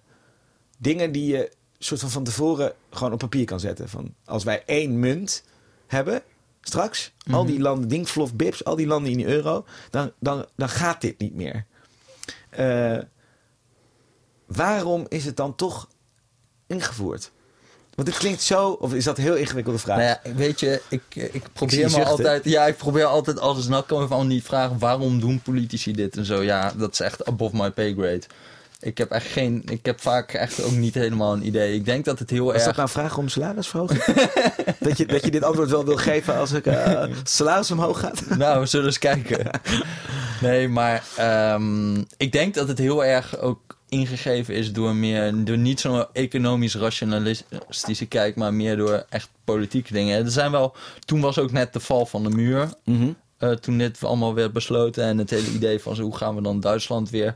dingen 0.79 1.13
die 1.13 1.27
je 1.27 1.53
soort 1.79 2.01
van 2.01 2.11
van 2.11 2.25
tevoren 2.25 2.73
gewoon 2.91 3.13
op 3.13 3.19
papier 3.19 3.45
kan 3.45 3.61
zetten. 3.61 3.89
Van 3.89 4.15
als 4.25 4.45
wij 4.45 4.63
één 4.67 4.99
munt 4.99 5.45
hebben 5.87 6.23
straks, 6.65 7.13
al 7.31 7.45
die 7.45 7.61
landen, 7.61 7.89
Dinkvlof, 7.89 8.35
Bips, 8.35 8.65
al 8.65 8.77
die 8.77 8.87
landen 8.87 9.13
in 9.13 9.19
de 9.19 9.27
euro, 9.27 9.65
dan, 9.91 10.13
dan, 10.21 10.47
dan 10.57 10.69
gaat 10.69 11.01
dit 11.01 11.19
niet 11.19 11.35
meer. 11.35 11.67
Eh, 12.51 12.99
waarom 14.47 15.07
is 15.09 15.25
het 15.25 15.37
dan 15.37 15.55
toch 15.55 15.89
ingevoerd? 16.67 17.33
Want 17.95 18.09
dit 18.09 18.17
klinkt 18.17 18.43
zo, 18.43 18.71
of 18.71 18.95
is 18.95 19.05
dat 19.05 19.19
een 19.19 19.25
heel 19.25 19.37
ingewikkelde 19.37 19.79
vraag? 19.79 19.97
nou 19.97 20.09
ja, 20.25 20.35
weet 20.35 20.61
je, 20.61 20.83
ik, 20.89 21.03
ik 21.15 21.43
probeer 21.53 21.83
me 21.83 21.89
zuchten. 21.89 22.11
altijd... 22.11 22.45
Ja, 22.45 22.67
ik 22.67 22.77
probeer 22.77 23.05
altijd 23.05 23.39
alles... 23.39 23.69
Nou 23.69 23.85
kan 23.85 24.01
me 24.01 24.07
van 24.07 24.27
niet 24.27 24.45
vragen, 24.45 24.79
waarom 24.79 25.21
doen 25.21 25.41
politici 25.41 25.93
dit 25.93 26.17
en 26.17 26.25
zo? 26.25 26.43
Ja, 26.43 26.73
dat 26.77 26.93
is 26.93 27.01
echt 27.01 27.25
above 27.25 27.57
my 27.57 27.71
pay 27.71 27.93
grade. 27.95 28.23
Ik 28.85 28.99
heb 28.99 29.11
echt 29.11 29.27
geen. 29.27 29.63
Ik 29.67 29.87
heb 29.87 30.01
vaak 30.01 30.33
echt 30.33 30.63
ook 30.63 30.73
niet 30.73 30.95
helemaal 30.95 31.33
een 31.33 31.47
idee. 31.47 31.75
Ik 31.75 31.85
denk 31.85 32.05
dat 32.05 32.19
het 32.19 32.31
heel 32.31 32.49
Is 32.51 32.55
erg. 32.57 32.65
dat 32.65 32.77
nou 32.77 32.89
vragen 32.89 33.19
om 33.19 33.29
salarisverhoging? 33.29 34.05
dat, 34.87 34.99
je, 34.99 35.07
dat 35.07 35.25
je 35.25 35.31
dit 35.31 35.43
antwoord 35.43 35.71
wel 35.71 35.85
wil 35.85 35.97
geven 35.97 36.37
als 36.37 36.53
ik 36.53 36.67
eh 36.67 37.05
salaris 37.25 37.71
omhoog 37.71 38.01
gaat? 38.01 38.23
Nou, 38.37 38.61
we 38.61 38.67
zullen 38.67 38.87
eens 38.87 38.99
kijken. 38.99 39.51
Nee, 40.41 40.69
maar 40.69 41.05
ehm, 41.17 41.97
ik 42.17 42.33
denk 42.33 42.55
dat 42.55 42.69
het 42.69 42.79
heel 42.79 43.05
erg 43.05 43.39
ook 43.39 43.61
ingegeven 43.89 44.55
is 44.55 44.73
door 44.73 44.95
meer 44.95 45.45
door 45.45 45.59
niet 45.59 45.81
zo'n 45.81 46.07
economisch 46.13 46.75
rationalistische 46.75 48.07
kijk, 48.07 48.37
maar 48.37 48.55
meer 48.55 48.77
door 48.77 49.05
echt 49.09 49.29
politieke 49.45 49.93
dingen. 49.93 50.25
Er 50.25 50.31
zijn 50.31 50.51
wel. 50.51 50.75
Toen 51.05 51.21
was 51.21 51.39
ook 51.39 51.53
net 51.53 51.73
de 51.73 51.81
val 51.81 52.07
van 52.07 52.23
de 52.23 52.31
muur. 52.31 52.69
eh, 53.39 53.51
toen 53.51 53.79
dit 53.79 54.05
allemaal 54.05 54.35
werd 54.35 54.53
besloten 54.53 55.05
en 55.05 55.19
het 55.19 55.31
hele 55.31 55.51
idee 55.55 55.81
van 55.81 55.95
zo, 55.95 56.03
hoe 56.03 56.17
gaan 56.17 56.35
we 56.35 56.43
dan 56.43 56.61
Duitsland 56.61 57.11
weer 57.11 57.35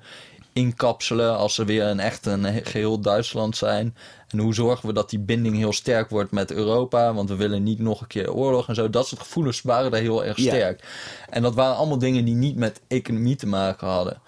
inkapselen 0.58 1.36
als 1.36 1.54
ze 1.54 1.64
weer 1.64 1.84
een 1.84 2.00
echt 2.00 2.26
een 2.26 2.44
he- 2.44 2.64
geheel 2.64 3.00
Duitsland 3.00 3.56
zijn. 3.56 3.96
En 4.28 4.38
hoe 4.38 4.54
zorgen 4.54 4.86
we 4.88 4.92
dat 4.94 5.10
die 5.10 5.18
binding 5.18 5.56
heel 5.56 5.72
sterk 5.72 6.10
wordt 6.10 6.30
met 6.30 6.50
Europa? 6.52 7.14
Want 7.14 7.28
we 7.28 7.36
willen 7.36 7.62
niet 7.62 7.78
nog 7.78 8.00
een 8.00 8.06
keer 8.06 8.32
oorlog 8.32 8.68
en 8.68 8.74
zo. 8.74 8.90
Dat 8.90 9.06
soort 9.08 9.20
gevoelens 9.20 9.62
waren 9.62 9.90
daar 9.90 10.00
heel 10.00 10.24
erg 10.24 10.36
Ja. 10.36 10.42
sterk. 10.54 10.84
En 11.30 11.42
dat 11.42 11.54
waren 11.54 11.76
allemaal 11.76 11.98
dingen 11.98 12.24
die 12.24 12.34
niet 12.34 12.56
met 12.56 12.80
economie 12.88 13.36
te 13.36 13.46
maken 13.46 13.86
hadden. 13.86 14.20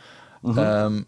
Ehm, 0.44 1.02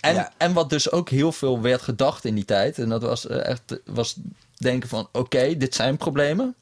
en, 0.00 0.14
Ja. 0.14 0.32
en 0.36 0.52
wat 0.52 0.70
dus 0.70 0.90
ook 0.90 1.08
heel 1.08 1.32
veel 1.32 1.60
werd 1.60 1.82
gedacht 1.82 2.24
in 2.24 2.34
die 2.34 2.44
tijd. 2.44 2.78
En 2.78 2.88
dat 2.88 3.02
was 3.02 3.26
eh, 3.26 3.46
echt 3.46 3.80
was 3.84 4.16
denken 4.56 4.88
van 4.88 5.08
oké, 5.12 5.56
dit 5.56 5.74
zijn 5.74 5.96
problemen. 5.96 6.54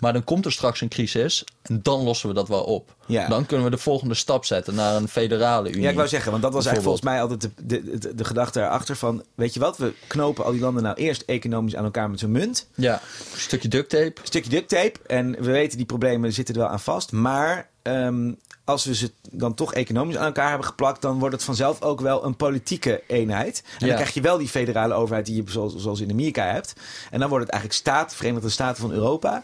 Maar 0.00 0.12
dan 0.12 0.24
komt 0.24 0.44
er 0.44 0.52
straks 0.52 0.80
een 0.80 0.88
crisis 0.88 1.44
en 1.62 1.80
dan 1.82 2.02
lossen 2.02 2.28
we 2.28 2.34
dat 2.34 2.48
wel 2.48 2.62
op. 2.62 2.94
Ja. 3.06 3.28
Dan 3.28 3.46
kunnen 3.46 3.64
we 3.64 3.70
de 3.72 3.78
volgende 3.82 4.14
stap 4.14 4.44
zetten 4.44 4.74
naar 4.74 4.96
een 4.96 5.08
federale 5.08 5.68
unie. 5.68 5.82
Ja, 5.82 5.88
ik 5.90 5.96
wou 5.96 6.08
zeggen, 6.08 6.30
want 6.30 6.42
dat 6.42 6.52
was 6.52 6.66
eigenlijk 6.66 6.96
volgens 6.96 7.04
mij 7.14 7.22
altijd 7.22 7.40
de, 7.40 7.50
de, 7.66 7.98
de, 7.98 8.14
de 8.14 8.24
gedachte 8.24 8.60
erachter 8.60 8.96
van... 8.96 9.24
weet 9.34 9.54
je 9.54 9.60
wat, 9.60 9.76
we 9.76 9.92
knopen 10.06 10.44
al 10.44 10.50
die 10.52 10.60
landen 10.60 10.82
nou 10.82 10.96
eerst 10.96 11.22
economisch 11.26 11.76
aan 11.76 11.84
elkaar 11.84 12.10
met 12.10 12.18
zo'n 12.20 12.30
munt. 12.30 12.68
Ja, 12.74 12.92
een 13.34 13.40
stukje 13.40 13.68
duct 13.68 13.88
tape. 13.88 14.04
Een 14.20 14.26
stukje 14.26 14.50
duct 14.50 14.68
tape. 14.68 14.98
En 15.06 15.30
we 15.32 15.50
weten, 15.50 15.76
die 15.76 15.86
problemen 15.86 16.32
zitten 16.32 16.54
er 16.54 16.60
wel 16.60 16.70
aan 16.70 16.80
vast. 16.80 17.12
Maar 17.12 17.68
ehm, 17.82 18.32
als 18.64 18.84
we 18.84 18.94
ze 18.94 19.10
dan 19.30 19.54
toch 19.54 19.74
economisch 19.74 20.16
aan 20.16 20.26
elkaar 20.26 20.48
hebben 20.48 20.66
geplakt... 20.66 21.02
dan 21.02 21.18
wordt 21.18 21.34
het 21.34 21.44
vanzelf 21.44 21.82
ook 21.82 22.00
wel 22.00 22.24
een 22.24 22.36
politieke 22.36 23.02
eenheid. 23.06 23.62
En 23.64 23.72
Ja. 23.78 23.86
dan 23.86 23.96
krijg 23.96 24.14
je 24.14 24.20
wel 24.20 24.38
die 24.38 24.48
federale 24.48 24.94
overheid 24.94 25.26
die 25.26 25.36
je 25.36 25.50
zoals, 25.50 25.76
zoals 25.76 26.00
in 26.00 26.10
Amerika 26.10 26.44
hebt. 26.44 26.72
En 27.10 27.18
dan 27.20 27.28
wordt 27.28 27.44
het 27.44 27.52
eigenlijk 27.52 27.82
staat, 27.82 28.14
Verenigde 28.14 28.48
Staten 28.48 28.80
van 28.82 28.92
Europa. 28.92 29.42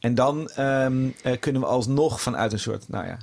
En 0.00 0.14
dan 0.14 0.48
ehm, 0.50 1.08
eh, 1.22 1.40
kunnen 1.40 1.60
we 1.62 1.68
alsnog 1.68 2.20
vanuit 2.20 2.52
een 2.52 2.58
soort, 2.58 2.88
nou 2.88 3.06
ja, 3.06 3.18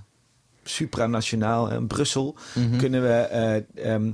supranationaal, 0.63 1.71
eh, 1.71 1.77
Brussel... 1.87 2.35
Mhm. 2.55 2.77
kunnen 2.77 3.01
we, 3.01 3.13
eh, 3.13 3.93
ehm, 3.93 4.11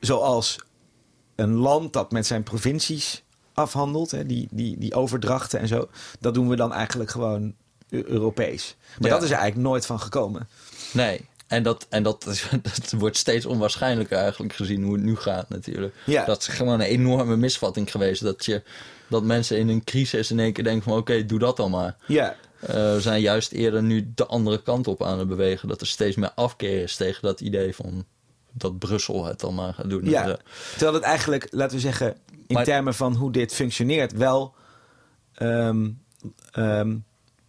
zoals 0.00 0.58
een 1.34 1.54
land 1.54 1.92
dat 1.92 2.12
met 2.12 2.26
zijn 2.26 2.42
provincies 2.42 3.22
afhandelt, 3.52 4.10
hè, 4.10 4.26
die, 4.26 4.48
die, 4.50 4.78
die 4.78 4.94
overdrachten 4.94 5.60
en 5.60 5.68
zo, 5.68 5.88
dat 6.20 6.34
doen 6.34 6.48
we 6.48 6.56
dan 6.56 6.72
eigenlijk 6.72 7.10
gewoon 7.10 7.54
Eu- 7.88 8.04
Europees. 8.06 8.76
Maar 8.98 9.08
Ja. 9.08 9.14
dat 9.14 9.22
is 9.22 9.30
er 9.30 9.36
eigenlijk 9.36 9.68
nooit 9.68 9.86
van 9.86 10.00
gekomen. 10.00 10.48
Nee. 10.92 11.28
En, 11.46 11.62
dat, 11.62 11.86
en 11.88 12.02
dat, 12.02 12.24
dat 12.62 12.92
wordt 12.98 13.16
steeds 13.16 13.46
onwaarschijnlijker 13.46 14.18
eigenlijk 14.18 14.52
gezien 14.52 14.82
hoe 14.82 14.92
het 14.94 15.02
nu 15.02 15.16
gaat 15.16 15.48
natuurlijk. 15.48 15.94
Ja. 16.06 16.24
Dat 16.24 16.40
is 16.40 16.46
gewoon 16.46 16.74
een 16.80 16.86
enorme 16.86 17.36
misvatting 17.36 17.90
geweest. 17.90 18.22
Dat, 18.22 18.44
je, 18.44 18.62
dat 19.08 19.22
mensen 19.22 19.58
in 19.58 19.68
een 19.68 19.84
crisis 19.84 20.30
in 20.30 20.38
één 20.40 20.52
keer 20.52 20.64
denken 20.64 20.82
van 20.82 20.98
oké, 20.98 21.24
doe 21.26 21.38
dat 21.38 21.56
dan 21.56 21.70
maar. 21.70 21.96
Ja, 22.06 22.36
Eh, 22.60 22.68
we 22.74 22.96
zijn 23.00 23.20
juist 23.20 23.52
eerder 23.52 23.82
nu 23.82 24.12
de 24.14 24.26
andere 24.26 24.62
kant 24.62 24.86
op 24.86 25.02
aan 25.02 25.18
het 25.18 25.28
bewegen. 25.28 25.68
Dat 25.68 25.80
er 25.80 25.86
steeds 25.86 26.16
meer 26.16 26.32
afkeer 26.34 26.82
is 26.82 26.96
tegen 26.96 27.22
dat 27.22 27.40
idee 27.40 27.74
van 27.74 28.04
dat 28.52 28.78
Brussel 28.78 29.24
het 29.24 29.40
dan 29.40 29.54
maar 29.54 29.74
gaat 29.74 29.90
doen. 29.90 30.04
ja. 30.04 30.24
Dus, 30.24 30.32
eh, 30.32 30.38
terwijl 30.70 30.92
het 30.94 31.02
eigenlijk, 31.02 31.46
laten 31.50 31.76
we 31.76 31.82
zeggen, 31.82 32.16
in 32.46 32.54
Maar- 32.54 32.64
termen 32.64 32.94
van 32.94 33.14
hoe 33.14 33.32
dit 33.32 33.54
functioneert, 33.54 34.12
wel 34.12 34.54
ehm, 35.34 35.88
ehm, 36.52 36.96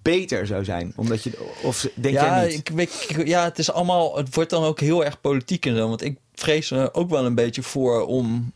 beter 0.01 0.47
zou 0.47 0.63
zijn. 0.63 0.93
Omdat 0.95 1.23
je, 1.23 1.53
of 1.63 1.89
denk 1.95 2.15
ja, 2.15 2.39
jij 2.39 2.47
niet? 2.49 2.57
ik, 2.59 2.69
weet- 2.75 3.13
ja, 3.25 3.43
het 3.43 3.59
is 3.59 3.71
allemaal. 3.71 4.17
Het 4.17 4.35
wordt 4.35 4.49
dan 4.49 4.63
ook 4.63 4.79
heel 4.79 5.05
erg 5.05 5.21
politiek 5.21 5.65
en 5.65 5.75
zo. 5.75 5.87
Want 5.87 6.01
ik 6.03 6.17
vrees 6.33 6.71
er 6.71 6.93
ook 6.93 7.09
wel 7.09 7.25
een 7.25 7.35
beetje 7.35 7.63
voor 7.63 8.05
om. 8.05 8.53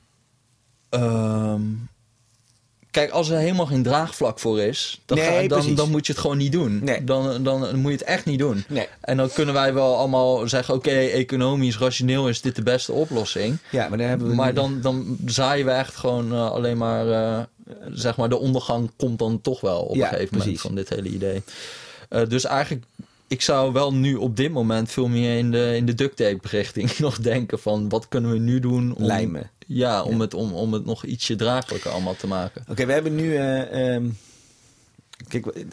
ehm, 0.89 1.61
kijk, 2.93 3.09
als 3.11 3.29
er 3.29 3.37
helemaal 3.37 3.65
geen 3.65 3.83
draagvlak 3.83 4.39
voor 4.39 4.59
is, 4.61 5.01
dan, 5.05 5.17
Nee, 5.17 5.41
ga- 5.41 5.47
dan, 5.47 5.75
dan 5.75 5.89
moet 5.91 6.05
je 6.05 6.11
het 6.11 6.21
gewoon 6.21 6.37
niet 6.37 6.51
doen. 6.51 6.79
Nee. 6.83 7.03
Dan, 7.03 7.43
dan 7.43 7.75
moet 7.79 7.91
je 7.91 7.97
het 7.97 8.07
echt 8.07 8.25
niet 8.25 8.39
doen. 8.39 8.63
Nee. 8.67 8.87
En 9.01 9.17
dan 9.17 9.29
kunnen 9.31 9.53
wij 9.53 9.73
wel 9.73 9.97
allemaal 9.97 10.47
zeggen: 10.47 10.73
oké, 10.73 10.89
economisch, 10.91 11.77
rationeel 11.77 12.29
is 12.29 12.41
dit 12.41 12.55
de 12.55 12.63
beste 12.63 12.91
oplossing. 12.91 13.57
Ja, 13.71 13.87
maar 13.89 13.97
dan 13.97 14.07
hebben 14.07 14.27
we... 14.29 14.35
Maar 14.35 14.53
dan, 14.53 14.81
dan 14.81 15.17
zaaien 15.25 15.65
we 15.65 15.71
echt 15.71 15.95
gewoon 15.95 16.31
eh, 16.33 16.51
alleen 16.51 16.77
maar, 16.77 17.09
eh, 17.09 17.39
zeg 17.91 18.17
maar, 18.17 18.29
de 18.29 18.39
ondergang 18.39 18.91
komt 18.97 19.19
dan 19.19 19.41
toch 19.41 19.61
wel 19.61 19.79
op 19.81 19.95
Ja, 19.95 20.01
een 20.01 20.07
gegeven 20.07 20.27
moment 20.37 20.43
precies. 20.43 20.61
van 20.61 20.75
dit 20.75 20.89
hele 20.89 21.09
idee. 21.09 21.41
Eh, 22.09 22.21
dus 22.27 22.45
eigenlijk, 22.45 22.85
ik 23.27 23.41
zou 23.41 23.73
wel 23.73 23.93
nu 23.93 24.15
op 24.15 24.37
dit 24.37 24.51
moment 24.51 24.91
veel 24.91 25.07
meer 25.07 25.37
in 25.37 25.51
de, 25.51 25.73
in 25.75 25.85
de 25.85 25.93
duct 25.95 26.15
tape 26.17 26.47
richting 26.47 26.97
nog 26.99 27.17
denken 27.19 27.59
van 27.59 27.89
wat 27.89 28.07
kunnen 28.07 28.31
we 28.31 28.37
nu 28.37 28.59
doen 28.59 28.95
om, 28.95 29.03
Lijmen. 29.03 29.51
Ja, 29.73 30.03
om. 30.03 30.21
Het, 30.21 30.33
om, 30.33 30.53
om 30.53 30.73
het 30.73 30.85
nog 30.85 31.03
ietsje 31.05 31.35
draaglijker 31.35 31.91
allemaal 31.91 32.15
te 32.15 32.27
maken. 32.27 32.65
Oké, 32.69 32.85
we 32.85 32.93
hebben 32.93 33.15
nu. 33.15 33.35
eh, 33.35 33.93
ehm, 33.95 34.09
kijk, 35.27 35.65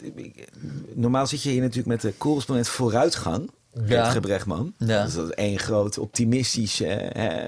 normaal 0.95 1.27
zit 1.27 1.43
je 1.43 1.51
hier 1.51 1.61
natuurlijk 1.61 1.89
met 1.89 2.01
de 2.01 2.15
correspondent 2.19 2.69
vooruitgang. 2.69 3.51
Ja. 3.87 4.11
Gebrechtman. 4.11 4.73
Ja. 4.79 5.05
Dus 5.05 5.15
dat 5.15 5.29
is 5.29 5.35
één 5.35 5.59
groot 5.59 5.99
optimistisch 5.99 6.83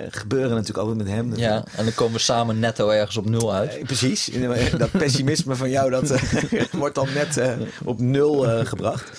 gebeuren 0.08 0.50
natuurlijk 0.50 0.78
altijd 0.78 0.96
met 0.96 1.06
hem. 1.06 1.36
Ja, 1.36 1.64
en 1.76 1.84
dan 1.84 1.94
komen 1.94 2.12
we 2.12 2.18
samen 2.18 2.58
netto 2.58 2.88
ergens 2.88 3.16
op 3.16 3.28
nul 3.28 3.54
uit. 3.54 3.76
Eh, 3.76 3.82
precies. 3.84 4.30
Dat 4.78 4.90
pessimisme 4.90 5.54
van 5.56 5.70
jou 5.70 5.90
dat, 5.90 6.10
eh, 6.10 6.62
wordt 6.72 6.94
dan 6.94 7.12
net 7.14 7.36
eh, 7.36 7.52
op 7.84 8.00
nul 8.00 8.48
eh, 8.48 8.66
gebracht. 8.66 9.10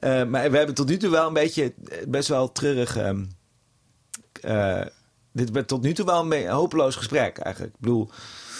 Maar 0.00 0.50
we 0.50 0.56
hebben 0.56 0.74
tot 0.74 0.88
nu 0.88 0.96
toe 0.96 1.10
wel 1.10 1.26
een 1.26 1.32
beetje 1.32 1.72
best 2.08 2.28
wel 2.28 2.52
treurig. 2.52 2.96
Dit 5.38 5.50
werd 5.50 5.68
tot 5.68 5.82
nu 5.82 5.92
toe 5.92 6.06
wel 6.06 6.32
een 6.32 6.48
hopeloos 6.48 6.96
gesprek 6.96 7.38
eigenlijk. 7.38 7.74
Ik 7.74 7.80
bedoel, 7.80 8.10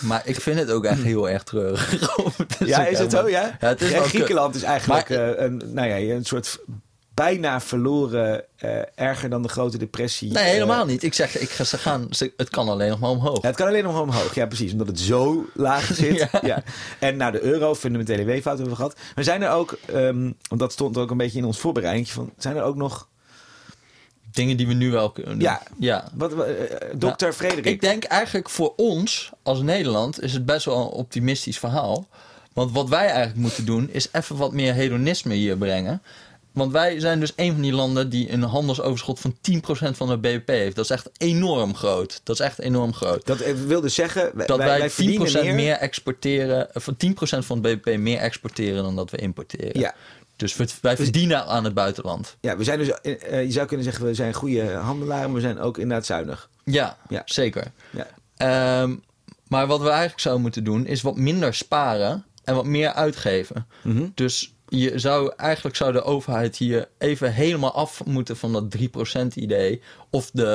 Maar 0.01 0.23
ik 0.25 0.41
vind 0.41 0.59
het 0.59 0.71
ook 0.71 0.85
echt 0.85 1.03
heel 1.03 1.29
erg 1.29 1.43
treurig. 1.43 1.95
ja, 2.67 2.87
is 2.87 2.99
het 2.99 3.11
zo? 3.11 3.29
Ja? 3.29 3.57
Ja, 3.61 3.69
het 3.69 3.81
is 3.81 3.89
Ja, 3.91 3.99
wel 3.99 4.05
Griekenland 4.09 4.55
is 4.55 4.63
eigenlijk 4.63 5.09
Maar- 5.09 5.19
eh, 5.35 5.45
een, 5.45 5.63
nou 5.73 5.89
ja, 5.89 6.15
een 6.15 6.25
soort 6.25 6.59
bijna 7.15 7.61
verloren, 7.61 8.45
eh, 8.57 8.79
erger 8.95 9.31
dan 9.31 9.43
de 9.43 9.49
grote 9.49 9.79
depressie. 9.79 10.33
Nee, 10.33 10.45
helemaal 10.45 10.81
Eh, 10.83 10.87
niet. 10.89 11.03
Ik 11.03 11.15
zeg, 11.15 11.39
ik 11.39 11.49
ze 11.51 11.79
gaan, 11.79 12.07
ze- 12.11 12.33
het 12.37 12.49
kan 12.51 12.69
alleen 12.69 12.91
nog 12.91 12.99
maar 12.99 13.11
omhoog. 13.11 13.43
Ja, 13.43 13.49
het 13.49 13.57
kan 13.57 13.67
alleen 13.67 13.83
nog 13.85 13.93
maar 13.93 14.03
omhoog. 14.03 14.35
Ja, 14.35 14.47
precies. 14.47 14.73
Omdat 14.73 14.87
het 14.87 15.01
zo 15.01 15.47
laag 15.55 15.85
zit. 15.95 16.17
ja. 16.19 16.29
Ja. 16.43 16.63
En 16.99 17.17
nou, 17.17 17.33
de 17.33 17.41
euro, 17.43 17.75
fundamentele 17.75 18.25
weeffout 18.25 18.55
hebben 18.59 18.71
we 18.77 18.81
gehad. 18.83 18.97
Maar 19.15 19.25
zijn 19.25 19.43
er 19.43 19.51
ook, 19.51 19.79
ehm, 19.87 20.31
want 20.49 20.61
dat 20.61 20.73
stond 20.73 20.97
ook 20.99 21.11
een 21.11 21.17
beetje 21.17 21.39
in 21.39 21.45
ons 21.45 21.59
voorbereiding 21.59 22.09
van, 22.11 22.33
zijn 22.39 22.57
er 22.57 22.63
ook 22.63 22.77
nog, 22.77 23.09
Dingen 24.33 24.57
die 24.57 24.67
we 24.67 24.75
nu 24.75 24.91
wel 24.91 25.11
kunnen 25.11 25.33
doen. 25.33 25.41
Ja. 25.41 25.63
ja. 25.79 26.09
wat, 26.15 26.33
eh, 26.33 26.55
dokter 26.97 27.33
Frederik. 27.33 27.65
Ik 27.65 27.81
denk 27.81 28.05
eigenlijk 28.05 28.51
voor 28.51 28.73
ons 28.77 29.31
als 29.43 29.61
Nederland 29.61 30.23
is 30.23 30.33
het 30.33 30.47
best 30.47 30.65
wel 30.65 30.81
een 30.81 30.93
optimistisch 30.93 31.59
verhaal. 31.59 32.09
Want 32.53 32.73
wat 32.73 32.89
wij 32.89 33.07
eigenlijk 33.07 33.37
moeten 33.37 33.65
doen 33.65 33.89
is 33.91 34.09
even 34.13 34.37
wat 34.37 34.53
meer 34.53 34.75
hedonisme 34.75 35.35
hier 35.35 35.57
brengen. 35.57 36.03
Want 36.59 36.73
wij 36.73 37.01
zijn 37.01 37.21
dus 37.21 37.33
een 37.37 37.53
van 37.53 37.63
die 37.63 37.73
landen 37.73 38.09
die 38.09 38.33
een 38.33 38.43
handelsoverschot 38.43 39.21
van 39.21 39.37
10% 39.41 39.97
van 39.97 40.09
de 40.09 40.19
BBP 40.19 40.49
heeft. 40.49 40.77
Dat 40.77 40.85
is 40.85 40.91
echt 40.91 41.11
enorm 41.17 41.75
groot. 41.75 42.21
Dat 42.23 42.41
is 42.41 42.47
echt 42.47 42.59
enorm 42.59 42.95
groot. 42.95 43.27
dat 43.27 43.41
eh, 43.41 43.55
wil 43.55 43.81
dus 43.81 43.95
zeggen, 43.95 44.31
wij, 44.35 44.47
Dat 44.47 44.59
wij, 44.59 44.81
10% 44.81 44.93
verdienen 44.93 45.33
meer, 45.33 45.55
meer. 45.55 45.75
exporteren, 45.75 46.69
van 46.73 46.97
10% 47.07 47.15
van 47.39 47.65
het 47.65 47.83
BBP 47.83 47.99
meer 47.99 48.19
exporteren 48.19 48.83
dan 48.83 48.97
dat 48.97 49.11
we 49.11 49.17
importeren. 49.17 49.81
Ja. 49.81 49.95
Dus 50.39 50.57
wij 50.81 50.97
verdienen 50.97 51.47
aan 51.47 51.65
het 51.65 51.75
buitenland. 51.75 52.37
Ja, 52.41 52.57
we 52.57 52.65
zijn 52.65 52.79
dus, 52.79 53.01
eh, 53.01 53.43
je 53.45 53.51
zou 53.53 53.67
kunnen 53.67 53.85
zeggen, 53.85 54.05
we 54.05 54.15
zijn 54.15 54.35
goede 54.35 54.71
handelaren, 54.73 55.25
maar 55.25 55.35
we 55.35 55.41
zijn 55.41 55.59
ook 55.59 55.79
inderdaad 55.79 56.07
zuinig. 56.07 56.51
Ja, 56.65 56.97
Ja. 57.09 57.23
zeker. 57.25 57.73
Ja. 57.91 58.07
Ehm, 58.37 58.95
maar 59.49 59.67
wat 59.67 59.81
we 59.81 59.89
eigenlijk 59.89 60.21
zouden 60.21 60.43
moeten 60.43 60.65
doen, 60.65 60.87
is 60.87 61.03
wat 61.03 61.17
minder 61.17 61.55
sparen 61.55 62.25
en 62.45 62.55
wat 62.55 62.65
meer 62.67 62.93
uitgeven. 62.93 63.67
Mhm. 63.83 64.07
Dus 64.15 64.53
je 64.69 64.99
zou, 64.99 65.33
eigenlijk 65.37 65.77
zou 65.77 65.93
de 65.93 66.03
overheid 66.03 66.57
hier 66.57 66.89
even 66.99 67.33
helemaal 67.33 67.73
af 67.73 68.05
moeten 68.05 68.37
van 68.37 68.53
dat 68.53 68.71
3% 68.71 69.35
idee. 69.37 69.83
Of 70.11 70.31
de. 70.33 70.47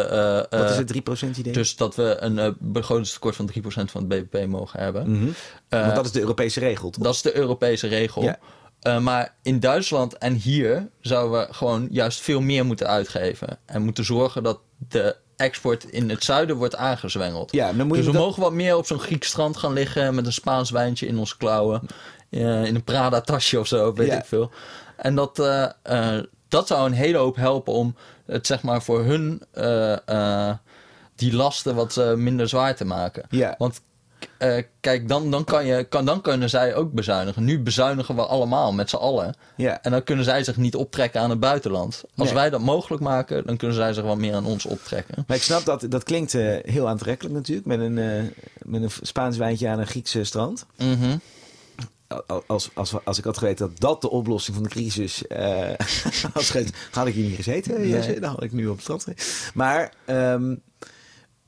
eh, 0.50 0.60
Wat 0.60 0.70
is 0.70 0.72
eh, 0.72 0.78
het 0.78 0.88
3% 0.88 1.38
idee? 1.38 1.54
Dus 1.54 1.76
dat 1.76 1.96
we 1.96 2.16
een 2.20 2.40
eh, 2.40 2.50
begrotingstekort 2.60 3.36
van 3.36 3.46
3% 3.46 3.92
van 3.92 4.06
het 4.10 4.30
BBP 4.30 4.48
mogen 4.48 4.80
hebben. 4.80 5.12
Mhm. 5.12 5.32
Want 5.70 5.96
dat 5.96 6.06
is 6.06 6.12
de 6.12 6.20
Europese 6.20 6.60
regel, 6.60 6.90
toch? 6.90 7.04
dat 7.04 7.14
is 7.14 7.22
de 7.22 7.36
Europese 7.36 7.88
regel. 7.88 8.24
Ja. 8.24 8.40
Eh, 8.84 9.00
maar 9.00 9.36
in 9.42 9.60
Duitsland 9.60 10.18
en 10.18 10.34
hier 10.34 10.90
zouden 11.02 11.40
we 11.48 11.54
gewoon 11.54 11.88
juist 11.92 12.20
veel 12.22 12.42
meer 12.42 12.66
moeten 12.66 12.88
uitgeven. 12.88 13.58
En 13.66 13.82
moeten 13.82 14.06
zorgen 14.06 14.44
dat 14.44 14.60
de 14.90 15.16
export 15.36 15.84
in 15.84 16.10
het 16.10 16.24
zuiden 16.24 16.56
wordt 16.56 16.76
aangezwengeld. 16.76 17.52
Ja, 17.52 17.74
dan 17.74 17.88
moet 17.88 17.98
je 17.98 18.04
dus 18.04 18.12
we 18.12 18.18
dat- 18.18 18.22
mogen 18.26 18.42
wat 18.42 18.54
meer 18.54 18.78
op 18.78 18.86
zo'n 18.86 19.00
Grieks 19.00 19.28
strand 19.28 19.58
gaan 19.58 19.74
liggen 19.74 20.16
met 20.16 20.26
een 20.26 20.34
Spaans 20.34 20.72
wijntje 20.72 21.08
in 21.08 21.18
onze 21.18 21.38
klauwen. 21.38 21.82
Eh, 22.30 22.66
in 22.66 22.76
een 22.76 22.84
Prada-tasje 22.84 23.60
of 23.60 23.68
zo, 23.68 23.94
weet 23.94 24.08
Ja. 24.08 24.18
ik 24.18 24.26
veel. 24.26 24.52
En 24.98 25.16
dat, 25.16 25.40
eh, 25.84 26.20
dat 26.48 26.68
zou 26.68 26.86
een 26.86 26.94
hele 26.94 27.18
hoop 27.18 27.36
helpen 27.36 27.74
om 27.74 27.96
het 28.26 28.48
zeg 28.48 28.62
maar 28.62 28.82
voor 28.84 29.04
hun, 29.04 29.42
die 31.16 31.36
lasten 31.36 31.76
wat 31.76 32.02
minder 32.16 32.50
zwaar 32.50 32.76
te 32.76 32.86
maken. 32.86 33.26
Ja. 33.30 33.56
Want 33.58 33.82
eh, 34.38 34.64
kijk, 34.80 35.08
dan, 35.08 35.32
dan, 35.32 35.44
kan 35.44 35.66
je, 35.66 35.84
kan, 35.84 36.06
dan 36.06 36.22
kunnen 36.22 36.50
zij 36.50 36.76
ook 36.76 36.92
bezuinigen. 36.92 37.44
Nu 37.44 37.60
bezuinigen 37.60 38.16
we 38.16 38.26
allemaal 38.26 38.74
met 38.74 38.90
z'n 38.90 38.96
allen. 38.96 39.36
Ja. 39.58 39.82
En 39.82 39.92
dan 39.92 40.04
kunnen 40.04 40.26
zij 40.26 40.44
zich 40.44 40.58
niet 40.58 40.76
optrekken 40.76 41.22
aan 41.22 41.30
het 41.30 41.40
buitenland. 41.40 42.04
Als 42.16 42.28
Nee. 42.28 42.38
wij 42.38 42.50
dat 42.50 42.62
mogelijk 42.62 43.04
maken, 43.04 43.46
dan 43.46 43.58
kunnen 43.58 43.76
zij 43.78 43.94
zich 43.94 44.04
wat 44.04 44.18
meer 44.18 44.34
aan 44.36 44.46
ons 44.46 44.66
optrekken. 44.66 45.24
Maar 45.28 45.38
ik 45.38 45.44
snap 45.44 45.66
dat, 45.66 45.86
dat 45.90 46.04
klinkt 46.04 46.34
eh, 46.34 46.56
heel 46.62 46.88
aantrekkelijk 46.88 47.36
natuurlijk. 47.36 47.68
Met 47.68 47.80
een, 47.80 47.98
eh, 47.98 48.24
met 48.62 48.82
een 48.82 48.92
Spaans 49.02 49.38
wijntje 49.38 49.68
aan 49.70 49.80
een 49.80 49.88
Griekse 49.88 50.24
strand. 50.24 50.66
Mhm. 50.78 51.18
Al- 52.28 52.44
Als, 52.48 52.70
als, 52.74 52.94
als 53.04 53.18
ik 53.18 53.24
had 53.24 53.38
geweten 53.38 53.68
dat 53.70 53.80
dat 53.80 54.02
de 54.02 54.10
oplossing 54.10 54.56
van 54.56 54.64
de 54.66 54.70
crisis 54.72 55.24
was 56.34 56.50
geweest, 56.50 56.76
had 56.92 57.08
ik 57.08 57.14
hier 57.14 57.26
niet 57.28 57.36
gezeten. 57.36 57.82
Nee. 57.90 58.20
Dan 58.20 58.30
had 58.32 58.44
ik 58.44 58.52
nu 58.52 58.68
op 58.68 58.74
het 58.74 58.82
strand 58.82 59.04
gezeten. 59.04 59.52
Maar 59.54 59.94
ehm, 60.06 60.56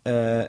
eh, 0.02 0.44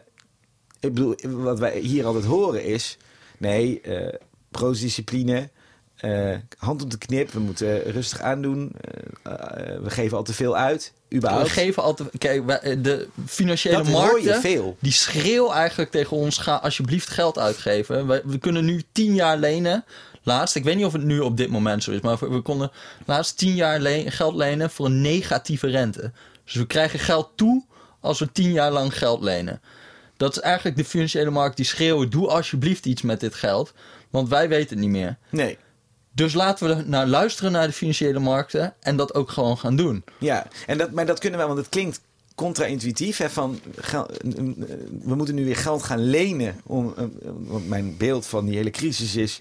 ik 0.81 0.95
bedoel, 0.95 1.14
wat 1.22 1.59
wij 1.59 1.79
hier 1.79 2.05
altijd 2.07 2.24
horen 2.24 2.64
is... 2.64 2.97
Nee, 3.39 3.81
eh 3.81 4.14
proosdiscipline, 4.51 5.51
eh, 5.97 6.35
hand 6.59 6.83
op 6.83 6.91
de 6.91 6.99
knip. 6.99 7.31
We 7.31 7.41
moeten 7.41 7.83
rustig 7.83 8.20
aandoen. 8.20 8.72
eh, 9.22 9.33
we 9.83 9.91
geven 9.91 10.16
al 10.16 10.22
te 10.22 10.33
veel 10.35 10.57
uit, 10.57 10.93
We 11.09 11.16
überhaupt. 11.16 11.49
geven 11.49 11.83
altijd. 11.83 12.09
Kijk, 12.18 12.47
wij- 12.47 12.81
de 12.81 13.09
financiële 13.27 13.77
dat 13.77 13.89
markten. 13.89 14.41
veel. 14.41 14.77
Die 14.81 14.93
schreeuw 14.93 15.53
eigenlijk 15.53 15.91
tegen 15.91 16.16
ons: 16.16 16.39
ga 16.39 16.55
alsjeblieft 16.55 17.09
geld 17.09 17.39
uitgeven. 17.39 18.07
We, 18.07 18.22
we 18.24 18.39
kunnen 18.39 18.64
nu 18.64 18.83
10 18.93 19.14
jaar 19.14 19.37
lenen. 19.39 19.85
Laatst, 20.22 20.57
ik 20.57 20.64
weet 20.64 20.77
niet 20.77 20.85
of 20.85 20.93
het 20.93 21.03
nu 21.05 21.20
op 21.20 21.37
dit 21.37 21.49
moment 21.51 21.83
zo 21.83 21.91
is, 21.91 22.01
maar 22.01 22.18
we 22.18 22.41
konden 22.41 22.70
laatst 23.07 23.39
10 23.39 23.55
jaar 23.55 23.81
leen- 23.81 24.12
geld 24.12 24.35
lenen 24.35 24.70
voor 24.70 24.87
een 24.87 25.01
negatieve 25.01 25.66
rente. 25.66 26.12
Dus 26.45 26.55
we 26.55 26.66
krijgen 26.66 26.99
geld 26.99 27.31
toe 27.35 27.64
als 28.01 28.18
we 28.18 28.33
10 28.33 28.53
jaar 28.53 28.72
lang 28.72 28.99
geld 28.99 29.22
lenen. 29.22 29.61
Dat 30.17 30.37
is 30.37 30.43
eigenlijk 30.43 30.77
de 30.77 30.85
financiële 30.85 31.31
markt 31.31 31.57
die 31.57 31.67
schreeuwen: 31.67 32.11
doe 32.11 32.29
alsjeblieft 32.29 32.87
iets 32.87 33.03
met 33.03 33.21
dit 33.21 33.35
geld, 33.35 33.73
want 34.11 34.29
wij 34.29 34.49
weten 34.49 34.69
het 34.69 34.79
niet 34.79 34.95
meer. 34.95 35.17
Nee. 35.31 35.59
Dus 36.12 36.33
laten 36.33 36.69
we 36.69 36.83
naar 36.83 37.07
luisteren 37.07 37.53
naar 37.53 37.67
de 37.67 37.73
financiële 37.73 38.19
markten 38.19 38.75
en 38.81 38.97
dat 38.97 39.14
ook 39.14 39.31
gewoon 39.31 39.59
gaan 39.59 39.77
doen. 39.77 40.05
Ja, 40.19 40.47
en 40.67 40.79
dat, 40.79 40.91
maar 40.91 41.07
dat 41.07 41.19
kunnen 41.19 41.41
we, 41.41 41.47
want 41.47 41.59
het 41.59 41.69
klinkt 41.69 42.01
contra-intuïtief. 42.35 43.21
Van, 43.33 43.61
we 45.03 45.14
moeten 45.14 45.35
nu 45.35 45.45
weer 45.45 45.57
geld 45.57 45.83
gaan 45.83 46.11
lenen. 46.11 46.61
Om, 46.64 46.95
want 47.23 47.69
mijn 47.69 47.97
beeld 47.97 48.27
van 48.27 48.47
die 48.47 48.57
hele 48.57 48.71
crisis 48.71 49.17
is... 49.17 49.41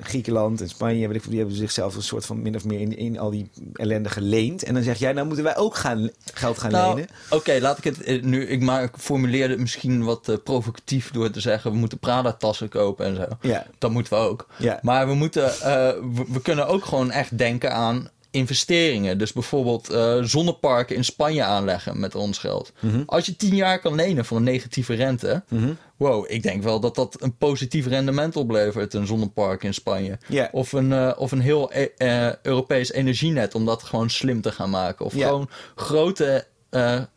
Griekenland 0.00 0.60
en 0.60 0.68
Spanje, 0.68 1.08
weet 1.08 1.16
ik, 1.16 1.28
die 1.28 1.38
hebben 1.38 1.56
zichzelf 1.56 1.96
een 1.96 2.02
soort 2.02 2.26
van 2.26 2.42
min 2.42 2.56
of 2.56 2.64
meer 2.64 2.80
in, 2.80 2.96
in 2.96 3.18
al 3.18 3.30
die 3.30 3.50
ellende 3.72 4.08
geleend. 4.08 4.62
En 4.62 4.74
dan 4.74 4.82
zeg 4.82 4.98
jij, 4.98 5.12
nou 5.12 5.26
moeten 5.26 5.44
wij 5.44 5.56
ook 5.56 5.74
gaan, 5.76 6.10
geld 6.34 6.58
gaan 6.58 6.70
Nou, 6.70 6.94
lenen. 6.94 7.10
Oké, 7.30 7.58
laat 7.60 7.78
ik 7.78 7.84
het 7.84 8.02
eh, 8.02 8.22
nu. 8.22 8.46
Ik, 8.46 8.60
maar, 8.60 8.90
formuleerde 8.98 9.52
het 9.52 9.60
misschien 9.62 10.04
wat 10.04 10.28
eh, 10.28 10.36
provocatief 10.44 11.10
door 11.10 11.30
te 11.30 11.40
zeggen: 11.40 11.72
we 11.72 11.76
moeten 11.76 11.98
Prada-tassen 11.98 12.68
kopen 12.68 13.06
en 13.06 13.16
zo. 13.16 13.26
Ja, 13.40 13.66
Dat 13.78 13.90
moeten 13.90 14.12
we 14.12 14.18
ook. 14.18 14.46
ja, 14.58 14.78
Maar 14.82 15.08
we, 15.08 15.14
moeten, 15.14 15.44
eh, 15.44 15.92
we, 16.14 16.24
we 16.28 16.42
kunnen 16.42 16.66
ook 16.66 16.84
gewoon 16.84 17.10
echt 17.10 17.38
denken 17.38 17.72
aan 17.74 18.08
investeringen. 18.30 19.18
Dus 19.18 19.32
bijvoorbeeld 19.32 19.88
eh, 19.90 20.22
zonneparken 20.22 20.96
in 20.96 21.04
Spanje 21.04 21.42
aanleggen 21.42 22.00
met 22.00 22.14
ons 22.14 22.38
geld. 22.38 22.72
Mhm. 22.80 23.02
Als 23.06 23.26
je 23.26 23.36
tien 23.36 23.54
jaar 23.54 23.78
kan 23.80 23.94
lenen 23.94 24.24
voor 24.24 24.36
een 24.36 24.42
negatieve 24.42 24.94
rente. 24.94 25.42
Mhm. 25.48 25.72
Wow, 25.96 26.24
ik 26.28 26.42
denk 26.42 26.62
wel 26.62 26.80
dat 26.80 26.94
dat 26.94 27.16
een 27.22 27.36
positief 27.36 27.86
rendement 27.86 28.36
oplevert, 28.36 28.94
een 28.94 29.06
zonnepark 29.06 29.62
in 29.62 29.74
Spanje. 29.74 30.18
Of 30.52 30.72
een, 30.72 30.92
eh, 30.92 31.12
of 31.16 31.32
een 31.32 31.40
heel 31.40 31.70
eh, 31.72 32.32
Europees 32.42 32.92
energienet 32.92 33.54
om 33.54 33.64
dat 33.66 33.82
gewoon 33.82 34.10
slim 34.10 34.40
te 34.40 34.52
gaan 34.52 34.70
maken. 34.70 35.04
Of 35.04 35.12
gewoon 35.12 35.48
grote, 35.74 36.46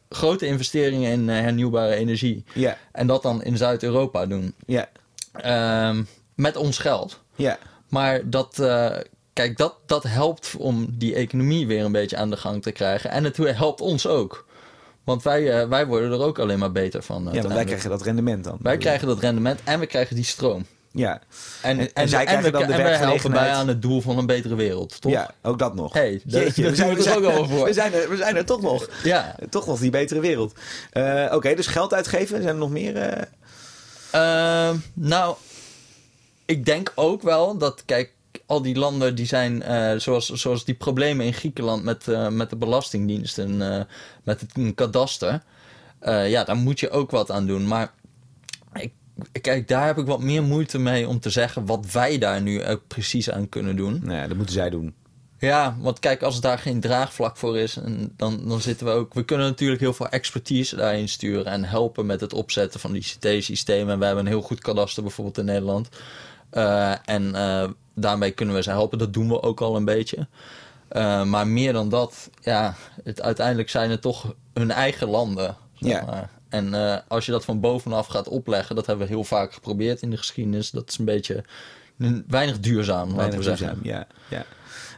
grote 0.09 0.45
investeringen 0.45 1.11
in 1.11 1.27
hernieuwbare 1.27 1.95
energie. 1.95 2.43
ja, 2.53 2.77
En 2.91 3.07
dat 3.07 3.21
dan 3.21 3.43
in 3.43 3.57
Zuid-Europa 3.57 4.25
doen. 4.25 4.53
ja, 4.65 4.89
Ehm, 5.33 6.03
met 6.35 6.55
ons 6.55 6.77
geld. 6.77 7.19
ja, 7.35 7.57
Maar 7.89 8.29
dat, 8.29 8.59
eh, 8.59 8.91
kijk, 9.33 9.57
dat, 9.57 9.75
dat 9.85 10.03
helpt 10.03 10.55
om 10.57 10.87
die 10.97 11.15
economie 11.15 11.67
weer 11.67 11.83
een 11.85 11.91
beetje 11.91 12.17
aan 12.17 12.29
de 12.29 12.37
gang 12.37 12.61
te 12.61 12.71
krijgen. 12.71 13.09
En 13.09 13.23
het 13.23 13.37
helpt 13.37 13.81
ons 13.81 14.07
ook. 14.07 14.45
Want 15.03 15.23
wij, 15.23 15.61
eh, 15.61 15.67
wij 15.67 15.85
worden 15.87 16.11
er 16.11 16.19
ook 16.21 16.39
alleen 16.39 16.59
maar 16.59 16.71
beter 16.71 17.03
van. 17.03 17.29
ja, 17.31 17.41
want 17.41 17.53
wij 17.53 17.65
krijgen 17.65 17.89
dat 17.89 18.01
rendement 18.01 18.43
dan. 18.43 18.57
wij 18.61 18.77
krijgen 18.77 19.07
dat 19.07 19.19
rendement 19.19 19.59
en 19.63 19.79
we 19.79 19.85
krijgen 19.85 20.15
die 20.15 20.25
stroom. 20.25 20.65
Ja, 20.91 21.21
En, 21.61 21.93
En- 21.93 22.09
zij 22.09 22.25
en 22.25 22.41
we, 22.41 22.51
dan 22.51 22.67
de 22.67 22.73
en 22.73 22.83
we 22.83 22.89
helpen 22.89 23.31
bij 23.31 23.49
aan 23.49 23.67
het 23.67 23.81
doel 23.81 24.01
van 24.01 24.17
een 24.17 24.25
betere 24.25 24.55
wereld, 24.55 25.01
toch? 25.01 25.11
ja, 25.11 25.31
ook 25.41 25.59
dat 25.59 25.75
nog. 25.75 25.93
Hey, 25.93 26.21
daar- 26.23 26.41
Jeetje, 26.41 26.69
we 26.69 26.75
zijn, 26.75 26.87
doen 26.87 26.97
we, 26.97 27.03
zijn, 27.03 27.17
ook 27.17 27.23
al 27.25 27.47
voor. 27.47 27.65
we, 27.65 27.73
zijn 27.73 27.93
er, 27.93 28.09
we 28.09 28.15
zijn 28.17 28.35
er 28.35 28.45
toch 28.45 28.61
nog. 28.61 28.89
Ja. 29.03 29.35
Toch 29.49 29.65
nog 29.67 29.79
die 29.79 29.89
betere 29.89 30.19
wereld. 30.19 30.53
Eh, 30.91 31.31
Oké, 31.31 31.53
dus 31.55 31.67
geld 31.67 31.93
uitgeven. 31.93 32.27
Zijn 32.41 32.47
er 32.47 32.55
nog 32.55 32.69
meer? 32.69 32.97
eh, 32.97 33.21
Ehm, 34.11 34.75
nou, 34.93 35.35
ik 36.45 36.65
denk 36.65 36.91
ook 36.95 37.21
wel 37.21 37.57
dat, 37.57 37.83
kijk, 37.85 38.12
al 38.45 38.61
die 38.61 38.75
landen 38.75 39.15
die 39.15 39.25
zijn, 39.25 39.61
eh, 39.61 39.99
zoals, 39.99 40.29
zoals 40.29 40.65
die 40.65 40.75
problemen 40.75 41.25
in 41.25 41.33
Griekenland 41.33 41.83
met, 41.83 42.07
eh, 42.07 42.29
met 42.29 42.49
de 42.49 42.55
Belastingdienst 42.55 43.37
en 43.37 43.61
eh, 43.61 43.83
met 44.23 44.41
het 44.41 44.75
kadaster. 44.75 45.43
ja, 46.05 46.43
daar 46.43 46.55
moet 46.55 46.79
je 46.79 46.89
ook 46.89 47.11
wat 47.11 47.31
aan 47.31 47.45
doen. 47.45 47.67
Maar 47.67 47.93
ik, 48.73 48.93
kijk, 49.41 49.67
daar 49.67 49.85
heb 49.85 49.97
ik 49.97 50.05
wat 50.05 50.21
meer 50.21 50.43
moeite 50.43 50.79
mee 50.79 51.07
om 51.07 51.19
te 51.19 51.29
zeggen 51.29 51.65
wat 51.65 51.91
wij 51.91 52.17
daar 52.17 52.41
nu 52.41 52.65
ook 52.65 52.81
precies 52.87 53.29
aan 53.29 53.49
kunnen 53.49 53.75
doen. 53.75 53.99
Nou 54.03 54.17
ja, 54.17 54.27
dat 54.27 54.37
moeten 54.37 54.55
zij 54.55 54.69
doen. 54.69 54.93
Ja, 55.43 55.75
want 55.79 55.99
kijk, 55.99 56.21
als 56.21 56.41
daar 56.41 56.57
geen 56.57 56.79
draagvlak 56.79 57.37
voor 57.37 57.57
is, 57.57 57.77
en 57.77 58.13
dan, 58.17 58.47
dan 58.47 58.61
zitten 58.61 58.85
we 58.85 58.91
ook. 58.91 59.13
We 59.13 59.25
kunnen 59.25 59.47
natuurlijk 59.47 59.81
heel 59.81 59.93
veel 59.93 60.09
expertise 60.09 60.75
daarin 60.75 61.09
sturen 61.09 61.45
en 61.45 61.63
helpen 61.63 62.05
met 62.05 62.21
het 62.21 62.33
opzetten 62.33 62.79
van 62.79 62.91
die 62.91 63.01
ICT-systemen. 63.01 63.93
En 63.93 63.99
we 63.99 64.05
hebben 64.05 64.25
een 64.25 64.31
heel 64.31 64.41
goed 64.41 64.59
kadaster 64.59 65.03
bijvoorbeeld 65.03 65.37
in 65.37 65.45
Nederland. 65.45 65.89
Eh, 66.53 66.93
en 67.05 67.35
eh, 67.35 67.69
daarmee 67.95 68.31
kunnen 68.31 68.55
we 68.55 68.63
ze 68.63 68.69
helpen. 68.69 68.97
Dat 68.97 69.13
doen 69.13 69.27
we 69.27 69.41
ook 69.41 69.61
al 69.61 69.75
een 69.75 69.85
beetje. 69.85 70.27
Eh, 70.87 71.23
maar 71.23 71.47
meer 71.47 71.73
dan 71.73 71.89
dat, 71.89 72.29
ja, 72.41 72.75
het, 73.03 73.21
uiteindelijk 73.21 73.69
zijn 73.69 73.89
het 73.89 74.01
toch 74.01 74.35
hun 74.53 74.71
eigen 74.71 75.07
landen. 75.07 75.57
Zeg 75.73 75.91
Ja. 75.91 76.29
En 76.49 76.73
als 77.07 77.25
je 77.25 77.31
dat 77.31 77.45
van 77.45 77.59
bovenaf 77.59 78.07
gaat 78.07 78.27
opleggen, 78.27 78.75
dat 78.75 78.85
hebben 78.85 79.07
we 79.07 79.13
heel 79.13 79.23
vaak 79.23 79.53
geprobeerd 79.53 80.01
in 80.01 80.09
de 80.09 80.17
geschiedenis. 80.17 80.71
Dat 80.71 80.89
is 80.89 80.97
een 80.97 81.05
beetje 81.05 81.43
weinig 82.27 82.59
duurzaam, 82.59 83.07
laten 83.07 83.15
Weinig 83.15 83.37
we 83.37 83.43
zeggen. 83.43 83.79
duurzaam, 83.81 84.07
Ja, 84.29 84.37
ja. 84.37 84.45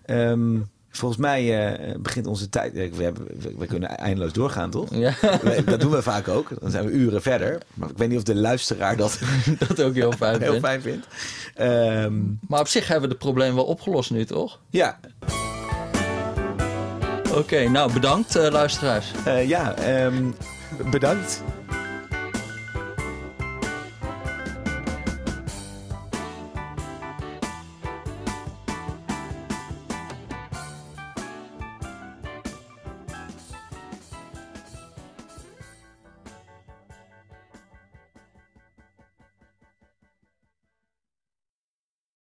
Ehm, 0.06 0.60
volgens 0.98 1.22
mij 1.22 1.68
eh, 1.76 1.96
begint 2.00 2.28
onze 2.28 2.50
tijd. 2.50 2.74
We, 2.74 3.04
hebben, 3.04 3.28
we, 3.58 3.66
kunnen 3.66 3.90
eindeloos 3.98 4.34
doorgaan, 4.34 4.70
toch? 4.70 4.88
Ja. 4.96 5.14
We- 5.42 5.62
dat 5.66 5.80
doen 5.80 5.92
we 5.92 6.02
vaak 6.02 6.28
ook. 6.28 6.50
Dan 6.62 6.72
zijn 6.72 6.86
we 6.86 6.92
uren 6.92 7.22
verder. 7.22 7.58
Maar 7.74 7.90
ik 7.90 7.98
weet 7.98 8.10
niet 8.10 8.18
of 8.18 8.24
de 8.24 8.36
luisteraar 8.36 8.96
dat 8.98 9.20
dat 9.68 9.82
ook 9.82 9.94
heel 9.94 10.12
fijn 10.12 10.42
heel 10.42 10.52
vindt. 10.52 10.66
fijn 10.68 10.82
vindt. 10.82 11.08
Ehm, 11.56 12.14
Maar 12.48 12.60
op 12.60 12.68
zich 12.68 12.88
hebben 12.88 13.10
we 13.10 13.16
de 13.16 13.22
probleem 13.22 13.56
wel 13.56 13.66
opgelost 13.66 14.12
nu, 14.12 14.26
toch? 14.26 14.60
ja, 14.70 15.00
Oké, 17.34 17.68
nou 17.70 17.94
bedankt 17.94 18.36
eh, 18.36 18.52
luisteraars. 18.52 19.12
eh, 19.26 19.48
ja 19.48 19.76
ehm, 19.76 20.32
bedankt. 20.92 21.44